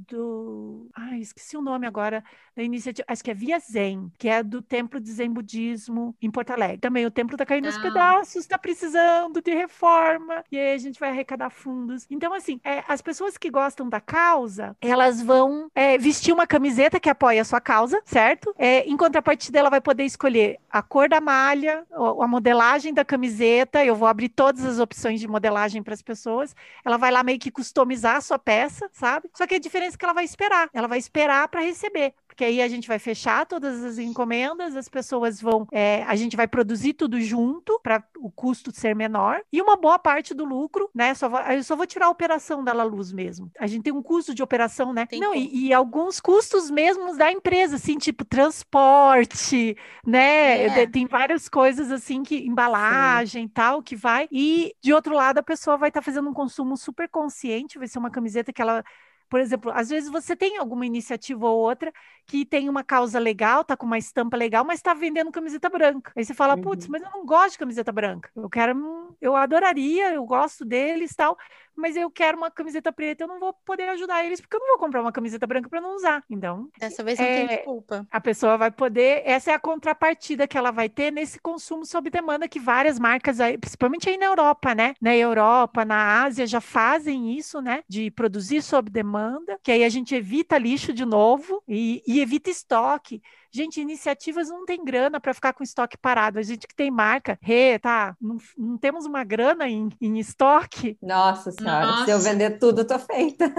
do. 0.10 0.90
Ai, 0.96 1.20
esqueci 1.20 1.58
o 1.58 1.62
nome 1.62 1.88
agora 1.88 2.24
da 2.56 2.64
iniciativa. 2.64 3.06
Acho 3.08 3.24
que 3.24 3.32
é 3.32 3.34
Via 3.34 3.60
Zen, 3.60 4.12
que 4.18 4.30
é 4.30 4.44
do 4.44 4.62
Templo 4.62 5.00
de 5.00 5.12
Zen 5.12 5.32
Budismo 5.32 6.16
em 6.22 6.30
Porto 6.30 6.52
Alegre. 6.52 6.78
Também 6.78 7.06
o 7.06 7.12
templo 7.12 7.36
está 7.36 7.46
caindo 7.46 7.68
aos 7.68 7.78
pedaços, 7.78 8.36
está 8.36 8.58
precisando 8.58 9.42
de 9.42 9.54
reforma, 9.54 10.44
e 10.52 10.58
aí 10.58 10.74
a 10.74 10.78
gente 10.78 11.00
vai 11.00 11.10
arrecadar 11.10 11.50
fundos. 11.50 12.06
Então, 12.10 12.34
assim, 12.34 12.60
é, 12.64 12.84
as 12.88 13.02
pessoas 13.02 13.38
que 13.38 13.50
gostam 13.50 13.90
da 13.90 14.00
causa, 14.00 14.76
elas 14.82 15.22
vão 15.22 15.70
é, 15.74 15.98
vestir 15.98 16.34
uma 16.34 16.48
camiseta 16.48 17.00
que 17.00 17.10
apoia 17.10 17.42
a 17.42 17.46
sua 17.46 17.62
causa, 17.62 18.02
certo? 18.06 18.54
É, 18.58 18.88
em 18.88 18.98
contrapartida, 18.98 19.60
ela 19.60 19.70
vai 19.70 19.82
poder 19.82 20.04
escolher 20.04 20.60
a 20.70 20.82
cor 20.82 21.10
da 21.10 21.20
malha, 21.20 21.86
a 21.92 22.28
modelagem 22.28 22.94
da 22.94 23.06
camiseta. 23.06 23.84
Eu 23.84 23.96
vou 23.96 24.08
abrir 24.08 24.30
todas 24.30 24.66
as 24.66 24.80
opções 24.80 25.20
de 25.20 25.28
modelagem 25.28 25.82
para 25.82 25.94
as 25.94 26.02
pessoas. 26.02 26.56
Ela 26.84 26.98
vai 26.98 27.12
lá 27.12 27.24
meio 27.24 27.40
que 27.40 27.52
customizar 27.52 28.18
a 28.18 28.22
sua 28.22 28.40
peça, 28.40 28.90
sabe? 28.92 29.30
Só 29.34 29.48
que 29.48 29.56
é 29.56 29.60
que 29.96 30.06
ela 30.06 30.14
vai 30.14 30.26
esperar. 30.26 30.70
Ela 30.74 30.88
vai 30.88 30.98
esperar 30.98 31.48
para 31.48 31.62
receber 31.62 32.14
porque 32.38 32.46
aí 32.46 32.62
a 32.62 32.68
gente 32.68 32.88
vai 32.88 33.00
fechar 33.00 33.48
todas 33.48 33.84
as 33.84 33.98
encomendas, 33.98 34.76
as 34.76 34.88
pessoas 34.88 35.42
vão, 35.42 35.68
é, 35.72 36.04
a 36.04 36.16
gente 36.16 36.38
vai 36.38 36.48
produzir 36.48 36.94
tudo 36.94 37.20
junto 37.20 37.80
para 37.82 38.04
o 38.20 38.30
custo 38.30 38.72
ser 38.72 38.96
menor 38.96 39.42
e 39.52 39.60
uma 39.60 39.76
boa 39.76 39.98
parte 39.98 40.36
do 40.36 40.46
lucro, 40.46 40.88
né? 40.94 41.16
Só 41.16 41.28
vou, 41.28 41.40
eu 41.40 41.64
só 41.64 41.76
vou 41.76 41.88
tirar 41.88 42.06
a 42.06 42.10
operação 42.12 42.64
da 42.64 42.74
La 42.74 42.84
Luz 42.84 43.12
mesmo. 43.12 43.50
A 43.60 43.66
gente 43.66 43.82
tem 43.82 43.92
um 43.92 44.04
custo 44.04 44.36
de 44.36 44.44
operação, 44.44 44.94
né? 44.94 45.08
Tem 45.08 45.20
Não, 45.20 45.34
e, 45.34 45.66
e, 45.66 45.74
alguns 45.74 46.20
custos 46.20 46.70
mesmos 46.70 47.18
da 47.18 47.32
empresa, 47.32 47.78
assim, 47.78 47.98
tipo 47.98 48.24
transporte, 48.24 49.76
né? 50.06 50.66
É. 50.66 50.86
Tem 50.86 51.08
várias 51.08 51.50
coisas 51.50 51.92
assim 51.92 52.22
que 52.22 52.46
embalagem 52.46 53.46
e 53.46 53.50
tal 53.50 53.82
que 53.82 53.96
vai. 53.96 54.28
E 54.32 54.76
de 54.80 54.94
outro 54.94 55.16
lado, 55.16 55.40
a 55.40 55.44
pessoa 55.44 55.76
vai 55.76 55.90
estar 55.90 56.02
tá 56.02 56.06
fazendo 56.06 56.30
um 56.30 56.34
consumo 56.34 56.78
super 56.78 57.10
consciente, 57.10 57.80
vai 57.80 57.88
ser 57.88 57.98
uma 57.98 58.12
camiseta 58.12 58.54
que 58.54 58.62
ela 58.62 58.84
por 59.30 59.40
exemplo, 59.40 59.72
às 59.74 59.90
vezes 59.90 60.10
você 60.10 60.36
tem 60.36 60.58
alguma 60.58 60.86
iniciativa 60.86 61.48
ou 61.48 61.60
outra 61.60 61.92
que 62.26 62.46
tem 62.46 62.70
uma 62.70 62.84
causa 62.84 63.20
legal, 63.20 63.64
tá 63.64 63.76
com 63.76 63.86
uma 63.86 63.98
estampa 63.98 64.36
legal, 64.38 64.66
mas 64.66 64.80
está 64.80 64.94
vendendo 64.94 65.32
camiseta 65.32 65.70
branca. 65.70 66.12
Aí 66.16 66.26
você 66.26 66.34
fala, 66.34 66.56
uhum. 66.56 66.62
putz, 66.62 66.88
mas 66.88 67.02
eu 67.02 67.10
não 67.12 67.26
gosto 67.26 67.52
de 67.54 67.60
camiseta 67.60 67.92
branca. 67.92 68.30
Eu 68.36 68.50
quero, 68.50 69.16
eu 69.22 69.36
adoraria, 69.36 70.14
eu 70.14 70.26
gosto 70.26 70.66
deles 70.66 71.16
tal, 71.16 71.38
mas 71.78 71.96
eu 71.96 72.10
quero 72.10 72.38
uma 72.38 72.50
camiseta 72.50 72.92
preta, 72.92 73.24
eu 73.24 73.28
não 73.28 73.40
vou 73.40 73.54
poder 73.54 73.88
ajudar 73.90 74.26
eles 74.26 74.42
porque 74.42 74.56
eu 74.56 74.60
não 74.60 74.68
vou 74.70 74.78
comprar 74.78 75.02
uma 75.02 75.12
camiseta 75.12 75.46
branca 75.46 75.70
para 75.70 75.80
não 75.80 75.96
usar. 75.96 76.24
Então, 76.30 76.70
dessa 76.80 77.04
vez 77.04 77.20
não 77.20 77.26
é, 77.26 77.38
tem 77.38 77.58
desculpa. 77.58 78.08
A 78.12 78.20
pessoa 78.20 78.58
vai 78.58 78.72
poder, 78.72 79.22
essa 79.26 79.52
é 79.52 79.54
a 79.54 79.60
contrapartida 79.60 80.48
que 80.48 80.58
ela 80.58 80.72
vai 80.72 80.90
ter 80.90 81.12
nesse 81.12 81.40
consumo 81.40 81.86
sob 81.86 82.10
demanda 82.10 82.48
que 82.48 82.60
várias 82.60 83.00
marcas 83.00 83.40
aí, 83.40 83.58
principalmente 83.58 84.10
aí 84.10 84.18
na 84.18 84.26
Europa, 84.26 84.74
né? 84.74 84.94
Na 85.02 85.16
Europa, 85.16 85.86
na 85.86 86.24
Ásia 86.24 86.48
já 86.48 86.60
fazem 86.60 87.38
isso, 87.38 87.62
né? 87.62 87.84
De 87.88 88.10
produzir 88.12 88.62
sob 88.62 88.90
demanda, 88.90 89.60
que 89.64 89.72
aí 89.72 89.84
a 89.84 89.90
gente 89.90 90.16
evita 90.16 90.58
lixo 90.58 90.94
de 90.94 91.06
novo 91.06 91.62
e, 91.68 92.02
e 92.08 92.20
evita 92.20 92.50
estoque. 92.50 93.22
Gente, 93.52 93.82
iniciativas 93.82 94.50
não 94.50 94.66
tem 94.66 94.84
grana 94.84 95.20
para 95.20 95.34
ficar 95.34 95.54
com 95.54 95.64
estoque 95.64 95.98
parado. 95.98 96.40
A 96.40 96.44
gente 96.44 96.68
que 96.68 96.76
tem 96.76 96.92
marca, 96.92 97.38
Rê, 97.42 97.80
tá? 97.80 98.16
Não, 98.22 98.38
não 98.58 98.78
temos 98.78 99.06
uma 99.06 99.24
grana 99.24 99.68
em, 99.68 99.90
em 100.02 100.20
estoque. 100.20 100.98
Nossa 101.02 101.52
senhora, 101.52 101.86
Nossa. 101.86 102.06
se 102.06 102.12
eu 102.12 102.20
vender 102.20 102.60
tudo, 102.60 102.86
tô 102.86 102.98
feita. 103.00 103.52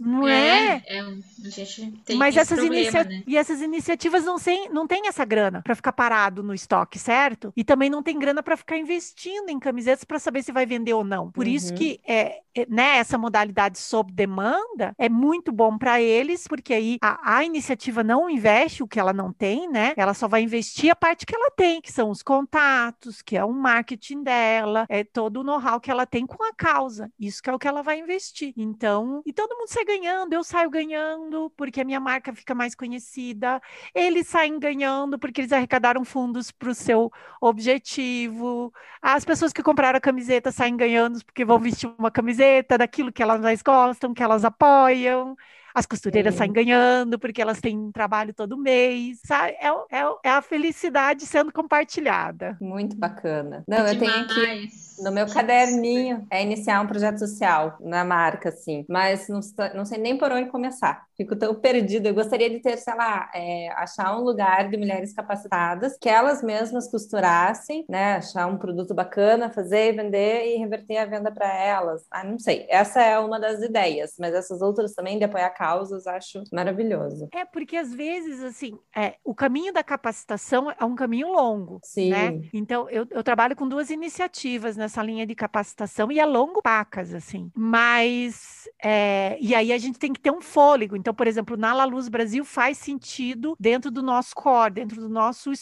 Não 0.00 0.26
é? 0.26 0.82
é? 0.86 0.98
é 0.98 1.00
a 1.00 1.48
gente 1.48 1.92
tem 2.04 2.16
Mas 2.16 2.36
essas 2.36 2.58
problema, 2.58 3.04
né? 3.04 3.22
E 3.26 3.36
essas 3.36 3.60
iniciativas 3.60 4.24
não, 4.24 4.38
sem, 4.38 4.68
não 4.70 4.86
têm 4.86 5.08
essa 5.08 5.24
grana 5.24 5.62
para 5.62 5.74
ficar 5.74 5.92
parado 5.92 6.42
no 6.42 6.54
estoque, 6.54 6.98
certo? 6.98 7.52
E 7.56 7.64
também 7.64 7.90
não 7.90 8.02
tem 8.02 8.18
grana 8.18 8.42
para 8.42 8.56
ficar 8.56 8.76
investindo 8.76 9.48
em 9.48 9.58
camisetas 9.58 10.04
para 10.04 10.18
saber 10.18 10.42
se 10.42 10.52
vai 10.52 10.66
vender 10.66 10.94
ou 10.94 11.04
não. 11.04 11.30
Por 11.30 11.46
uhum. 11.46 11.52
isso 11.52 11.74
que 11.74 12.00
é, 12.06 12.40
é, 12.54 12.66
né, 12.68 12.98
essa 12.98 13.16
modalidade 13.16 13.78
sob 13.78 14.12
demanda 14.12 14.94
é 14.98 15.08
muito 15.08 15.50
bom 15.50 15.78
para 15.78 16.00
eles, 16.00 16.46
porque 16.46 16.74
aí 16.74 16.98
a, 17.00 17.38
a 17.38 17.44
iniciativa 17.44 18.02
não 18.02 18.28
investe 18.28 18.82
o 18.82 18.88
que 18.88 19.00
ela 19.00 19.12
não 19.12 19.31
tem, 19.32 19.68
né? 19.68 19.92
Ela 19.96 20.14
só 20.14 20.28
vai 20.28 20.42
investir 20.42 20.90
a 20.90 20.96
parte 20.96 21.26
que 21.26 21.34
ela 21.34 21.50
tem, 21.50 21.80
que 21.80 21.92
são 21.92 22.10
os 22.10 22.22
contatos, 22.22 23.22
que 23.22 23.36
é 23.36 23.44
o 23.44 23.52
marketing 23.52 24.22
dela, 24.22 24.86
é 24.88 25.04
todo 25.04 25.38
o 25.40 25.44
know-how 25.44 25.80
que 25.80 25.90
ela 25.90 26.06
tem 26.06 26.26
com 26.26 26.42
a 26.44 26.52
causa. 26.54 27.10
Isso 27.18 27.42
que 27.42 27.50
é 27.50 27.52
o 27.52 27.58
que 27.58 27.68
ela 27.68 27.82
vai 27.82 27.98
investir. 27.98 28.52
Então, 28.56 29.22
e 29.26 29.32
todo 29.32 29.56
mundo 29.56 29.68
sai 29.68 29.84
ganhando, 29.84 30.32
eu 30.32 30.44
saio 30.44 30.70
ganhando, 30.70 31.50
porque 31.56 31.80
a 31.80 31.84
minha 31.84 32.00
marca 32.00 32.34
fica 32.34 32.54
mais 32.54 32.74
conhecida, 32.74 33.60
eles 33.94 34.26
saem 34.28 34.58
ganhando 34.58 35.18
porque 35.18 35.40
eles 35.40 35.52
arrecadaram 35.52 36.04
fundos 36.04 36.50
para 36.50 36.70
o 36.70 36.74
seu 36.74 37.10
objetivo. 37.40 38.72
As 39.00 39.24
pessoas 39.24 39.52
que 39.52 39.62
compraram 39.62 39.98
a 39.98 40.00
camiseta 40.00 40.52
saem 40.52 40.76
ganhando 40.76 41.24
porque 41.24 41.44
vão 41.44 41.58
vestir 41.58 41.92
uma 41.98 42.10
camiseta 42.10 42.78
daquilo 42.78 43.12
que 43.12 43.22
elas 43.22 43.40
mais 43.40 43.62
gostam, 43.62 44.14
que 44.14 44.22
elas 44.22 44.44
apoiam. 44.44 45.36
As 45.74 45.86
costureiras 45.86 46.34
saem 46.34 46.52
ganhando 46.52 47.18
porque 47.18 47.40
elas 47.40 47.60
têm 47.60 47.90
trabalho 47.92 48.34
todo 48.34 48.58
mês. 48.58 49.18
Sabe? 49.24 49.52
É, 49.52 49.68
é, 49.68 50.14
é 50.24 50.30
a 50.30 50.42
felicidade 50.42 51.26
sendo 51.26 51.52
compartilhada. 51.52 52.56
Muito 52.60 52.96
bacana. 52.96 53.64
Não, 53.66 53.86
eu 53.86 53.98
tenho 53.98 54.12
aqui 54.12 54.68
no 54.98 55.10
meu 55.10 55.26
caderninho 55.26 56.26
é 56.30 56.42
iniciar 56.42 56.80
um 56.80 56.86
projeto 56.86 57.18
social 57.18 57.76
na 57.80 58.04
marca, 58.04 58.48
assim, 58.48 58.84
mas 58.88 59.28
não, 59.28 59.40
não 59.74 59.84
sei 59.84 59.98
nem 59.98 60.16
por 60.16 60.30
onde 60.32 60.50
começar. 60.50 61.04
Fico 61.16 61.36
tão 61.36 61.54
perdida. 61.54 62.08
Eu 62.08 62.14
gostaria 62.14 62.50
de 62.50 62.60
ter, 62.60 62.76
sei 62.76 62.94
lá, 62.94 63.30
é, 63.34 63.68
achar 63.76 64.16
um 64.16 64.22
lugar 64.22 64.68
de 64.68 64.76
mulheres 64.76 65.12
capacitadas 65.12 65.96
que 66.00 66.08
elas 66.08 66.42
mesmas 66.42 66.90
costurassem, 66.90 67.84
né? 67.88 68.16
Achar 68.16 68.46
um 68.46 68.58
produto 68.58 68.94
bacana, 68.94 69.50
fazer, 69.50 69.94
vender 69.94 70.46
e 70.46 70.58
reverter 70.58 70.98
a 70.98 71.06
venda 71.06 71.30
para 71.30 71.52
elas. 71.52 72.04
Ah, 72.10 72.24
não 72.24 72.38
sei. 72.38 72.66
Essa 72.68 73.02
é 73.02 73.18
uma 73.18 73.38
das 73.38 73.62
ideias, 73.62 74.14
mas 74.18 74.34
essas 74.34 74.62
outras 74.62 74.94
também 74.94 75.18
de 75.18 75.24
apoiar 75.24 75.50
causas, 75.50 76.06
acho 76.06 76.42
maravilhoso. 76.52 77.28
É, 77.32 77.44
porque 77.44 77.76
às 77.76 77.94
vezes, 77.94 78.42
assim, 78.42 78.78
é, 78.96 79.14
o 79.24 79.34
caminho 79.34 79.72
da 79.72 79.82
capacitação 79.82 80.70
é 80.70 80.84
um 80.84 80.94
caminho 80.94 81.28
longo, 81.28 81.80
Sim. 81.82 82.10
né? 82.10 82.40
Então, 82.52 82.88
eu, 82.90 83.06
eu 83.10 83.22
trabalho 83.22 83.54
com 83.54 83.68
duas 83.68 83.90
iniciativas 83.90 84.76
nessa 84.82 85.02
linha 85.02 85.26
de 85.26 85.34
capacitação 85.34 86.10
e 86.10 86.20
a 86.20 86.26
longo 86.26 86.60
pacas, 86.60 87.14
assim. 87.14 87.50
Mas, 87.54 88.68
é, 88.82 89.38
e 89.40 89.54
aí 89.54 89.72
a 89.72 89.78
gente 89.78 89.98
tem 89.98 90.12
que 90.12 90.20
ter 90.20 90.30
um 90.30 90.40
fôlego. 90.40 90.96
Então, 90.96 91.14
por 91.14 91.26
exemplo, 91.26 91.56
na 91.56 91.72
La 91.72 91.84
Luz 91.84 92.08
Brasil 92.08 92.44
faz 92.44 92.78
sentido 92.78 93.56
dentro 93.58 93.90
do 93.90 94.02
nosso 94.02 94.34
core, 94.34 94.74
dentro 94.74 95.00
do 95.00 95.08
nosso 95.08 95.52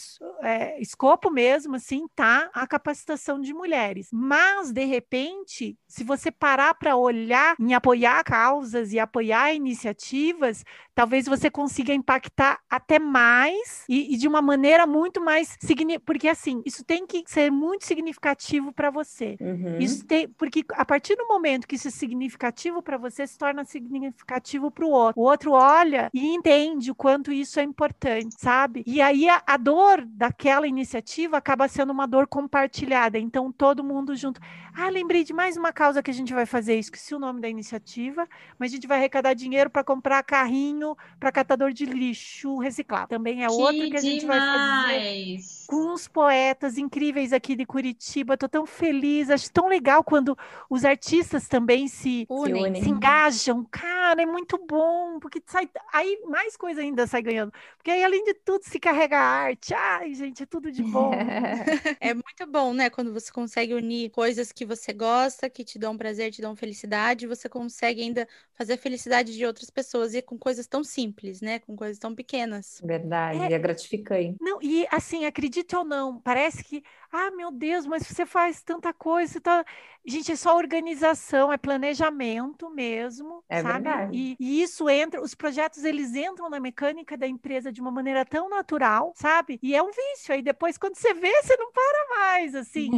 é, 0.41 0.81
escopo 0.81 1.29
mesmo, 1.29 1.75
assim, 1.75 2.07
tá 2.15 2.49
a 2.53 2.65
capacitação 2.67 3.39
de 3.39 3.53
mulheres. 3.53 4.09
Mas, 4.11 4.71
de 4.71 4.85
repente, 4.85 5.77
se 5.87 6.03
você 6.03 6.31
parar 6.31 6.73
para 6.73 6.95
olhar 6.95 7.55
em 7.59 7.73
apoiar 7.73 8.23
causas 8.23 8.91
e 8.91 8.99
apoiar 8.99 9.53
iniciativas, 9.53 10.63
talvez 10.95 11.25
você 11.25 11.49
consiga 11.49 11.93
impactar 11.93 12.59
até 12.69 12.99
mais 12.99 13.85
e, 13.87 14.13
e 14.13 14.17
de 14.17 14.27
uma 14.27 14.41
maneira 14.41 14.85
muito 14.87 15.21
mais 15.21 15.57
significativa, 15.59 16.03
porque 16.05 16.27
assim, 16.27 16.61
isso 16.65 16.83
tem 16.83 17.05
que 17.05 17.23
ser 17.27 17.51
muito 17.51 17.85
significativo 17.85 18.71
para 18.73 18.89
você. 18.89 19.10
Uhum. 19.39 19.77
Isso 19.79 20.05
tem, 20.05 20.27
porque 20.27 20.63
a 20.73 20.85
partir 20.85 21.15
do 21.15 21.27
momento 21.27 21.67
que 21.67 21.75
isso 21.75 21.87
é 21.87 21.91
significativo 21.91 22.81
para 22.81 22.97
você, 22.97 23.25
se 23.27 23.37
torna 23.37 23.65
significativo 23.65 24.71
para 24.71 24.85
o 24.85 24.89
outro. 24.89 25.21
O 25.21 25.25
outro 25.25 25.51
olha 25.51 26.09
e 26.13 26.33
entende 26.33 26.91
o 26.91 26.95
quanto 26.95 27.31
isso 27.31 27.59
é 27.59 27.63
importante, 27.63 28.35
sabe? 28.37 28.83
E 28.85 29.01
aí 29.01 29.27
a, 29.27 29.41
a 29.45 29.57
dor 29.57 30.05
daquela 30.05 30.67
iniciativa 30.67 31.37
acaba 31.37 31.67
sendo 31.67 31.91
uma 31.91 32.07
dor 32.07 32.27
compartilhada. 32.27 33.19
Então 33.19 33.51
todo 33.51 33.83
mundo 33.83 34.15
junto. 34.15 34.39
Ah, 34.73 34.89
lembrei 34.89 35.23
de 35.23 35.33
mais 35.33 35.57
uma 35.57 35.73
causa 35.73 36.01
que 36.01 36.09
a 36.09 36.13
gente 36.13 36.33
vai 36.33 36.45
fazer. 36.45 36.75
Esqueci 36.77 37.13
o 37.13 37.19
nome 37.19 37.41
da 37.41 37.49
iniciativa, 37.49 38.27
mas 38.57 38.71
a 38.71 38.75
gente 38.75 38.87
vai 38.87 38.97
arrecadar 38.97 39.33
dinheiro 39.33 39.69
para 39.69 39.83
comprar 39.83 40.23
carrinho 40.23 40.95
para 41.19 41.31
catador 41.31 41.73
de 41.73 41.85
lixo 41.85 42.57
reciclado. 42.57 43.09
Também 43.09 43.43
é 43.43 43.47
que 43.47 43.53
outro 43.53 43.89
que 43.89 43.97
a 43.97 44.01
gente 44.01 44.21
demais. 44.21 44.39
vai 44.39 45.37
fazer 45.37 45.61
com 45.71 45.93
uns 45.93 46.05
poetas 46.05 46.77
incríveis 46.77 47.31
aqui 47.31 47.55
de 47.55 47.65
Curitiba. 47.65 48.35
Tô 48.35 48.49
tão 48.49 48.65
feliz, 48.65 49.29
acho 49.29 49.49
tão 49.51 49.69
legal 49.69 50.03
quando 50.03 50.37
os 50.69 50.83
artistas 50.83 51.47
também 51.47 51.87
se 51.87 52.25
unem, 52.29 52.75
se, 52.75 52.83
se 52.83 52.89
engajam. 52.89 53.65
Cara, 53.71 54.21
é 54.21 54.25
muito 54.25 54.57
bom, 54.67 55.17
porque 55.19 55.41
sai 55.45 55.69
aí 55.93 56.21
mais 56.27 56.57
coisa 56.57 56.81
ainda 56.81 57.07
sai 57.07 57.21
ganhando. 57.21 57.53
Porque 57.77 57.89
aí 57.89 58.03
além 58.03 58.23
de 58.25 58.33
tudo 58.33 58.63
se 58.63 58.79
carrega 58.79 59.17
a 59.17 59.23
arte. 59.23 59.73
Ai, 59.73 60.13
gente, 60.13 60.43
é 60.43 60.45
tudo 60.45 60.71
de 60.71 60.83
bom. 60.83 61.11
é 62.01 62.13
muito 62.13 62.45
bom, 62.47 62.73
né, 62.73 62.89
quando 62.89 63.13
você 63.13 63.31
consegue 63.31 63.73
unir 63.73 64.09
coisas 64.11 64.51
que 64.51 64.60
você 64.65 64.93
gosta, 64.93 65.49
que 65.49 65.63
te 65.63 65.77
dão 65.77 65.97
prazer, 65.97 66.31
te 66.31 66.41
dão 66.41 66.55
felicidade, 66.55 67.27
você 67.27 67.47
consegue 67.49 68.01
ainda 68.01 68.27
fazer 68.53 68.73
a 68.73 68.77
felicidade 68.77 69.33
de 69.35 69.45
outras 69.45 69.69
pessoas 69.69 70.13
e 70.13 70.21
com 70.21 70.37
coisas 70.37 70.67
tão 70.67 70.83
simples, 70.83 71.41
né, 71.41 71.59
com 71.59 71.75
coisas 71.75 71.97
tão 71.97 72.13
pequenas. 72.15 72.81
Verdade, 72.83 73.39
é, 73.39 73.53
é 73.53 73.59
gratificante. 73.59 74.37
Não, 74.41 74.61
e 74.61 74.87
assim, 74.91 75.25
acredite 75.25 75.75
ou 75.75 75.83
não, 75.83 76.19
parece 76.21 76.63
que 76.63 76.83
ah, 77.11 77.31
meu 77.31 77.51
Deus, 77.51 77.85
mas 77.85 78.03
você 78.03 78.25
faz 78.25 78.61
tanta 78.61 78.93
coisa, 78.93 79.33
você 79.33 79.39
tá... 79.39 79.65
Gente, 80.03 80.31
é 80.31 80.35
só 80.35 80.55
organização, 80.57 81.53
é 81.53 81.57
planejamento 81.57 82.69
mesmo, 82.71 83.43
é 83.47 83.61
sabe? 83.61 83.83
Verdade. 83.83 84.17
E, 84.17 84.37
e, 84.39 84.61
isso 84.63 84.89
entra, 84.89 85.21
os 85.21 85.35
projetos 85.35 85.83
eles 85.83 86.15
entram 86.15 86.49
na 86.49 86.59
mecânica 86.59 87.15
da 87.15 87.27
empresa 87.27 87.71
de 87.71 87.79
uma 87.79 87.91
maneira 87.91 88.25
tão 88.25 88.49
natural, 88.49 89.13
sabe? 89.15 89.59
E 89.61 89.75
é 89.75 89.83
um 89.83 89.91
vício. 89.91 90.33
Aí 90.33 90.41
depois, 90.41 90.77
quando 90.77 90.95
você 90.95 91.13
vê, 91.13 91.31
você 91.43 91.55
não 91.55 91.71
para 91.71 92.07
mais, 92.17 92.55
assim. 92.55 92.89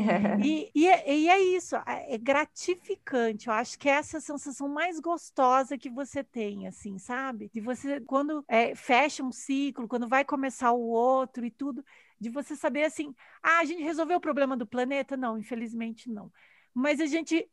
e, 0.42 0.72
e, 0.74 0.88
é, 0.88 1.14
e, 1.14 1.30
é 1.30 1.40
isso, 1.42 1.76
é 1.86 2.18
gratificante. 2.18 3.48
Eu 3.48 3.54
acho 3.54 3.78
que 3.78 3.90
é 3.90 3.94
essa 3.94 4.22
sensação 4.22 4.70
mais 4.70 5.00
gostosa 5.00 5.78
que 5.78 5.90
você 5.90 6.24
tem, 6.24 6.68
assim, 6.68 6.98
sabe? 6.98 7.50
De 7.54 7.60
você, 7.60 8.00
quando 8.00 8.46
é, 8.48 8.76
fecha 8.76 9.24
um 9.24 9.32
ciclo, 9.32 9.88
quando 9.90 10.08
vai 10.08 10.24
começar 10.24 10.72
o 10.72 10.82
outro 10.82 11.46
e 11.46 11.52
tudo 11.52 11.84
de 12.24 12.30
você 12.30 12.56
saber 12.56 12.86
assim, 12.86 13.14
ah, 13.42 13.60
a 13.60 13.66
gente 13.66 13.84
resolveu 13.84 14.18
o 14.18 14.22
problema 14.22 14.56
do 14.56 14.66
planeta? 14.66 15.18
Não, 15.18 15.38
infelizmente 15.38 16.10
não. 16.10 16.32
Mas 16.74 17.02
a 17.02 17.06
gente 17.06 17.48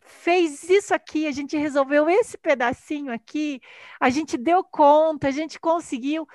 fez 0.00 0.68
isso 0.70 0.94
aqui, 0.94 1.26
a 1.26 1.32
gente 1.32 1.56
resolveu 1.56 2.08
esse 2.08 2.38
pedacinho 2.38 3.12
aqui, 3.12 3.60
a 3.98 4.10
gente 4.10 4.36
deu 4.36 4.62
conta, 4.62 5.28
a 5.28 5.30
gente 5.30 5.58
conseguiu 5.58 6.26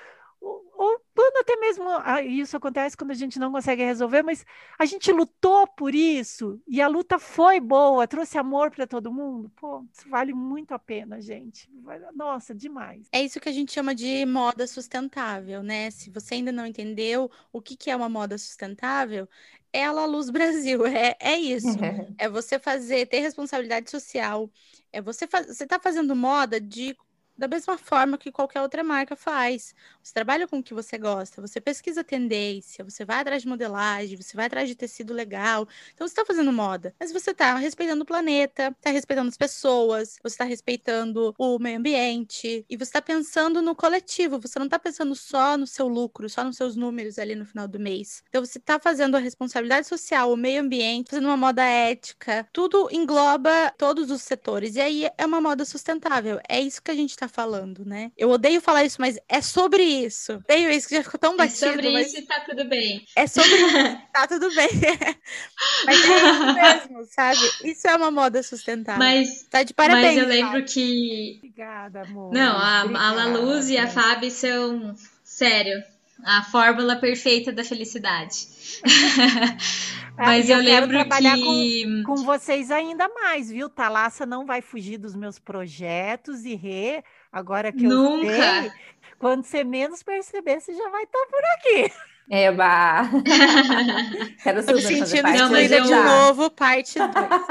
ou 0.42 1.02
quando 1.14 1.38
até 1.42 1.58
mesmo 1.58 1.84
ah, 1.90 2.22
isso 2.24 2.56
acontece 2.56 2.96
quando 2.96 3.12
a 3.12 3.16
gente 3.16 3.38
não 3.38 3.52
consegue 3.52 3.84
resolver, 3.84 4.24
mas 4.24 4.46
a 4.78 4.86
gente 4.86 5.12
lutou 5.12 5.68
por 5.68 5.94
isso 5.94 6.62
e 6.66 6.82
a 6.82 6.88
luta 6.88 7.20
foi 7.20 7.60
boa, 7.60 8.08
trouxe 8.08 8.38
amor 8.38 8.72
para 8.72 8.88
todo 8.88 9.12
mundo. 9.12 9.52
Pô, 9.58 9.84
isso 9.92 10.10
vale 10.10 10.34
muito 10.34 10.74
a 10.74 10.80
pena, 10.80 11.22
gente. 11.22 11.70
Nossa, 12.16 12.56
demais. 12.56 13.10
É 13.12 13.22
isso 13.22 13.40
que 13.42 13.50
a 13.50 13.52
gente 13.52 13.74
chama 13.74 13.94
de 13.94 14.26
moda 14.26 14.66
sustentável, 14.66 15.62
né? 15.62 15.92
Se 15.92 16.10
você 16.10 16.36
ainda 16.36 16.54
não 16.54 16.66
entendeu 16.66 17.30
o 17.52 17.62
que, 17.62 17.76
que 17.76 17.92
é 17.92 17.96
uma 17.96 18.08
moda 18.08 18.38
sustentável, 18.38 19.28
é 19.74 19.84
a 19.86 19.92
La 19.92 20.06
Luz 20.06 20.30
Brasil, 20.30 20.86
é, 20.88 21.18
é 21.20 21.38
isso. 21.38 21.68
é 22.18 22.30
você 22.30 22.58
fazer, 22.58 23.06
ter 23.08 23.20
responsabilidade 23.20 23.92
social. 23.92 24.50
É 24.92 25.02
você, 25.02 25.28
faz, 25.28 25.48
você 25.48 25.68
tá 25.68 25.80
fazendo 25.80 26.16
moda 26.16 26.60
de 26.60 26.96
da 27.40 27.48
mesma 27.48 27.78
forma 27.78 28.18
que 28.18 28.32
qualquer 28.32 28.62
outra 28.62 28.84
marca 28.84 29.16
faz. 29.16 29.74
Você 30.04 30.14
trabalha 30.14 30.46
com 30.46 30.60
o 30.60 30.64
que 30.64 30.74
você 30.74 30.98
gosta, 30.98 31.42
você 31.42 31.62
pesquisa 31.62 32.04
tendência, 32.04 32.84
você 32.84 33.06
vai 33.06 33.22
atrás 33.22 33.44
de 33.44 33.48
modelagem, 33.48 34.18
você 34.18 34.36
vai 34.36 34.48
atrás 34.48 34.68
de 34.68 34.76
tecido 34.76 35.14
legal. 35.14 35.66
Então 35.94 36.06
você 36.06 36.12
está 36.12 36.26
fazendo 36.26 36.52
moda, 36.52 36.94
mas 37.00 37.14
você 37.14 37.32
está 37.32 37.56
respeitando 37.56 38.04
o 38.04 38.06
planeta, 38.06 38.76
está 38.78 38.92
respeitando 38.92 39.30
as 39.30 39.38
pessoas, 39.38 40.18
você 40.22 40.34
está 40.34 40.44
respeitando 40.44 41.34
o 41.38 41.58
meio 41.58 41.78
ambiente 41.78 42.66
e 42.70 42.76
você 42.76 42.84
está 42.84 43.02
pensando 43.02 43.62
no 43.62 43.74
coletivo. 43.74 44.38
Você 44.40 44.60
não 44.60 44.66
está 44.66 44.78
pensando 44.78 45.16
só 45.16 45.58
no 45.58 45.66
seu 45.66 45.88
lucro, 45.88 46.30
só 46.30 46.44
nos 46.44 46.58
seus 46.58 46.76
números 46.76 47.18
ali 47.18 47.36
no 47.36 47.46
final 47.46 47.70
do 47.70 47.80
mês. 47.80 48.22
Então 48.28 48.44
você 48.44 48.58
está 48.58 48.78
fazendo 48.78 49.16
a 49.16 49.20
responsabilidade 49.20 49.88
social, 49.88 50.34
o 50.34 50.38
meio 50.38 50.62
ambiente, 50.62 51.12
fazendo 51.12 51.28
uma 51.28 51.38
moda 51.38 51.64
ética. 51.64 52.46
Tudo 52.52 52.90
engloba 52.92 53.74
todos 53.78 54.12
os 54.12 54.24
setores 54.24 54.76
e 54.76 54.82
aí 54.82 55.08
é 55.18 55.26
uma 55.26 55.40
moda 55.40 55.64
sustentável. 55.64 56.38
É 56.50 56.60
isso 56.60 56.82
que 56.82 56.92
a 56.92 56.96
gente 56.96 57.12
está 57.12 57.29
falando, 57.30 57.86
né? 57.86 58.12
Eu 58.18 58.30
odeio 58.30 58.60
falar 58.60 58.84
isso, 58.84 59.00
mas 59.00 59.18
é 59.28 59.42
sobre 59.42 59.84
isso. 59.84 60.34
Odeio 60.34 60.70
isso, 60.72 60.88
que 60.88 60.96
já 60.96 61.04
ficou 61.04 61.20
tão 61.20 61.38
batido. 61.38 61.66
É 61.66 61.72
sobre 61.72 61.92
mas... 61.92 62.08
isso 62.08 62.18
e 62.18 62.22
tá 62.24 62.40
tudo 62.42 62.66
bem. 62.66 63.06
É 63.16 63.28
sobre 63.28 63.56
isso, 63.56 63.98
tá 64.14 64.28
tudo 64.28 64.54
bem. 64.54 64.70
mas 65.86 66.10
é 66.10 66.32
isso 66.32 66.54
mesmo, 66.54 67.06
sabe? 67.06 67.40
Isso 67.64 67.88
é 67.88 67.96
uma 67.96 68.12
moda 68.12 68.44
sustentável. 68.44 69.00
Mas, 69.00 69.44
tá 69.50 69.64
de 69.64 69.74
parabéns. 69.74 70.16
Mas 70.16 70.18
eu 70.18 70.28
lembro 70.28 70.66
que... 70.66 71.36
Obrigada, 71.38 72.02
amor. 72.02 72.34
Não, 72.34 72.58
a, 72.58 72.84
Obrigada. 72.84 73.06
a 73.06 73.12
La 73.12 73.26
Luz 73.26 73.70
e 73.70 73.78
a 73.78 73.88
Fábio 73.88 74.30
são... 74.32 74.96
Sério, 75.24 75.82
A 76.26 76.44
fórmula 76.44 76.98
perfeita 76.98 77.52
da 77.52 77.64
felicidade. 77.64 78.48
Mas 80.18 80.50
e 80.50 80.52
eu, 80.52 80.58
quero 80.58 80.82
lembro 80.82 80.90
trabalhar 80.90 81.36
que. 81.36 82.04
com, 82.04 82.04
com 82.04 82.24
vocês 82.24 82.70
ainda 82.70 83.08
mais, 83.08 83.50
viu? 83.50 83.70
Thalassa 83.70 84.26
não 84.26 84.46
vai 84.46 84.62
fugir 84.62 84.98
dos 84.98 85.16
meus 85.16 85.40
projetos 85.40 86.44
e 86.44 86.56
Rê, 86.56 87.04
agora 87.32 87.72
que 87.74 87.86
eu 87.88 87.98
Nunca. 87.98 88.44
sei, 88.48 88.74
quando 89.20 89.44
você 89.46 89.64
menos 89.64 90.04
perceber, 90.04 90.60
você 90.62 90.76
já 90.76 90.90
vai 90.90 91.04
estar 91.04 91.26
por 91.28 91.44
aqui. 91.58 91.94
Eba! 92.32 93.10
Quero 94.44 94.62
Tô 94.66 94.74
me 94.74 94.82
super 94.82 94.96
fazer 94.96 95.18
sentindo 95.18 95.22
parte 95.22 95.42
excluída 95.42 95.80
eu- 95.80 95.82
de 95.82 95.90
já. 95.90 95.98
novo, 95.98 96.50
parte 96.52 97.02
2. 97.04 97.50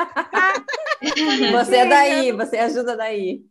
Você 1.51 1.77
é 1.77 1.87
daí, 1.87 2.33
você 2.33 2.59
ajuda 2.59 2.97
daí. 2.97 3.45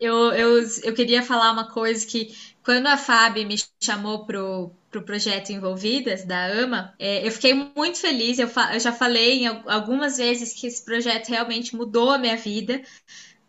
Eu, 0.00 0.32
eu, 0.32 0.62
eu 0.84 0.94
queria 0.94 1.22
falar 1.22 1.52
uma 1.52 1.70
coisa 1.70 2.06
que 2.06 2.36
quando 2.64 2.86
a 2.88 2.96
Fábio 2.96 3.46
me 3.46 3.56
chamou 3.82 4.26
pro, 4.26 4.72
pro 4.90 5.04
projeto 5.04 5.50
Envolvidas, 5.52 6.24
da 6.24 6.44
AMA, 6.46 6.94
é, 6.98 7.26
eu 7.26 7.32
fiquei 7.32 7.54
muito 7.54 7.98
feliz. 7.98 8.38
Eu, 8.38 8.48
fa- 8.48 8.74
eu 8.74 8.80
já 8.80 8.92
falei 8.92 9.46
algumas 9.66 10.18
vezes 10.18 10.54
que 10.54 10.66
esse 10.66 10.84
projeto 10.84 11.28
realmente 11.28 11.76
mudou 11.76 12.10
a 12.10 12.18
minha 12.18 12.36
vida. 12.36 12.82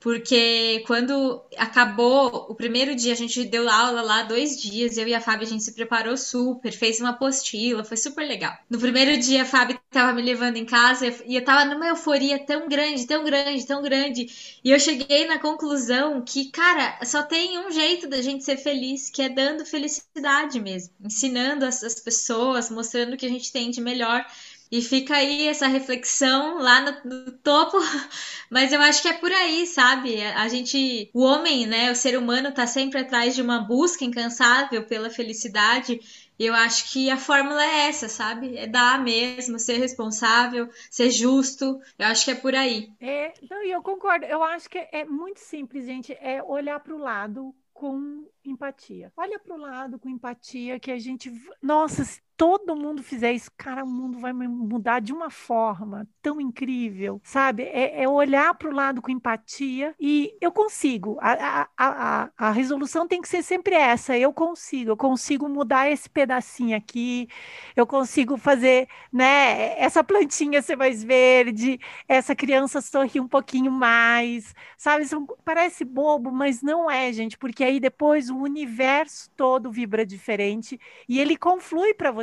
Porque 0.04 0.84
quando 0.86 1.42
acabou 1.58 2.48
o 2.50 2.54
primeiro 2.54 2.94
dia, 2.94 3.14
a 3.14 3.16
gente 3.16 3.46
deu 3.46 3.70
aula 3.70 4.02
lá 4.02 4.24
dois 4.24 4.62
dias, 4.62 4.98
eu 4.98 5.08
e 5.08 5.14
a 5.14 5.22
Fábio, 5.22 5.48
a 5.48 5.50
gente 5.50 5.64
se 5.64 5.72
preparou 5.74 6.18
super, 6.18 6.74
fez 6.74 7.00
uma 7.00 7.12
apostila, 7.12 7.86
foi 7.86 7.96
super 7.96 8.28
legal. 8.28 8.54
No 8.70 8.78
primeiro 8.78 9.18
dia, 9.18 9.44
a 9.44 9.46
Fábio 9.46 9.80
tava 9.90 10.12
me 10.12 10.22
levando 10.22 10.58
em 10.58 10.66
casa 10.66 11.08
e 11.26 11.36
eu 11.38 11.46
tava 11.46 11.64
numa 11.74 11.88
euforia 11.88 12.38
tão 12.38 12.68
grande, 12.68 13.08
tão 13.08 13.24
grande, 13.24 13.66
tão 13.66 13.82
grande. 13.82 14.60
E 14.62 14.72
eu 14.72 14.80
cheguei 14.80 15.26
na 15.26 15.40
conclusão 15.40 16.22
que, 16.22 16.52
cara, 16.52 17.00
só 17.06 17.24
tem 17.24 17.58
um 17.60 17.72
jeito 17.72 18.06
da 18.06 18.22
gente 18.22 18.44
ser 18.44 18.58
feliz, 18.58 19.10
que 19.10 19.22
é 19.22 19.30
dando 19.30 19.66
felicidade 19.66 20.60
mesmo, 20.60 20.94
ensinando 21.02 21.64
as, 21.64 21.82
as 21.82 21.96
pessoas, 21.96 22.70
mostrando 22.70 23.14
o 23.14 23.18
que 23.18 23.26
a 23.26 23.30
gente 23.30 23.54
tem 23.54 23.72
de 23.72 23.80
melhor. 23.80 24.26
E 24.74 24.82
fica 24.82 25.18
aí 25.18 25.48
essa 25.48 25.68
reflexão 25.68 26.58
lá 26.58 26.82
no, 26.82 27.26
no 27.26 27.32
topo, 27.32 27.78
mas 28.50 28.74
eu 28.74 28.82
acho 28.82 29.04
que 29.04 29.08
é 29.08 29.14
por 29.14 29.32
aí, 29.32 29.68
sabe? 29.68 30.20
A 30.24 30.48
gente, 30.48 31.12
o 31.14 31.22
homem, 31.22 31.68
né, 31.68 31.92
o 31.92 31.96
ser 31.96 32.18
humano 32.18 32.52
tá 32.52 32.66
sempre 32.66 33.02
atrás 33.02 33.36
de 33.36 33.42
uma 33.44 33.60
busca 33.60 34.04
incansável 34.04 34.84
pela 34.88 35.12
felicidade. 35.12 36.00
E 36.40 36.46
eu 36.48 36.56
acho 36.56 36.92
que 36.92 37.12
a 37.12 37.18
fórmula 37.18 37.64
é 37.64 37.88
essa, 37.88 38.10
sabe? 38.10 38.58
É 38.58 38.66
dar 38.66 39.00
mesmo, 39.00 39.60
ser 39.60 39.78
responsável, 39.78 40.68
ser 40.90 41.12
justo. 41.12 41.80
Eu 42.00 42.08
acho 42.08 42.26
que 42.26 42.32
é 42.32 42.36
por 42.36 42.56
aí. 42.56 42.90
É, 43.00 43.32
não, 43.48 43.62
eu 43.62 43.80
concordo. 43.84 44.26
Eu 44.26 44.42
acho 44.42 44.68
que 44.68 44.80
é 44.92 45.06
muito 45.06 45.40
simples, 45.40 45.86
gente. 45.86 46.14
É 46.14 46.42
olhar 46.42 46.80
para 46.80 46.96
o 46.96 46.98
lado 46.98 47.54
com 47.72 48.28
empatia. 48.44 49.12
Olha 49.16 49.38
para 49.38 49.54
o 49.54 49.58
lado 49.60 50.00
com 50.00 50.10
empatia 50.10 50.80
que 50.80 50.90
a 50.90 50.98
gente. 50.98 51.32
Nossa, 51.62 52.04
todo 52.36 52.76
mundo 52.76 53.04
fizer 53.04 53.32
isso, 53.34 53.52
cara, 53.58 53.84
o 53.84 53.88
mundo 53.88 54.20
vai 54.20 54.34
mudar 54.34 55.00
de 55.00 55.14
uma 55.14 55.30
forma 55.30 56.08
tão 56.22 56.42
incrível, 56.42 57.22
sabe? 57.24 57.64
É, 57.64 58.04
é 58.04 58.10
olhar 58.10 58.54
para 58.56 58.70
o 58.70 58.74
lado 58.74 59.02
com 59.02 59.12
empatia 59.12 59.96
e 60.00 60.36
eu 60.42 60.52
consigo. 60.52 61.18
A, 61.22 61.64
a, 61.64 61.70
a, 61.78 62.30
a 62.38 62.52
resolução 62.52 63.08
tem 63.08 63.22
que 63.22 63.28
ser 63.28 63.44
sempre 63.44 63.76
essa. 63.76 64.18
Eu 64.18 64.34
consigo, 64.34 64.92
eu 64.92 64.98
consigo 64.98 65.48
mudar 65.48 65.90
esse 65.90 66.10
pedacinho 66.10 66.76
aqui, 66.76 67.28
eu 67.76 67.86
consigo 67.86 68.38
fazer, 68.38 68.88
né? 69.12 69.78
Essa 69.80 70.04
plantinha 70.04 70.62
ser 70.62 70.76
mais 70.76 71.04
verde, 71.04 71.80
essa 72.08 72.36
criança 72.36 72.82
sorrir 72.82 73.20
um 73.20 73.28
pouquinho 73.28 73.72
mais, 73.72 74.54
sabe? 74.78 75.04
Isso 75.04 75.26
parece 75.46 75.86
bobo, 75.86 76.32
mas 76.32 76.62
não 76.62 76.90
é, 76.90 77.12
gente, 77.14 77.38
porque 77.38 77.64
aí 77.64 77.80
depois 77.80 78.30
o 78.30 78.38
universo 78.38 79.30
todo 79.36 79.72
vibra 79.72 80.06
diferente 80.06 80.80
e 81.08 81.20
ele 81.20 81.38
conflui 81.38 81.94
para 81.94 82.12
você. 82.12 82.23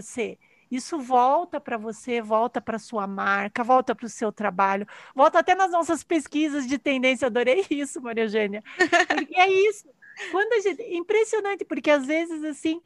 Isso 0.71 0.99
volta 1.01 1.61
para 1.61 1.77
você, 1.77 2.23
volta 2.23 2.61
para 2.61 2.79
sua 2.79 3.07
marca, 3.07 3.65
volta 3.65 3.95
para 3.95 4.07
o 4.07 4.09
seu 4.09 4.31
trabalho, 4.31 4.87
volta 5.15 5.41
até 5.41 5.55
nas 5.55 5.71
nossas 5.73 6.05
pesquisas 6.05 6.67
de 6.67 6.79
tendência. 6.79 7.27
Adorei 7.27 7.65
isso, 7.71 8.01
Maria 8.01 8.25
Eugênia. 8.25 8.63
Porque 9.13 9.35
é 9.39 9.51
isso. 9.51 9.89
Quando 10.31 10.63
gente, 10.63 10.83
impressionante, 10.95 11.65
porque 11.65 11.91
às 11.91 12.07
vezes 12.07 12.45
assim, 12.45 12.81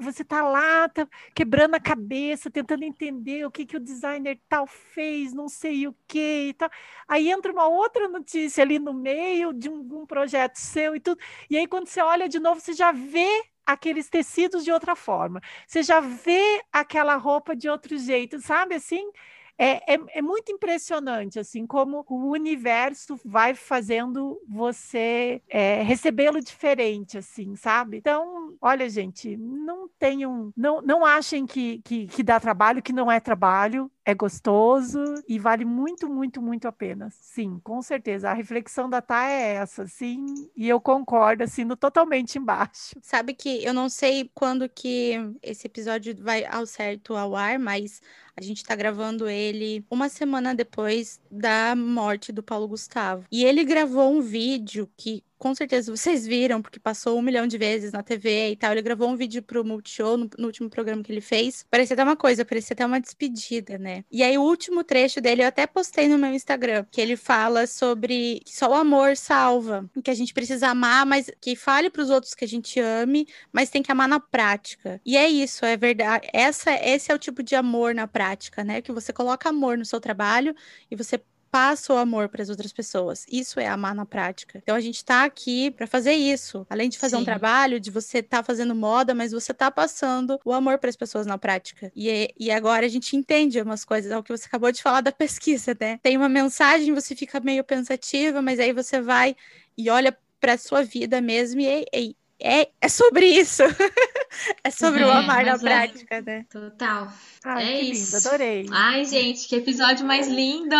você 0.00 0.22
tá 0.24 0.42
lá, 0.42 0.88
tá 0.88 1.08
quebrando 1.34 1.74
a 1.74 1.80
cabeça, 1.80 2.50
tentando 2.50 2.84
entender 2.84 3.46
o 3.46 3.50
que 3.50 3.64
que 3.64 3.76
o 3.76 3.80
designer 3.80 4.38
tal 4.48 4.66
fez, 4.66 5.32
não 5.32 5.48
sei 5.48 5.86
o 5.88 5.96
que 6.06 6.48
e 6.50 6.54
tal. 6.54 6.70
Aí 7.08 7.30
entra 7.30 7.52
uma 7.52 7.66
outra 7.66 8.08
notícia 8.08 8.62
ali 8.62 8.78
no 8.78 8.92
meio 8.92 9.52
de 9.52 9.68
um, 9.70 10.02
um 10.02 10.06
projeto 10.06 10.56
seu 10.56 10.94
e 10.94 11.00
tudo. 11.00 11.18
E 11.48 11.56
aí 11.56 11.66
quando 11.66 11.86
você 11.88 12.00
olha 12.02 12.28
de 12.28 12.38
novo, 12.38 12.60
você 12.60 12.72
já 12.74 12.92
vê 12.92 13.44
aqueles 13.66 14.08
tecidos 14.08 14.64
de 14.64 14.72
outra 14.72 14.94
forma. 14.96 15.40
Você 15.66 15.82
já 15.82 16.00
vê 16.00 16.62
aquela 16.72 17.16
roupa 17.16 17.54
de 17.56 17.68
outro 17.68 17.96
jeito, 17.98 18.40
sabe? 18.40 18.74
Assim, 18.74 19.10
é, 19.56 19.94
é, 19.94 20.00
é, 20.14 20.22
muito 20.22 20.50
impressionante, 20.50 21.38
assim, 21.38 21.66
como 21.66 22.04
o 22.08 22.30
universo 22.32 23.18
vai 23.24 23.54
fazendo 23.54 24.40
você 24.48 25.40
é, 25.48 25.82
recebê-lo 25.82 26.40
diferente, 26.40 27.18
assim, 27.18 27.54
sabe? 27.54 27.98
Então, 27.98 28.56
olha, 28.60 28.88
gente, 28.88 29.36
não 29.36 29.88
tenham, 29.98 30.52
não, 30.56 30.82
não 30.82 31.04
achem 31.04 31.46
que, 31.46 31.80
que, 31.84 32.06
que 32.08 32.22
dá 32.22 32.40
trabalho, 32.40 32.82
que 32.82 32.92
não 32.92 33.10
é 33.10 33.20
trabalho, 33.20 33.90
é 34.04 34.14
gostoso 34.14 34.98
e 35.28 35.38
vale 35.38 35.64
muito, 35.64 36.08
muito, 36.08 36.42
muito 36.42 36.66
a 36.66 36.72
pena. 36.72 37.08
Sim, 37.10 37.60
com 37.62 37.80
certeza. 37.80 38.30
A 38.30 38.34
reflexão 38.34 38.90
da 38.90 39.00
Tá 39.00 39.28
é 39.28 39.54
essa, 39.54 39.86
sim, 39.86 40.26
e 40.56 40.68
eu 40.68 40.80
concordo, 40.80 41.44
assim, 41.44 41.64
no 41.64 41.76
totalmente 41.76 42.38
embaixo. 42.38 42.96
Sabe 43.00 43.34
que 43.34 43.62
eu 43.64 43.72
não 43.72 43.88
sei 43.88 44.30
quando 44.34 44.68
que 44.68 45.14
esse 45.42 45.66
episódio 45.66 46.16
vai 46.18 46.44
ao 46.44 46.66
certo 46.66 47.14
ao 47.14 47.36
ar, 47.36 47.58
mas 47.58 48.00
a 48.36 48.42
gente 48.42 48.64
tá 48.64 48.74
gravando 48.74 49.28
ele 49.28 49.43
uma 49.90 50.08
semana 50.08 50.54
depois 50.54 51.20
da 51.30 51.74
morte 51.76 52.32
do 52.32 52.42
Paulo 52.42 52.68
Gustavo. 52.68 53.24
E 53.30 53.44
ele 53.44 53.64
gravou 53.64 54.12
um 54.12 54.20
vídeo 54.20 54.88
que 54.96 55.22
com 55.38 55.54
certeza 55.54 55.94
vocês 55.94 56.26
viram, 56.26 56.62
porque 56.62 56.78
passou 56.78 57.18
um 57.18 57.22
milhão 57.22 57.46
de 57.46 57.58
vezes 57.58 57.92
na 57.92 58.02
TV 58.02 58.50
e 58.50 58.56
tal. 58.56 58.72
Ele 58.72 58.82
gravou 58.82 59.08
um 59.08 59.16
vídeo 59.16 59.42
pro 59.42 59.64
Multishow, 59.64 60.16
no, 60.16 60.30
no 60.38 60.46
último 60.46 60.70
programa 60.70 61.02
que 61.02 61.12
ele 61.12 61.20
fez. 61.20 61.64
Parecia 61.70 61.94
até 61.94 62.02
uma 62.02 62.16
coisa, 62.16 62.44
parecia 62.44 62.74
até 62.74 62.84
uma 62.84 63.00
despedida, 63.00 63.78
né? 63.78 64.04
E 64.10 64.22
aí, 64.22 64.36
o 64.38 64.42
último 64.42 64.82
trecho 64.84 65.20
dele 65.20 65.42
eu 65.42 65.48
até 65.48 65.66
postei 65.66 66.08
no 66.08 66.18
meu 66.18 66.32
Instagram, 66.32 66.84
que 66.90 67.00
ele 67.00 67.16
fala 67.16 67.66
sobre 67.66 68.40
que 68.44 68.56
só 68.56 68.70
o 68.70 68.74
amor 68.74 69.16
salva, 69.16 69.88
que 70.02 70.10
a 70.10 70.14
gente 70.14 70.32
precisa 70.32 70.68
amar, 70.68 71.06
mas 71.06 71.30
que 71.40 71.56
fale 71.56 71.90
pros 71.90 72.10
outros 72.10 72.34
que 72.34 72.44
a 72.44 72.48
gente 72.48 72.80
ame, 72.80 73.26
mas 73.52 73.70
tem 73.70 73.82
que 73.82 73.92
amar 73.92 74.08
na 74.08 74.20
prática. 74.20 75.00
E 75.04 75.16
é 75.16 75.28
isso, 75.28 75.64
é 75.64 75.76
verdade. 75.76 76.28
Essa, 76.32 76.72
esse 76.72 77.10
é 77.10 77.14
o 77.14 77.18
tipo 77.18 77.42
de 77.42 77.54
amor 77.54 77.94
na 77.94 78.06
prática, 78.06 78.64
né? 78.64 78.80
Que 78.80 78.92
você 78.92 79.12
coloca 79.12 79.48
amor 79.48 79.76
no 79.78 79.84
seu 79.84 80.00
trabalho 80.00 80.54
e 80.90 80.96
você 80.96 81.20
passa 81.54 81.94
o 81.94 81.96
amor 81.96 82.28
para 82.28 82.42
as 82.42 82.48
outras 82.48 82.72
pessoas. 82.72 83.24
Isso 83.30 83.60
é 83.60 83.68
amar 83.68 83.94
na 83.94 84.04
prática. 84.04 84.58
Então 84.60 84.74
a 84.74 84.80
gente 84.80 84.96
está 84.96 85.22
aqui 85.22 85.70
para 85.70 85.86
fazer 85.86 86.12
isso. 86.12 86.66
Além 86.68 86.88
de 86.88 86.98
fazer 86.98 87.14
Sim. 87.14 87.22
um 87.22 87.24
trabalho, 87.24 87.78
de 87.78 87.92
você 87.92 88.18
estar 88.18 88.38
tá 88.38 88.42
fazendo 88.42 88.74
moda, 88.74 89.14
mas 89.14 89.30
você 89.30 89.52
está 89.52 89.70
passando 89.70 90.36
o 90.44 90.52
amor 90.52 90.78
para 90.78 90.90
as 90.90 90.96
pessoas 90.96 91.26
na 91.26 91.38
prática. 91.38 91.92
E, 91.94 92.34
e 92.36 92.50
agora 92.50 92.84
a 92.84 92.88
gente 92.88 93.14
entende 93.14 93.60
umas 93.60 93.84
coisas, 93.84 94.10
é 94.10 94.18
o 94.18 94.22
que 94.24 94.36
você 94.36 94.46
acabou 94.46 94.72
de 94.72 94.82
falar 94.82 95.00
da 95.00 95.12
pesquisa, 95.14 95.76
né? 95.80 96.00
Tem 96.02 96.16
uma 96.16 96.28
mensagem, 96.28 96.92
você 96.92 97.14
fica 97.14 97.38
meio 97.38 97.62
pensativa, 97.62 98.42
mas 98.42 98.58
aí 98.58 98.72
você 98.72 99.00
vai 99.00 99.36
e 99.78 99.88
olha 99.88 100.18
para 100.40 100.58
sua 100.58 100.82
vida 100.82 101.20
mesmo 101.20 101.60
e, 101.60 101.86
e 101.94 102.16
é, 102.40 102.68
é 102.80 102.88
sobre 102.88 103.26
isso. 103.26 103.62
é 104.62 104.70
sobre 104.70 105.02
é, 105.02 105.06
o 105.06 105.10
amar 105.10 105.44
na 105.44 105.58
prática, 105.58 106.20
né? 106.20 106.44
Total. 106.50 107.12
Ai, 107.44 107.64
é 107.64 107.78
que 107.78 107.92
isso. 107.92 108.16
lindo, 108.16 108.26
adorei. 108.28 108.66
Ai, 108.70 109.04
gente, 109.04 109.48
que 109.48 109.56
episódio 109.56 110.06
mais 110.06 110.26
lindo! 110.28 110.76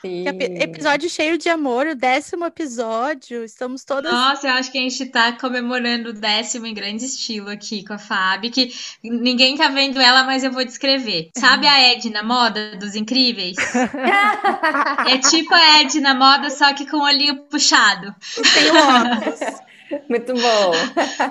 Que 0.00 0.24
episódio 0.60 1.08
cheio 1.08 1.38
de 1.38 1.48
amor, 1.48 1.86
o 1.86 1.94
décimo 1.94 2.44
episódio. 2.44 3.44
Estamos 3.44 3.84
todas. 3.84 4.12
Nossa, 4.12 4.48
eu 4.48 4.52
acho 4.54 4.72
que 4.72 4.78
a 4.78 4.82
gente 4.82 5.06
tá 5.06 5.32
comemorando 5.32 6.10
o 6.10 6.12
décimo 6.12 6.66
em 6.66 6.74
grande 6.74 7.04
estilo 7.04 7.48
aqui 7.48 7.84
com 7.84 7.94
a 7.94 7.98
Fábio, 7.98 8.50
que 8.50 8.72
ninguém 9.02 9.56
tá 9.56 9.68
vendo 9.68 10.00
ela, 10.00 10.24
mas 10.24 10.42
eu 10.42 10.50
vou 10.50 10.64
descrever. 10.64 11.30
Sabe 11.36 11.66
a 11.66 11.92
Edna 11.92 12.22
Moda 12.22 12.76
dos 12.76 12.94
Incríveis? 12.94 13.56
é 15.08 15.18
tipo 15.18 15.54
a 15.54 15.80
Edna 15.80 16.14
Moda, 16.14 16.50
só 16.50 16.74
que 16.74 16.86
com 16.86 16.98
o 16.98 17.04
olhinho 17.04 17.44
puxado. 17.44 18.14
Tem 18.54 18.70
óculos. 18.70 19.62
Muito 20.08 20.34
bom. 20.34 20.72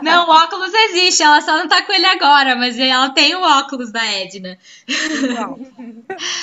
Não, 0.01 0.27
o 0.27 0.31
óculos 0.31 0.73
existe, 0.73 1.23
ela 1.23 1.41
só 1.41 1.57
não 1.57 1.67
tá 1.67 1.81
com 1.83 1.91
ele 1.91 2.05
agora, 2.05 2.55
mas 2.55 2.77
ela 2.77 3.09
tem 3.09 3.35
o 3.35 3.41
óculos 3.41 3.91
da 3.91 4.05
Edna. 4.05 4.57
Não. 5.35 5.59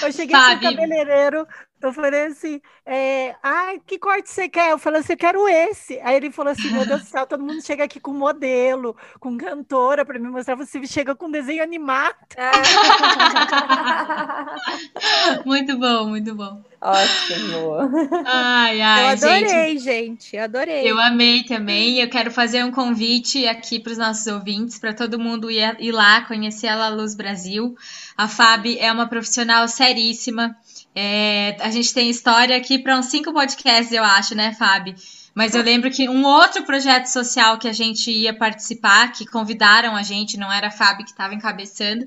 Eu 0.03 0.13
cheguei 0.13 0.37
Fábio. 0.37 0.71
no 0.71 0.77
cabeleireiro 0.77 1.47
Eu 1.81 1.93
falei 1.93 2.25
assim, 2.25 2.61
é, 2.85 3.37
ai, 3.43 3.81
que 3.87 3.99
corte 3.99 4.29
você 4.29 4.49
quer? 4.49 4.73
Eu 4.73 4.79
falei 4.79 5.01
assim, 5.01 5.13
eu 5.13 5.19
quero 5.19 5.49
esse. 5.49 5.99
Aí 6.01 6.17
ele 6.17 6.31
falou 6.31 6.53
assim, 6.53 6.71
meu 6.73 6.85
Deus 6.85 7.03
do 7.03 7.07
céu, 7.07 7.27
todo 7.27 7.43
mundo 7.43 7.65
chega 7.65 7.85
aqui 7.85 8.01
com 8.01 8.13
modelo, 8.13 8.97
com 9.21 9.39
cantora 9.39 10.05
para 10.05 10.19
me 10.19 10.29
mostrar, 10.29 10.57
você 10.57 10.85
chega 10.87 11.15
com 11.15 11.31
desenho 11.31 11.63
animado. 11.63 12.17
muito 15.47 15.79
bom, 15.79 16.07
muito 16.07 16.35
bom. 16.35 16.63
Ótimo. 16.81 17.77
Ai, 18.25 18.81
ai, 18.81 19.03
eu 19.03 19.09
adorei, 19.09 19.79
gente. 19.79 19.83
gente. 19.83 20.37
Adorei. 20.37 20.89
Eu 20.89 20.99
amei 20.99 21.43
também. 21.43 22.01
Eu 22.01 22.09
quero 22.09 22.31
fazer 22.31 22.65
um 22.65 22.71
convite 22.71 23.47
aqui 23.47 23.81
para 23.81 23.93
os 23.93 23.99
nossos 23.99 24.27
ouvintes, 24.29 24.79
para 24.79 24.95
todo 24.95 25.19
mundo 25.19 25.51
ir, 25.51 25.77
ir 25.81 25.93
lá 25.93 26.23
conhecer 26.23 26.69
a 26.69 26.77
La 26.77 26.89
Luz 26.89 27.17
Brasil. 27.17 27.77
A 28.17 28.29
Fábio 28.29 28.77
é 28.79 28.93
uma 28.93 29.09
profissional 29.09 29.67
seríssima. 29.67 30.57
É, 31.01 31.57
a 31.61 31.71
gente 31.71 31.95
tem 31.95 32.11
história 32.11 32.57
aqui 32.57 32.77
para 32.77 32.99
uns 32.99 33.07
cinco 33.07 33.33
podcasts, 33.33 33.93
eu 33.93 34.03
acho, 34.03 34.35
né, 34.35 34.53
Fábio? 34.53 34.97
Mas 35.33 35.55
eu 35.55 35.63
lembro 35.63 35.93
que 35.93 36.09
um 36.09 36.25
outro 36.25 36.65
projeto 36.65 37.07
social 37.07 37.57
que 37.57 37.69
a 37.69 37.73
gente 37.73 38.11
ia 38.11 38.35
participar, 38.35 39.13
que 39.13 39.25
convidaram 39.25 39.95
a 39.95 40.03
gente, 40.03 40.37
não 40.37 40.53
era 40.53 40.67
a 40.67 40.71
Fábio 40.73 41.05
que 41.05 41.13
estava 41.13 41.33
encabeçando, 41.33 42.05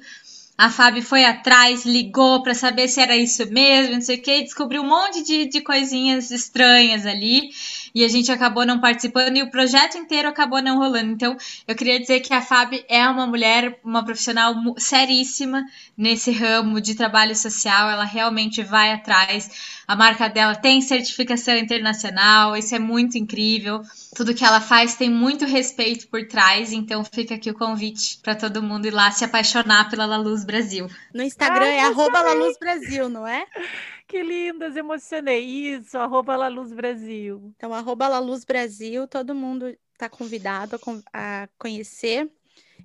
a 0.58 0.70
Fábio 0.70 1.02
foi 1.02 1.24
atrás, 1.24 1.86
ligou 1.86 2.44
para 2.44 2.54
saber 2.54 2.89
se 2.89 3.00
era 3.00 3.16
isso 3.16 3.50
mesmo, 3.50 3.94
não 3.94 4.02
sei 4.02 4.18
o 4.18 4.22
que, 4.22 4.44
descobriu 4.44 4.82
um 4.82 4.89
monte 4.89 5.24
de, 5.24 5.46
de 5.46 5.62
coisinhas 5.62 6.30
estranhas 6.30 7.06
ali 7.06 7.50
e 7.94 8.04
a 8.04 8.08
gente 8.08 8.32
acabou 8.32 8.66
não 8.66 8.80
participando 8.80 9.38
e 9.38 9.44
o 9.44 9.52
projeto 9.52 9.98
inteiro 9.98 10.28
acabou 10.28 10.62
não 10.62 10.78
rolando. 10.78 11.12
Então, 11.12 11.36
eu 11.68 11.76
queria 11.76 12.00
dizer 12.00 12.20
que 12.22 12.34
a 12.34 12.42
Fábio 12.42 12.84
é 12.88 13.08
uma 13.08 13.28
mulher, 13.28 13.80
uma 13.84 14.04
profissional 14.04 14.54
seríssima 14.78 15.64
nesse 15.98 16.32
ramo 16.32 16.80
de 16.82 16.96
trabalho 16.96 17.36
social, 17.36 17.89
ela 17.89 18.06
realmente 18.06 18.64
vai 18.64 18.92
atrás. 18.92 19.82
A 19.88 19.96
marca 19.96 20.30
dela 20.30 20.56
tem 20.56 20.82
certificação 20.82 21.56
internacional, 21.58 22.56
isso 22.56 22.74
é 22.74 22.80
muito 22.80 23.18
incrível. 23.18 23.82
Tudo 24.16 24.34
que 24.34 24.46
ela 24.46 24.62
faz 24.62 24.96
tem 24.96 25.10
muito 25.10 25.46
respeito 25.46 26.08
por 26.08 26.26
trás, 26.28 26.72
então 26.72 27.04
fica 27.04 27.36
aqui 27.36 27.50
o 27.50 27.54
convite 27.54 28.20
para 28.24 28.36
todo 28.36 28.64
mundo 28.64 28.86
ir 28.86 28.92
lá 28.92 29.12
se 29.12 29.26
apaixonar 29.26 29.89
pela 29.89 30.06
La 30.06 30.18
Luz 30.18 30.44
Brasil. 30.46 30.88
No 31.14 31.24
Instagram 31.24 31.66
é 31.66 31.82
arroba 31.82 32.22
La 32.22 32.34
Luz 32.34 32.58
Brasil, 32.58 33.10
não 33.10 33.28
é? 33.28 33.46
Que 34.12 34.22
lindas, 34.24 34.76
emocionei. 34.76 35.41
Isso, 35.76 35.97
arroba 35.97 36.36
La 36.36 36.49
Luz 36.49 36.74
Brasil. 36.74 37.53
Então, 37.55 37.74
arroba 37.74 38.09
La 38.09 38.20
Luz 38.20 38.43
Brasil, 38.43 39.07
todo 39.07 39.34
mundo 39.34 39.74
está 39.93 40.09
convidado 40.09 40.78
a, 41.14 41.43
a 41.43 41.47
conhecer. 41.57 42.30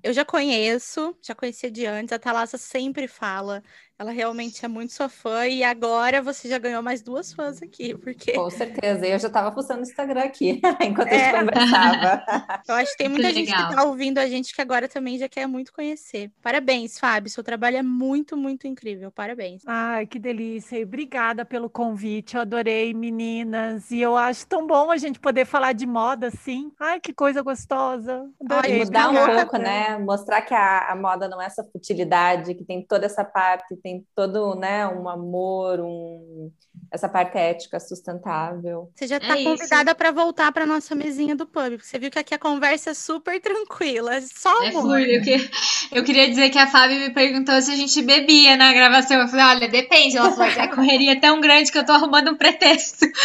Eu 0.01 0.13
já 0.13 0.23
conheço, 0.23 1.17
já 1.21 1.35
conhecia 1.35 1.69
de 1.69 1.85
antes, 1.85 2.13
a 2.13 2.19
Thalassa 2.19 2.57
sempre 2.57 3.09
fala 3.09 3.61
ela 3.99 4.11
realmente 4.11 4.63
é 4.63 4.67
muito 4.67 4.93
sua 4.93 5.09
fã 5.09 5.47
e 5.47 5.63
agora 5.63 6.21
você 6.21 6.47
já 6.47 6.59
ganhou 6.59 6.83
mais 6.83 7.01
duas 7.01 7.33
fãs 7.33 7.61
aqui, 7.63 7.97
porque... 7.97 8.33
Com 8.33 8.49
certeza, 8.49 9.05
eu 9.07 9.17
já 9.17 9.27
estava 9.27 9.51
postando 9.51 9.81
no 9.81 9.87
Instagram 9.87 10.21
aqui, 10.21 10.61
enquanto 10.81 11.07
é. 11.07 11.15
a 11.15 11.39
gente 11.39 11.39
conversava. 11.39 12.23
Eu 12.67 12.75
acho 12.75 12.91
que 12.91 12.97
tem 12.97 13.09
muita 13.09 13.33
gente 13.33 13.51
que 13.51 13.59
está 13.59 13.83
ouvindo 13.83 14.19
a 14.19 14.27
gente 14.27 14.53
que 14.53 14.61
agora 14.61 14.87
também 14.87 15.17
já 15.17 15.27
quer 15.27 15.47
muito 15.47 15.73
conhecer. 15.73 16.31
Parabéns, 16.43 16.99
Fábio, 16.99 17.31
seu 17.31 17.43
trabalho 17.43 17.77
é 17.77 17.81
muito, 17.81 18.37
muito 18.37 18.67
incrível, 18.67 19.11
parabéns. 19.11 19.63
Ai, 19.65 20.05
que 20.05 20.19
delícia, 20.19 20.77
e 20.77 20.83
obrigada 20.83 21.43
pelo 21.43 21.67
convite, 21.67 22.35
eu 22.35 22.41
adorei, 22.41 22.93
meninas, 22.93 23.89
e 23.89 23.99
eu 23.99 24.15
acho 24.15 24.45
tão 24.45 24.67
bom 24.67 24.91
a 24.91 24.97
gente 24.97 25.19
poder 25.19 25.45
falar 25.45 25.73
de 25.73 25.87
moda 25.87 26.27
assim. 26.27 26.71
Ai, 26.79 26.99
que 26.99 27.13
coisa 27.13 27.41
gostosa, 27.41 28.29
adorei. 28.39 28.73
Ai, 28.73 28.85
mudar 28.85 29.09
um 29.09 29.25
pouco, 29.25 29.57
né, 29.57 29.97
mostrar 29.97 30.41
que 30.43 30.53
a, 30.53 30.91
a 30.91 30.95
moda 30.95 31.27
não 31.27 31.41
é 31.41 31.47
essa 31.47 31.63
futilidade, 31.63 32.53
que 32.53 32.63
tem 32.63 32.85
toda 32.85 33.07
essa 33.07 33.23
parte, 33.23 33.75
tem 33.87 34.05
todo, 34.13 34.53
né, 34.55 34.85
um 34.85 35.07
amor, 35.07 35.79
um 35.79 36.51
essa 36.91 37.07
parte 37.09 37.37
ética 37.37 37.79
sustentável. 37.79 38.91
Você 38.93 39.07
já 39.07 39.17
está 39.17 39.37
é 39.37 39.43
convidada 39.43 39.95
para 39.95 40.11
voltar 40.11 40.51
para 40.51 40.65
nossa 40.65 40.93
mesinha 40.93 41.35
do 41.35 41.45
pub. 41.45 41.79
Você 41.81 41.97
viu 41.97 42.11
que 42.11 42.19
aqui 42.19 42.33
a 42.33 42.39
conversa 42.39 42.91
é 42.91 42.93
super 42.93 43.41
tranquila, 43.41 44.15
é 44.15 44.21
só 44.21 44.63
é 44.63 44.69
amor. 44.69 44.99
É 44.99 45.17
eu, 45.17 45.21
que... 45.21 45.49
eu 45.91 46.03
queria 46.03 46.29
dizer 46.29 46.49
que 46.49 46.59
a 46.59 46.67
Fábio 46.67 46.99
me 46.99 47.09
perguntou 47.13 47.61
se 47.61 47.71
a 47.71 47.75
gente 47.75 48.01
bebia 48.01 48.55
na 48.57 48.73
gravação. 48.73 49.19
Eu 49.19 49.27
falei, 49.27 49.45
olha, 49.45 49.69
depende. 49.69 50.17
Ela 50.17 50.31
falou 50.31 50.53
que 50.53 50.59
a 50.59 50.73
correria 50.73 51.13
é 51.13 51.19
tão 51.19 51.41
grande 51.41 51.71
que 51.71 51.77
eu 51.77 51.85
tô 51.85 51.93
arrumando 51.93 52.31
um 52.31 52.35
pretexto. 52.35 53.05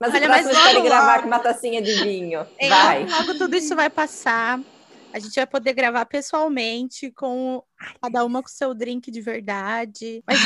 Mas 0.00 0.14
Olha, 0.14 0.28
mas 0.28 0.46
logo, 0.46 0.82
gravar 0.84 1.22
com 1.22 1.26
uma 1.26 1.40
tacinha 1.40 1.82
de 1.82 1.92
vinho. 2.04 2.46
É, 2.56 2.68
vai. 2.68 3.04
Logo 3.04 3.34
tudo 3.36 3.56
isso 3.56 3.74
vai 3.74 3.90
passar. 3.90 4.60
A 5.12 5.18
gente 5.18 5.34
vai 5.34 5.46
poder 5.46 5.72
gravar 5.72 6.04
pessoalmente 6.04 7.10
com 7.10 7.62
cada 8.00 8.24
uma 8.24 8.42
com 8.42 8.48
seu 8.48 8.74
drink 8.74 9.10
de 9.10 9.20
verdade. 9.20 10.22
Mas 10.26 10.38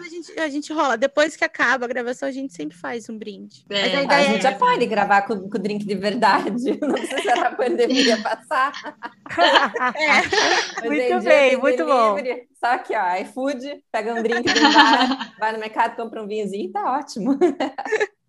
a 0.00 0.08
gente, 0.08 0.40
a 0.40 0.48
gente 0.48 0.72
rola. 0.72 0.96
Depois 0.96 1.36
que 1.36 1.44
acaba 1.44 1.84
a 1.84 1.88
gravação, 1.88 2.28
a 2.28 2.32
gente 2.32 2.52
sempre 2.54 2.76
faz 2.76 3.08
um 3.08 3.16
brinde. 3.16 3.64
É. 3.70 3.96
a, 3.96 4.16
a, 4.16 4.22
gente 4.22 4.38
é... 4.38 4.50
já 4.50 4.52
pode 4.52 4.86
gravar 4.86 5.22
com, 5.22 5.48
com 5.48 5.58
drink 5.58 5.84
de 5.84 5.94
verdade. 5.94 6.50
Não 6.80 6.92
precisa 6.92 7.34
a 7.34 7.54
pandemia 7.54 8.20
passar. 8.22 8.72
É. 9.96 10.88
Muito 10.88 11.24
bem, 11.24 11.56
muito 11.56 11.84
bom. 11.84 12.16
Só 12.58 12.78
que, 12.78 12.96
ó, 12.96 13.16
iFood, 13.22 13.82
pega 13.92 14.12
um 14.12 14.22
drink 14.22 14.44
vai 15.38 15.52
no 15.52 15.58
mercado, 15.58 15.96
compra 15.96 16.22
um 16.22 16.26
vinhozinho, 16.26 16.72
tá 16.72 16.98
ótimo. 16.98 17.38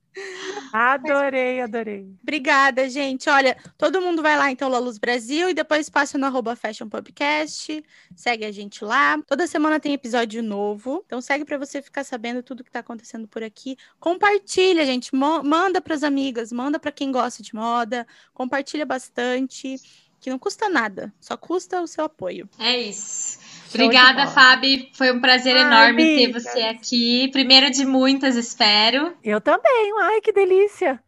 Adorei, 0.74 1.62
adorei. 1.62 2.14
Obrigada, 2.22 2.89
gente. 2.89 3.30
Olha, 3.30 3.57
todo 3.78 4.01
mundo 4.01 4.22
vai 4.22 4.38
lá 4.38 4.51
então, 4.51 4.70
Luz 4.80 4.97
Brasil, 4.97 5.49
e 5.49 5.53
depois 5.53 5.89
passa 5.89 6.18
no 6.18 6.26
arroba 6.26 6.55
Fashion 6.55 6.89
Podcast, 6.89 7.84
segue 8.16 8.45
a 8.45 8.51
gente 8.51 8.84
lá. 8.84 9.22
Toda 9.26 9.47
semana 9.47 9.80
tem 9.80 9.93
episódio 9.93 10.43
novo, 10.43 11.03
então 11.05 11.22
segue 11.22 11.45
para 11.45 11.57
você 11.57 11.82
ficar 11.82 12.03
sabendo 12.03 12.43
tudo 12.43 12.64
que 12.64 12.72
tá 12.72 12.80
acontecendo 12.80 13.28
por 13.28 13.43
aqui. 13.43 13.78
Compartilha, 13.99 14.86
gente, 14.86 15.16
manda 15.16 15.82
para 15.82 15.95
as 15.95 16.03
amigas, 16.03 16.51
manda 16.51 16.80
para 16.80 16.91
quem 16.91 17.12
gosta 17.12 17.41
de 17.41 17.55
moda, 17.55 18.05
compartilha 18.34 18.86
bastante, 18.86 19.76
que 20.22 20.30
não 20.30 20.38
custa 20.39 20.69
nada, 20.69 21.11
só 21.19 21.36
custa 21.36 21.82
o 21.82 21.88
seu 21.88 22.05
apoio. 22.05 22.47
É 22.59 22.78
isso. 22.80 23.39
Obrigada, 23.74 24.28
Fábio. 24.28 24.88
Foi 24.93 25.11
um 25.11 25.19
prazer 25.19 25.55
Ai, 25.55 25.63
enorme 25.63 26.03
amiga. 26.03 26.34
ter 26.34 26.39
você 26.39 26.61
aqui. 26.61 27.30
Primeiro 27.32 27.72
de 27.72 27.86
muitas, 27.86 28.36
espero. 28.36 29.13
Eu 29.24 29.41
também. 29.41 29.91
Ai, 30.01 30.22
que 30.22 30.32
delícia. 30.32 31.01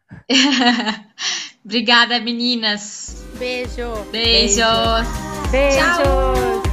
Obrigada, 1.64 2.18
meninas. 2.20 3.22
Beijo. 3.38 3.94
Beijos. 4.10 5.06
Beijos. 5.50 5.76
Tchau. 5.78 6.63